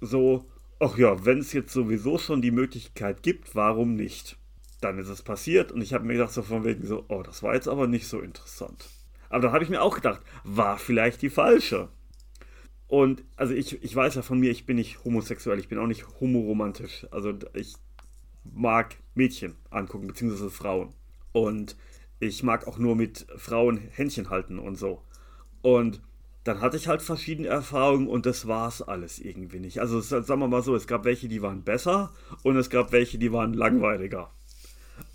so, 0.00 0.46
ach 0.78 0.96
ja, 0.96 1.24
wenn 1.24 1.38
es 1.38 1.52
jetzt 1.52 1.72
sowieso 1.72 2.18
schon 2.18 2.42
die 2.42 2.50
Möglichkeit 2.50 3.22
gibt, 3.22 3.54
warum 3.54 3.94
nicht? 3.94 4.36
Dann 4.80 4.98
ist 4.98 5.08
es 5.08 5.22
passiert 5.22 5.72
und 5.72 5.82
ich 5.82 5.92
habe 5.92 6.06
mir 6.06 6.14
gedacht, 6.14 6.32
so 6.32 6.42
von 6.42 6.64
wegen 6.64 6.86
so, 6.86 7.04
oh, 7.08 7.22
das 7.22 7.42
war 7.42 7.54
jetzt 7.54 7.68
aber 7.68 7.86
nicht 7.86 8.06
so 8.06 8.20
interessant. 8.20 8.88
Aber 9.28 9.42
dann 9.42 9.52
habe 9.52 9.62
ich 9.62 9.70
mir 9.70 9.82
auch 9.82 9.94
gedacht, 9.94 10.22
war 10.42 10.78
vielleicht 10.78 11.22
die 11.22 11.30
falsche. 11.30 11.88
Und 12.88 13.22
also 13.36 13.54
ich, 13.54 13.82
ich 13.84 13.94
weiß 13.94 14.16
ja 14.16 14.22
von 14.22 14.40
mir, 14.40 14.50
ich 14.50 14.66
bin 14.66 14.76
nicht 14.76 15.04
homosexuell, 15.04 15.60
ich 15.60 15.68
bin 15.68 15.78
auch 15.78 15.86
nicht 15.86 16.06
homoromantisch. 16.20 17.06
Also 17.10 17.34
ich 17.54 17.74
mag 18.42 18.96
Mädchen 19.14 19.54
angucken, 19.70 20.08
beziehungsweise 20.08 20.50
Frauen. 20.50 20.94
Und 21.32 21.76
ich 22.20 22.42
mag 22.42 22.66
auch 22.66 22.78
nur 22.78 22.94
mit 22.94 23.26
Frauen 23.36 23.78
Händchen 23.78 24.30
halten 24.30 24.58
und 24.58 24.76
so. 24.76 25.02
Und 25.62 26.00
dann 26.44 26.60
hatte 26.60 26.76
ich 26.76 26.88
halt 26.88 27.02
verschiedene 27.02 27.48
Erfahrungen 27.48 28.08
und 28.08 28.26
das 28.26 28.46
war 28.46 28.68
es 28.68 28.82
alles 28.82 29.18
irgendwie 29.18 29.58
nicht. 29.58 29.80
Also 29.80 30.00
sagen 30.00 30.40
wir 30.40 30.48
mal 30.48 30.62
so, 30.62 30.74
es 30.74 30.86
gab 30.86 31.04
welche, 31.04 31.28
die 31.28 31.42
waren 31.42 31.62
besser 31.62 32.12
und 32.42 32.56
es 32.56 32.70
gab 32.70 32.92
welche, 32.92 33.18
die 33.18 33.32
waren 33.32 33.54
langweiliger. 33.54 34.30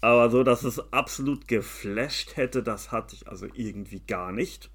Aber 0.02 0.30
so, 0.30 0.44
dass 0.44 0.64
es 0.64 0.92
absolut 0.94 1.48
geflasht 1.48 2.38
hätte, 2.38 2.64
das 2.64 2.92
hatte 2.92 3.16
ich 3.16 3.28
also 3.28 3.48
irgendwie 3.54 4.02
gar 4.02 4.32
nicht. 4.32 4.70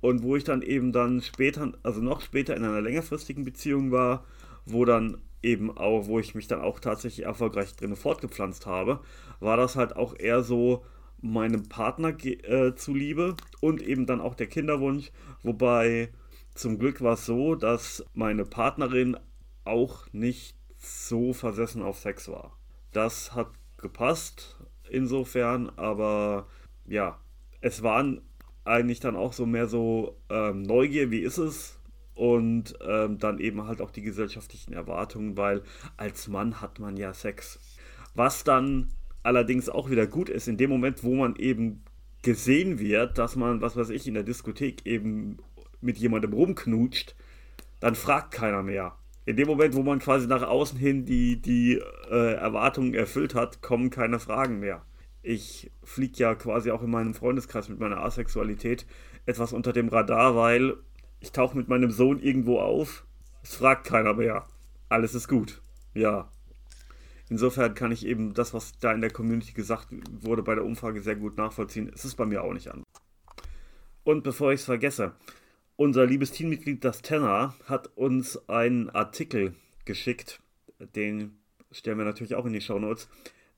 Und 0.00 0.22
wo 0.22 0.36
ich 0.36 0.44
dann 0.44 0.62
eben 0.62 0.92
dann 0.92 1.22
später, 1.22 1.72
also 1.82 2.00
noch 2.00 2.22
später 2.22 2.56
in 2.56 2.64
einer 2.64 2.80
längerfristigen 2.80 3.44
Beziehung 3.44 3.92
war, 3.92 4.24
wo 4.64 4.84
dann 4.84 5.18
eben 5.42 5.76
auch, 5.76 6.06
wo 6.06 6.18
ich 6.18 6.34
mich 6.34 6.48
dann 6.48 6.60
auch 6.60 6.80
tatsächlich 6.80 7.26
erfolgreich 7.26 7.74
drin 7.76 7.96
fortgepflanzt 7.96 8.66
habe, 8.66 9.00
war 9.40 9.56
das 9.56 9.76
halt 9.76 9.96
auch 9.96 10.18
eher 10.18 10.42
so 10.42 10.84
meinem 11.22 11.68
Partner 11.68 12.14
äh, 12.24 12.74
zuliebe 12.74 13.36
und 13.60 13.80
eben 13.80 14.06
dann 14.06 14.20
auch 14.20 14.34
der 14.34 14.48
Kinderwunsch, 14.48 15.10
wobei 15.42 16.10
zum 16.54 16.78
Glück 16.78 17.00
war 17.00 17.14
es 17.14 17.24
so, 17.24 17.54
dass 17.54 18.04
meine 18.12 18.44
Partnerin 18.44 19.16
auch 19.64 20.12
nicht 20.12 20.56
so 20.76 21.32
versessen 21.32 21.82
auf 21.82 21.98
Sex 21.98 22.28
war. 22.28 22.58
Das 22.92 23.34
hat 23.34 23.48
gepasst 23.78 24.58
insofern, 24.90 25.70
aber 25.76 26.48
ja, 26.86 27.18
es 27.60 27.82
waren 27.82 28.20
eigentlich 28.64 29.00
dann 29.00 29.16
auch 29.16 29.32
so 29.32 29.46
mehr 29.46 29.66
so 29.66 30.20
ähm, 30.28 30.62
Neugier, 30.62 31.10
wie 31.10 31.20
ist 31.20 31.38
es? 31.38 31.78
Und 32.14 32.74
ähm, 32.86 33.18
dann 33.18 33.38
eben 33.38 33.66
halt 33.66 33.80
auch 33.80 33.90
die 33.90 34.02
gesellschaftlichen 34.02 34.74
Erwartungen, 34.74 35.36
weil 35.36 35.62
als 35.96 36.28
Mann 36.28 36.60
hat 36.60 36.78
man 36.78 36.96
ja 36.96 37.14
Sex. 37.14 37.58
Was 38.14 38.44
dann 38.44 38.88
allerdings 39.22 39.68
auch 39.68 39.90
wieder 39.90 40.06
gut 40.06 40.28
ist, 40.28 40.48
in 40.48 40.56
dem 40.56 40.70
Moment, 40.70 41.04
wo 41.04 41.14
man 41.14 41.36
eben 41.36 41.82
gesehen 42.22 42.78
wird, 42.78 43.18
dass 43.18 43.36
man, 43.36 43.60
was 43.60 43.76
weiß 43.76 43.90
ich, 43.90 44.06
in 44.06 44.14
der 44.14 44.22
Diskothek 44.22 44.86
eben 44.86 45.38
mit 45.80 45.98
jemandem 45.98 46.32
rumknutscht, 46.32 47.16
dann 47.80 47.94
fragt 47.94 48.32
keiner 48.32 48.62
mehr. 48.62 48.96
In 49.24 49.36
dem 49.36 49.48
Moment, 49.48 49.74
wo 49.74 49.82
man 49.82 49.98
quasi 49.98 50.26
nach 50.26 50.42
außen 50.42 50.78
hin 50.78 51.04
die, 51.04 51.40
die 51.40 51.80
äh, 52.10 52.34
Erwartungen 52.34 52.94
erfüllt 52.94 53.34
hat, 53.34 53.62
kommen 53.62 53.90
keine 53.90 54.18
Fragen 54.18 54.60
mehr. 54.60 54.84
Ich 55.22 55.70
fliege 55.84 56.18
ja 56.18 56.34
quasi 56.34 56.70
auch 56.70 56.82
in 56.82 56.90
meinem 56.90 57.14
Freundeskreis 57.14 57.68
mit 57.68 57.78
meiner 57.78 58.02
Asexualität 58.02 58.86
etwas 59.26 59.52
unter 59.52 59.72
dem 59.72 59.88
Radar, 59.88 60.34
weil 60.34 60.76
ich 61.20 61.30
tauche 61.30 61.56
mit 61.56 61.68
meinem 61.68 61.90
Sohn 61.90 62.18
irgendwo 62.20 62.58
auf. 62.58 63.06
Es 63.44 63.54
fragt 63.54 63.86
keiner 63.86 64.14
mehr. 64.14 64.46
Alles 64.88 65.14
ist 65.14 65.28
gut. 65.28 65.62
Ja. 65.94 66.30
Insofern 67.32 67.72
kann 67.72 67.92
ich 67.92 68.04
eben 68.04 68.34
das, 68.34 68.52
was 68.52 68.78
da 68.78 68.92
in 68.92 69.00
der 69.00 69.10
Community 69.10 69.54
gesagt 69.54 69.88
wurde 70.20 70.42
bei 70.42 70.54
der 70.54 70.66
Umfrage, 70.66 71.00
sehr 71.00 71.16
gut 71.16 71.38
nachvollziehen. 71.38 71.90
Es 71.94 72.04
ist 72.04 72.16
bei 72.16 72.26
mir 72.26 72.44
auch 72.44 72.52
nicht 72.52 72.68
an. 72.68 72.82
Und 74.04 74.22
bevor 74.22 74.52
ich 74.52 74.60
es 74.60 74.66
vergesse, 74.66 75.14
unser 75.76 76.04
liebes 76.04 76.32
Teammitglied, 76.32 76.84
das 76.84 77.00
Tenor, 77.00 77.54
hat 77.64 77.96
uns 77.96 78.50
einen 78.50 78.90
Artikel 78.90 79.54
geschickt. 79.86 80.42
Den 80.94 81.38
stellen 81.70 81.96
wir 81.96 82.04
natürlich 82.04 82.34
auch 82.34 82.44
in 82.44 82.52
die 82.52 82.60
Show 82.60 82.78
Notes. 82.78 83.08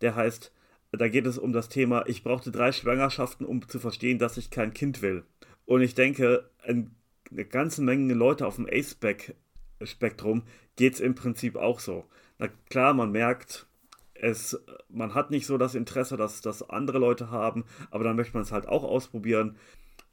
Der 0.03 0.15
heißt, 0.15 0.53
da 0.93 1.09
geht 1.09 1.27
es 1.27 1.37
um 1.37 1.53
das 1.53 1.69
Thema, 1.69 2.05
ich 2.07 2.23
brauchte 2.23 2.53
drei 2.53 2.71
Schwangerschaften, 2.71 3.45
um 3.45 3.67
zu 3.67 3.81
verstehen, 3.81 4.21
dass 4.21 4.37
ich 4.37 4.51
kein 4.51 4.73
Kind 4.73 5.03
will. 5.03 5.25
Und 5.65 5.81
ich 5.81 5.97
denke, 5.97 6.49
eine 6.63 6.93
ganze 7.49 7.83
Menge 7.83 8.15
Leute 8.15 8.47
auf 8.47 8.55
dem 8.55 8.69
A-Spektrum 8.71 10.45
geht 10.77 10.95
es 10.95 11.01
im 11.01 11.17
Prinzip 11.17 11.57
auch 11.57 11.81
so. 11.81 12.05
Na 12.39 12.49
klar, 12.69 12.95
man 12.95 13.13
merkt, 13.13 13.67
es, 14.15 14.59
man 14.89 15.15
hat 15.15 15.31
nicht 15.31 15.47
so 15.47 15.59
das 15.59 15.75
Interesse, 15.75 16.17
dass 16.17 16.41
das 16.41 16.69
andere 16.69 16.99
Leute 16.99 17.31
haben, 17.31 17.65
aber 17.91 18.05
dann 18.05 18.17
möchte 18.17 18.35
man 18.35 18.43
es 18.43 18.53
halt 18.53 18.67
auch 18.69 18.85
ausprobieren. 18.85 19.57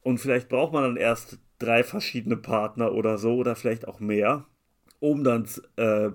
Und 0.02 0.20
vielleicht 0.20 0.50
braucht 0.50 0.74
man 0.74 0.84
dann 0.84 0.98
erst 0.98 1.40
drei 1.60 1.84
verschiedene 1.84 2.38
Partner 2.38 2.92
oder 2.92 3.18
so 3.18 3.36
oder 3.36 3.56
vielleicht 3.56 3.88
auch 3.88 4.00
mehr, 4.00 4.46
um 5.00 5.24
dann 5.24 5.48
äh, 5.76 6.10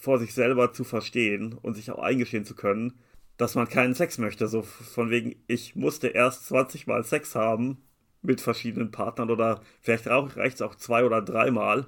vor 0.00 0.18
sich 0.18 0.32
selber 0.34 0.72
zu 0.72 0.84
verstehen 0.84 1.54
und 1.60 1.74
sich 1.74 1.90
auch 1.90 1.98
eingestehen 1.98 2.44
zu 2.44 2.54
können, 2.54 2.94
dass 3.36 3.54
man 3.54 3.68
keinen 3.68 3.94
Sex 3.94 4.18
möchte. 4.18 4.46
So 4.46 4.62
von 4.62 5.10
wegen, 5.10 5.36
ich 5.48 5.74
musste 5.74 6.08
erst 6.08 6.46
20 6.46 6.86
Mal 6.86 7.04
Sex 7.04 7.34
haben 7.34 7.82
mit 8.22 8.40
verschiedenen 8.40 8.92
Partnern 8.92 9.30
oder 9.30 9.60
vielleicht 9.80 10.06
reicht 10.06 10.56
es 10.56 10.62
auch 10.62 10.76
zwei 10.76 11.04
oder 11.04 11.20
dreimal, 11.20 11.86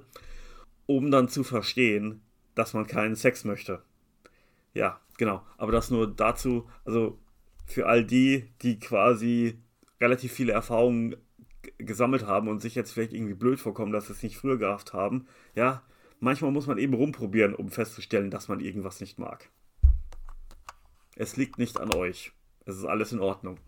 um 0.85 1.09
dann 1.09 1.29
zu 1.29 1.43
verstehen, 1.43 2.21
dass 2.55 2.73
man 2.73 2.87
keinen 2.87 3.15
Sex 3.15 3.43
möchte. 3.43 3.83
Ja, 4.73 4.99
genau. 5.17 5.45
Aber 5.57 5.71
das 5.71 5.91
nur 5.91 6.13
dazu, 6.13 6.69
also 6.83 7.19
für 7.65 7.87
all 7.87 8.05
die, 8.05 8.51
die 8.61 8.79
quasi 8.79 9.61
relativ 10.01 10.33
viele 10.33 10.53
Erfahrungen 10.53 11.15
gesammelt 11.77 12.25
haben 12.25 12.47
und 12.47 12.61
sich 12.61 12.75
jetzt 12.75 12.91
vielleicht 12.91 13.13
irgendwie 13.13 13.33
blöd 13.33 13.59
vorkommen, 13.59 13.91
dass 13.91 14.07
sie 14.07 14.13
es 14.13 14.23
nicht 14.23 14.37
früher 14.37 14.57
gehabt 14.57 14.93
haben. 14.93 15.27
Ja, 15.55 15.83
manchmal 16.19 16.51
muss 16.51 16.67
man 16.67 16.77
eben 16.77 16.93
rumprobieren, 16.93 17.55
um 17.55 17.69
festzustellen, 17.69 18.31
dass 18.31 18.47
man 18.47 18.59
irgendwas 18.59 18.99
nicht 18.99 19.19
mag. 19.19 19.49
Es 21.15 21.37
liegt 21.37 21.57
nicht 21.57 21.79
an 21.79 21.93
euch. 21.93 22.33
Es 22.65 22.77
ist 22.77 22.85
alles 22.85 23.11
in 23.11 23.19
Ordnung. 23.19 23.59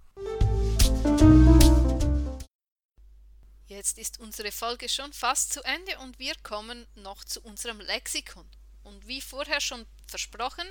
Jetzt 3.67 3.99
ist 3.99 4.19
unsere 4.19 4.51
Folge 4.51 4.89
schon 4.89 5.13
fast 5.13 5.53
zu 5.53 5.61
Ende 5.63 5.97
und 6.03 6.19
wir 6.19 6.33
kommen 6.43 6.85
noch 6.95 7.23
zu 7.23 7.41
unserem 7.41 7.79
Lexikon. 7.79 8.45
Und 8.87 9.05
wie 9.05 9.19
vorher 9.19 9.59
schon 9.59 9.85
versprochen, 10.07 10.65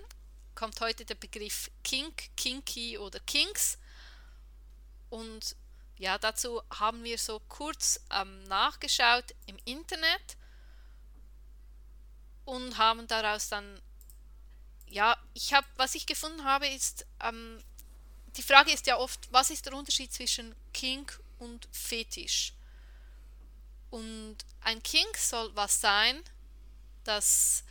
kommt 0.55 0.81
heute 0.81 1.05
der 1.05 1.17
Begriff 1.17 1.71
Kink, 1.85 2.35
Kinky 2.35 2.97
oder 2.97 3.21
Kinks. 3.21 3.77
Und 5.11 5.55
ja, 5.99 6.17
dazu 6.17 6.63
haben 6.71 7.05
wir 7.05 7.19
so 7.19 7.41
kurz 7.41 8.01
ähm, 8.11 8.43
nachgeschaut 8.45 9.35
im 9.45 9.59
Internet 9.67 10.39
und 12.47 12.79
haben 12.79 13.07
daraus 13.07 13.51
dann, 13.51 13.83
ja, 14.87 15.15
ich 15.35 15.53
habe, 15.53 15.67
was 15.77 15.95
ich 15.95 16.07
gefunden 16.07 16.45
habe, 16.45 16.69
ist, 16.69 17.07
ähm, 17.23 17.63
die 18.35 18.43
Frage 18.43 18.73
ist 18.73 18.87
ja 18.87 18.97
oft, 18.97 19.31
was 19.31 19.51
ist 19.51 19.67
der 19.67 19.75
Unterschied 19.75 20.11
zwischen 20.13 20.55
Kink 20.73 21.21
und 21.39 21.69
Fetisch? 21.71 22.55
Und 23.91 24.39
ein 24.63 24.83
Kink 24.83 25.19
soll 25.19 25.55
was 25.55 25.83
sein, 25.83 26.23
das, 27.05 27.63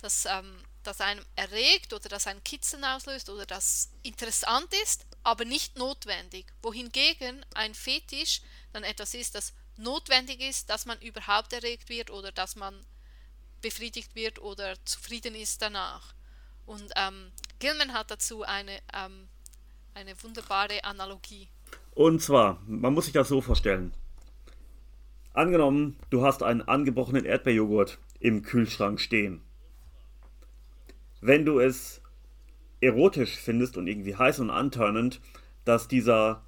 das 0.00 0.26
ähm, 0.26 0.62
das 0.82 1.00
einem 1.00 1.24
erregt 1.36 1.92
oder 1.92 2.08
das 2.08 2.26
einen 2.26 2.42
Kitzeln 2.42 2.84
auslöst 2.84 3.28
oder 3.28 3.46
das 3.46 3.90
interessant 4.02 4.68
ist, 4.82 5.06
aber 5.22 5.44
nicht 5.44 5.76
notwendig. 5.76 6.46
Wohingegen 6.62 7.44
ein 7.54 7.74
Fetisch 7.74 8.40
dann 8.72 8.84
etwas 8.84 9.14
ist, 9.14 9.34
das 9.34 9.52
notwendig 9.76 10.40
ist, 10.40 10.70
dass 10.70 10.86
man 10.86 10.98
überhaupt 11.00 11.52
erregt 11.52 11.88
wird 11.88 12.10
oder 12.10 12.32
dass 12.32 12.56
man 12.56 12.74
befriedigt 13.60 14.14
wird 14.14 14.40
oder 14.40 14.74
zufrieden 14.84 15.34
ist 15.34 15.60
danach. 15.60 16.14
Und 16.66 16.90
ähm, 16.96 17.30
Gilman 17.58 17.92
hat 17.92 18.10
dazu 18.10 18.42
eine, 18.42 18.78
ähm, 18.94 19.28
eine 19.94 20.22
wunderbare 20.22 20.84
Analogie. 20.84 21.48
Und 21.92 22.22
zwar, 22.22 22.62
man 22.66 22.94
muss 22.94 23.04
sich 23.04 23.12
das 23.12 23.28
so 23.28 23.40
vorstellen. 23.40 23.92
Angenommen, 25.34 25.98
du 26.10 26.24
hast 26.24 26.42
einen 26.42 26.62
angebrochenen 26.62 27.24
Erdbeerjoghurt 27.24 27.98
im 28.18 28.42
Kühlschrank 28.42 29.00
stehen 29.00 29.42
wenn 31.20 31.44
du 31.44 31.60
es 31.60 32.02
erotisch 32.80 33.36
findest 33.36 33.76
und 33.76 33.86
irgendwie 33.86 34.16
heiß 34.16 34.40
und 34.40 34.50
antörnend, 34.50 35.20
dass 35.64 35.88
dieser 35.88 36.44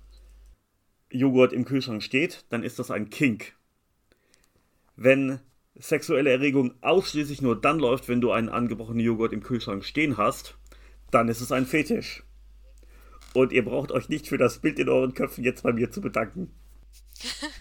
Joghurt 1.11 1.53
im 1.53 1.65
Kühlschrank 1.65 2.03
steht, 2.03 2.47
dann 2.49 2.63
ist 2.63 2.79
das 2.79 2.91
ein 2.91 3.11
Kink. 3.11 3.55
Wenn 4.97 5.41
sexuelle 5.75 6.31
Erregung 6.31 6.75
ausschließlich 6.81 7.43
nur 7.43 7.61
dann 7.61 7.79
läuft, 7.79 8.09
wenn 8.09 8.21
du 8.21 8.33
einen 8.33 8.49
angebrochenen 8.49 9.05
Joghurt 9.05 9.33
im 9.33 9.43
Kühlschrank 9.43 9.85
stehen 9.85 10.17
hast, 10.17 10.57
dann 11.11 11.29
ist 11.29 11.41
es 11.41 11.53
ein 11.53 11.67
Fetisch. 11.67 12.23
Und 13.35 13.53
ihr 13.53 13.65
braucht 13.65 13.93
euch 13.93 14.09
nicht 14.09 14.29
für 14.29 14.39
das 14.39 14.59
Bild 14.59 14.79
in 14.79 14.89
euren 14.89 15.15
Köpfen 15.15 15.45
jetzt 15.45 15.63
bei 15.63 15.73
mir 15.73 15.91
zu 15.91 16.01
bedanken. 16.01 16.51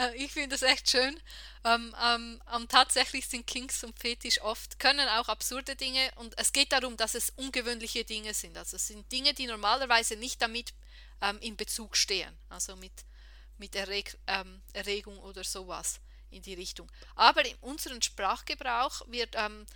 Äh, 0.00 0.16
ich 0.16 0.32
finde 0.32 0.50
das 0.50 0.62
echt 0.62 0.90
schön. 0.90 1.20
Ähm, 1.64 1.94
ähm, 2.02 2.42
ähm, 2.54 2.68
tatsächlich 2.68 3.26
sind 3.26 3.46
Kings 3.46 3.84
und 3.84 3.98
Fetisch 3.98 4.40
oft, 4.40 4.78
können 4.78 5.08
auch 5.08 5.28
absurde 5.28 5.76
Dinge 5.76 6.10
und 6.16 6.36
es 6.38 6.52
geht 6.52 6.72
darum, 6.72 6.96
dass 6.96 7.14
es 7.14 7.30
ungewöhnliche 7.30 8.04
Dinge 8.04 8.32
sind. 8.34 8.56
Also 8.56 8.76
es 8.76 8.86
sind 8.86 9.10
Dinge, 9.12 9.34
die 9.34 9.46
normalerweise 9.46 10.16
nicht 10.16 10.40
damit 10.40 10.72
ähm, 11.20 11.38
in 11.40 11.56
Bezug 11.56 11.96
stehen, 11.96 12.34
also 12.48 12.76
mit, 12.76 12.92
mit 13.58 13.76
Erreg 13.76 14.16
ähm, 14.26 14.62
Erregung 14.72 15.18
oder 15.18 15.44
sowas 15.44 16.00
in 16.30 16.42
die 16.42 16.54
Richtung. 16.54 16.90
Aber 17.16 17.44
in 17.44 17.56
unserem 17.60 18.00
Sprachgebrauch 18.00 19.02
wird, 19.08 19.34
ähm, 19.34 19.66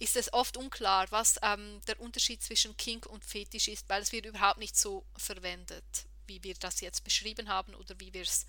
ist 0.00 0.16
es 0.16 0.32
oft 0.32 0.56
unklar, 0.56 1.10
was 1.10 1.34
der 1.34 1.98
Unterschied 1.98 2.40
zwischen 2.40 2.76
Kink 2.76 3.04
und 3.06 3.24
Fetisch 3.24 3.66
ist, 3.66 3.88
weil 3.88 4.00
es 4.00 4.12
wird 4.12 4.26
überhaupt 4.26 4.60
nicht 4.60 4.76
so 4.76 5.04
verwendet, 5.16 6.06
wie 6.28 6.40
wir 6.44 6.54
das 6.54 6.80
jetzt 6.80 7.02
beschrieben 7.02 7.48
haben 7.48 7.74
oder 7.74 7.98
wie 7.98 8.14
wir 8.14 8.22
es 8.22 8.46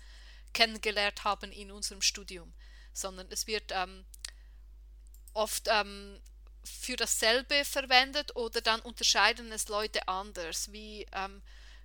kennengelernt 0.52 1.24
haben 1.24 1.52
in 1.52 1.70
unserem 1.70 2.02
Studium 2.02 2.52
sondern 2.92 3.26
es 3.30 3.46
wird 3.46 3.72
ähm, 3.72 4.04
oft 5.32 5.68
ähm, 5.68 6.20
für 6.62 6.96
dasselbe 6.96 7.64
verwendet 7.64 8.36
oder 8.36 8.60
dann 8.60 8.80
unterscheiden 8.80 9.50
es 9.52 9.68
Leute 9.68 10.06
anders, 10.08 10.72
wie, 10.72 11.06
ähm, 11.12 11.42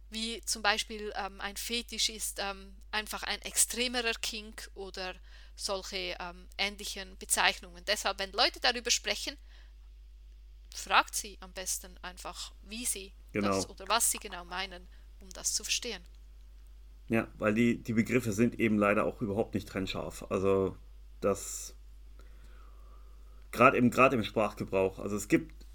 wie 0.09 0.41
zum 0.41 0.61
Beispiel 0.61 1.13
ähm, 1.16 1.39
ein 1.41 1.57
Fetisch 1.57 2.09
ist 2.09 2.39
ähm, 2.39 2.76
einfach 2.91 3.24
ein 3.24 3.41
extremerer 3.41 4.13
Kink 4.13 4.70
oder 4.74 5.16
solche 5.55 6.18
ähm, 6.20 6.47
ähnlichen 6.57 7.18
Bezeichnungen. 7.18 7.86
Deshalb, 7.86 8.20
wenn 8.20 8.34
Leute 8.34 8.59
darüber 8.59 8.91
sprechen, 8.91 9.38
fragt 10.76 11.16
sie 11.16 11.38
am 11.39 11.53
besten 11.53 11.97
einfach, 11.99 12.53
wie 12.63 12.86
sie 12.86 13.13
genau. 13.32 13.47
das 13.47 13.70
oder 13.70 13.88
was 13.88 14.11
sie 14.11 14.18
genau 14.18 14.43
meinen, 14.43 14.89
um 15.22 15.30
das 15.30 15.53
zu 15.53 15.63
verstehen. 15.63 16.05
Ja, 17.08 17.28
weil 17.38 17.53
die, 17.53 17.82
die 17.82 17.93
Begriffe 17.93 18.32
sind 18.32 18.60
eben 18.60 18.78
leider 18.78 19.06
auch 19.06 19.22
überhaupt 19.22 19.53
nicht 19.53 19.68
trennscharf. 19.68 20.26
Also 20.30 20.76
das 21.22 21.76
gerade 23.51 23.78
im, 23.78 23.91
im 23.91 24.24
Sprachgebrauch. 24.24 24.99
Also 24.99 25.16
es 25.16 25.28
gibt, 25.28 25.66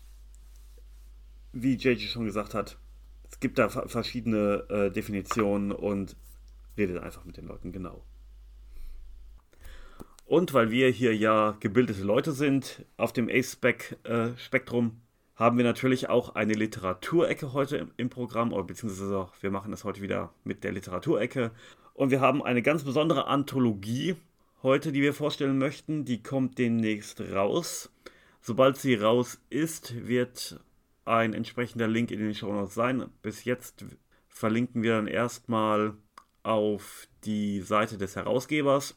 wie 1.53 1.75
JJ 1.75 2.07
schon 2.09 2.25
gesagt 2.25 2.55
hat, 2.55 2.79
es 3.31 3.41
gibt 3.41 3.59
da 3.59 3.69
verschiedene 3.69 4.67
äh, 4.69 4.91
Definitionen 4.91 5.73
und 5.73 6.17
redet 6.77 7.03
einfach 7.03 7.25
mit 7.25 7.37
den 7.37 7.47
Leuten 7.47 7.73
genau. 7.73 8.05
Und 10.27 10.53
weil 10.55 10.71
wir 10.71 10.91
hier 10.91 11.17
ja 11.17 11.57
gebildete 11.59 12.03
Leute 12.03 12.33
sind 12.33 12.85
auf 12.97 13.13
dem 13.13 13.29
A-Spec-Spektrum, 13.29 14.87
äh, 14.87 15.10
haben 15.41 15.57
wir 15.57 15.65
natürlich 15.65 16.11
auch 16.11 16.35
eine 16.35 16.53
Literaturecke 16.53 17.55
heute 17.55 17.79
im, 17.79 17.91
im 17.97 18.11
Programm, 18.11 18.53
oder 18.53 18.65
beziehungsweise 18.65 19.27
wir 19.41 19.51
machen 19.51 19.71
das 19.71 19.85
heute 19.85 20.03
wieder 20.03 20.35
mit 20.45 20.65
der 20.65 20.73
Literaturecke. 20.73 21.51
Und 21.95 22.11
wir 22.11 22.21
haben 22.21 22.45
eine 22.45 22.61
ganz 22.61 22.85
besondere 22.85 23.27
Anthologie 23.27 24.17
heute, 24.63 24.93
die 24.93 25.01
wir 25.01 25.15
vorstellen 25.15 25.57
möchten. 25.57 26.05
Die 26.05 26.23
kommt 26.23 26.59
demnächst 26.59 27.23
raus. 27.23 27.91
Sobald 28.43 28.77
sie 28.77 28.95
raus 28.95 29.41
ist, 29.49 30.07
wird 30.07 30.61
ein 31.07 31.33
entsprechender 31.33 31.89
Link 31.89 32.11
in 32.11 32.21
den 32.21 32.35
Show 32.35 32.53
Notes 32.53 32.75
sein. 32.75 33.07
Bis 33.23 33.45
jetzt 33.45 33.87
verlinken 34.29 34.83
wir 34.83 34.97
dann 34.97 35.07
erstmal 35.07 35.95
auf 36.43 37.09
die 37.25 37.63
Seite 37.63 37.97
des 37.97 38.15
Herausgebers. 38.15 38.95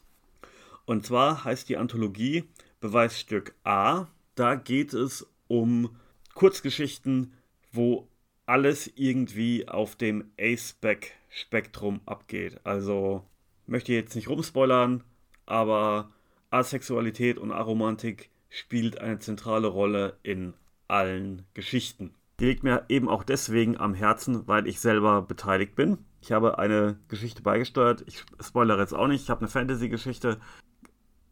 Und 0.84 1.06
zwar 1.06 1.44
heißt 1.44 1.70
die 1.70 1.78
Anthologie 1.78 2.44
Beweisstück 2.80 3.54
A. 3.64 4.08
Da 4.34 4.56
geht 4.56 4.92
es 4.92 5.26
um 5.48 5.96
Kurzgeschichten, 6.34 7.32
wo 7.72 8.08
alles 8.46 8.90
irgendwie 8.94 9.68
auf 9.68 9.96
dem 9.96 10.30
A-Spec-Spektrum 10.38 12.00
abgeht. 12.06 12.60
Also 12.64 13.24
möchte 13.66 13.92
ich 13.92 13.98
jetzt 13.98 14.14
nicht 14.14 14.28
rumspoilern, 14.28 15.02
aber 15.46 16.10
Asexualität 16.50 17.38
und 17.38 17.52
Aromantik 17.52 18.30
spielt 18.50 19.00
eine 19.00 19.18
zentrale 19.18 19.66
Rolle 19.66 20.18
in 20.22 20.54
allen 20.88 21.42
Geschichten. 21.54 22.14
Die 22.40 22.46
liegt 22.46 22.64
mir 22.64 22.84
eben 22.88 23.08
auch 23.08 23.22
deswegen 23.22 23.76
am 23.78 23.94
Herzen, 23.94 24.46
weil 24.46 24.66
ich 24.66 24.80
selber 24.80 25.22
beteiligt 25.22 25.74
bin. 25.76 25.98
Ich 26.20 26.32
habe 26.32 26.58
eine 26.58 26.98
Geschichte 27.08 27.42
beigesteuert. 27.42 28.02
Ich 28.06 28.24
spoilere 28.40 28.80
jetzt 28.80 28.94
auch 28.94 29.06
nicht. 29.06 29.22
Ich 29.22 29.30
habe 29.30 29.40
eine 29.40 29.48
Fantasy-Geschichte 29.48 30.40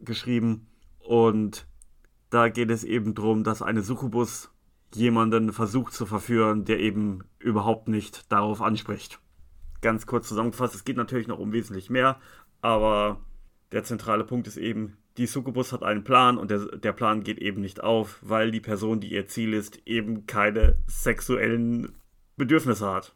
geschrieben 0.01 0.67
und 1.01 1.67
da 2.31 2.49
geht 2.49 2.71
es 2.71 2.85
eben 2.85 3.15
darum, 3.15 3.45
dass 3.45 3.63
eine 3.63 3.83
Succubus 3.83 4.52
jemanden 4.95 5.53
versucht 5.53 5.93
zu 5.93 6.07
verführen, 6.07 6.65
der 6.65 6.81
eben 6.81 7.25
überhaupt 7.39 7.89
nicht 7.89 8.31
darauf 8.31 8.61
anspricht. 8.61 9.19
Ganz 9.81 10.07
kurz 10.07 10.29
zusammengefasst, 10.29 10.75
es 10.75 10.85
geht 10.85 10.97
natürlich 10.97 11.29
noch 11.29 11.39
um 11.39 11.53
wesentlich 11.53 11.91
mehr, 11.91 12.21
aber 12.61 13.21
der 13.73 13.85
zentrale 13.85 14.25
Punkt 14.25 14.47
ist 14.47 14.57
eben, 14.57 14.97
die 15.17 15.27
Succubus 15.27 15.73
hat 15.73 15.83
einen 15.83 16.05
Plan 16.05 16.39
und 16.39 16.51
der, 16.51 16.61
der 16.77 16.93
Plan 16.93 17.23
geht 17.23 17.39
eben 17.39 17.61
nicht 17.61 17.83
auf, 17.83 18.19
weil 18.23 18.51
die 18.51 18.61
Person, 18.61 19.01
die 19.01 19.13
ihr 19.13 19.27
Ziel 19.27 19.53
ist, 19.53 19.81
eben 19.87 20.27
keine 20.27 20.77
sexuellen 20.87 21.93
Bedürfnisse 22.37 22.89
hat. 22.89 23.13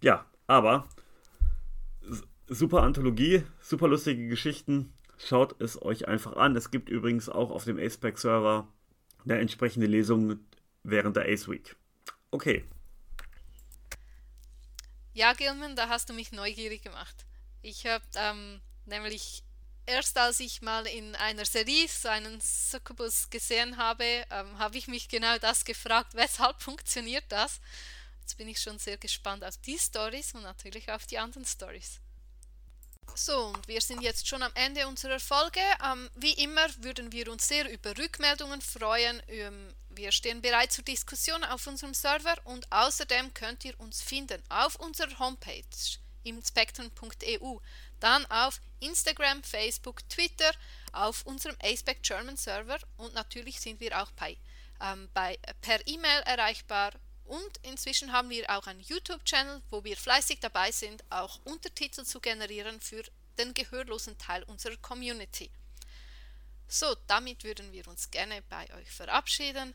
Ja, 0.00 0.26
aber 0.46 0.88
super 2.46 2.82
Anthologie, 2.82 3.42
super 3.60 3.88
lustige 3.88 4.28
Geschichten. 4.28 4.92
Schaut 5.16 5.60
es 5.60 5.80
euch 5.82 6.06
einfach 6.06 6.36
an. 6.36 6.54
Es 6.54 6.70
gibt 6.70 6.88
übrigens 6.88 7.28
auch 7.28 7.50
auf 7.50 7.64
dem 7.64 7.78
AcePack-Server 7.78 8.68
eine 9.24 9.38
entsprechende 9.38 9.86
Lesung 9.86 10.38
während 10.90 11.16
der 11.16 11.28
Ace 11.28 11.48
Week. 11.48 11.76
Okay. 12.30 12.64
Ja, 15.14 15.32
Gilman, 15.32 15.76
da 15.76 15.88
hast 15.88 16.08
du 16.08 16.12
mich 16.12 16.32
neugierig 16.32 16.82
gemacht. 16.82 17.26
Ich 17.62 17.86
habe 17.86 18.04
ähm, 18.14 18.60
nämlich 18.86 19.42
erst 19.86 20.16
als 20.18 20.38
ich 20.40 20.62
mal 20.62 20.86
in 20.86 21.16
einer 21.16 21.44
Serie 21.44 21.88
so 21.88 22.08
einen 22.08 22.40
Succubus 22.40 23.30
gesehen 23.30 23.78
habe, 23.78 24.04
ähm, 24.04 24.58
habe 24.58 24.76
ich 24.76 24.86
mich 24.86 25.08
genau 25.08 25.38
das 25.38 25.64
gefragt, 25.64 26.14
weshalb 26.14 26.62
funktioniert 26.62 27.24
das? 27.28 27.60
Jetzt 28.20 28.36
bin 28.36 28.48
ich 28.48 28.60
schon 28.60 28.78
sehr 28.78 28.98
gespannt 28.98 29.42
auf 29.44 29.56
die 29.56 29.78
Stories 29.78 30.34
und 30.34 30.42
natürlich 30.42 30.90
auf 30.90 31.06
die 31.06 31.18
anderen 31.18 31.46
Stories. 31.46 32.00
So, 33.14 33.46
und 33.46 33.66
wir 33.66 33.80
sind 33.80 34.02
jetzt 34.02 34.28
schon 34.28 34.42
am 34.42 34.52
Ende 34.54 34.86
unserer 34.86 35.18
Folge. 35.18 35.60
Ähm, 35.84 36.08
wie 36.14 36.34
immer 36.34 36.66
würden 36.82 37.10
wir 37.10 37.32
uns 37.32 37.48
sehr 37.48 37.70
über 37.72 37.96
Rückmeldungen 37.96 38.60
freuen. 38.60 39.20
Ähm, 39.28 39.74
wir 39.98 40.12
stehen 40.12 40.40
bereit 40.40 40.72
zur 40.72 40.84
Diskussion 40.84 41.44
auf 41.44 41.66
unserem 41.66 41.92
Server 41.92 42.36
und 42.44 42.70
außerdem 42.72 43.34
könnt 43.34 43.64
ihr 43.64 43.78
uns 43.80 44.00
finden 44.00 44.40
auf 44.48 44.76
unserer 44.76 45.18
Homepage 45.18 45.64
im 46.24 46.42
spectrum.eu 46.42 47.58
dann 48.00 48.24
auf 48.26 48.60
Instagram, 48.80 49.42
Facebook, 49.42 50.08
Twitter, 50.08 50.52
auf 50.92 51.26
unserem 51.26 51.56
ASPEC 51.62 52.02
German 52.02 52.36
Server 52.36 52.78
und 52.96 53.12
natürlich 53.14 53.60
sind 53.60 53.80
wir 53.80 54.00
auch 54.00 54.10
bei, 54.12 54.36
ähm, 54.80 55.08
bei, 55.14 55.36
per 55.60 55.84
E-Mail 55.86 56.22
erreichbar. 56.22 56.92
Und 57.24 57.58
inzwischen 57.62 58.12
haben 58.12 58.30
wir 58.30 58.48
auch 58.48 58.66
einen 58.66 58.80
YouTube-Channel, 58.80 59.60
wo 59.70 59.84
wir 59.84 59.96
fleißig 59.96 60.40
dabei 60.40 60.70
sind, 60.70 61.04
auch 61.10 61.40
Untertitel 61.44 62.04
zu 62.04 62.20
generieren 62.20 62.80
für 62.80 63.02
den 63.36 63.52
gehörlosen 63.52 64.16
Teil 64.16 64.44
unserer 64.44 64.76
Community. 64.78 65.50
So, 66.68 66.94
damit 67.06 67.44
würden 67.44 67.72
wir 67.72 67.86
uns 67.88 68.10
gerne 68.10 68.42
bei 68.48 68.72
euch 68.74 68.90
verabschieden. 68.90 69.74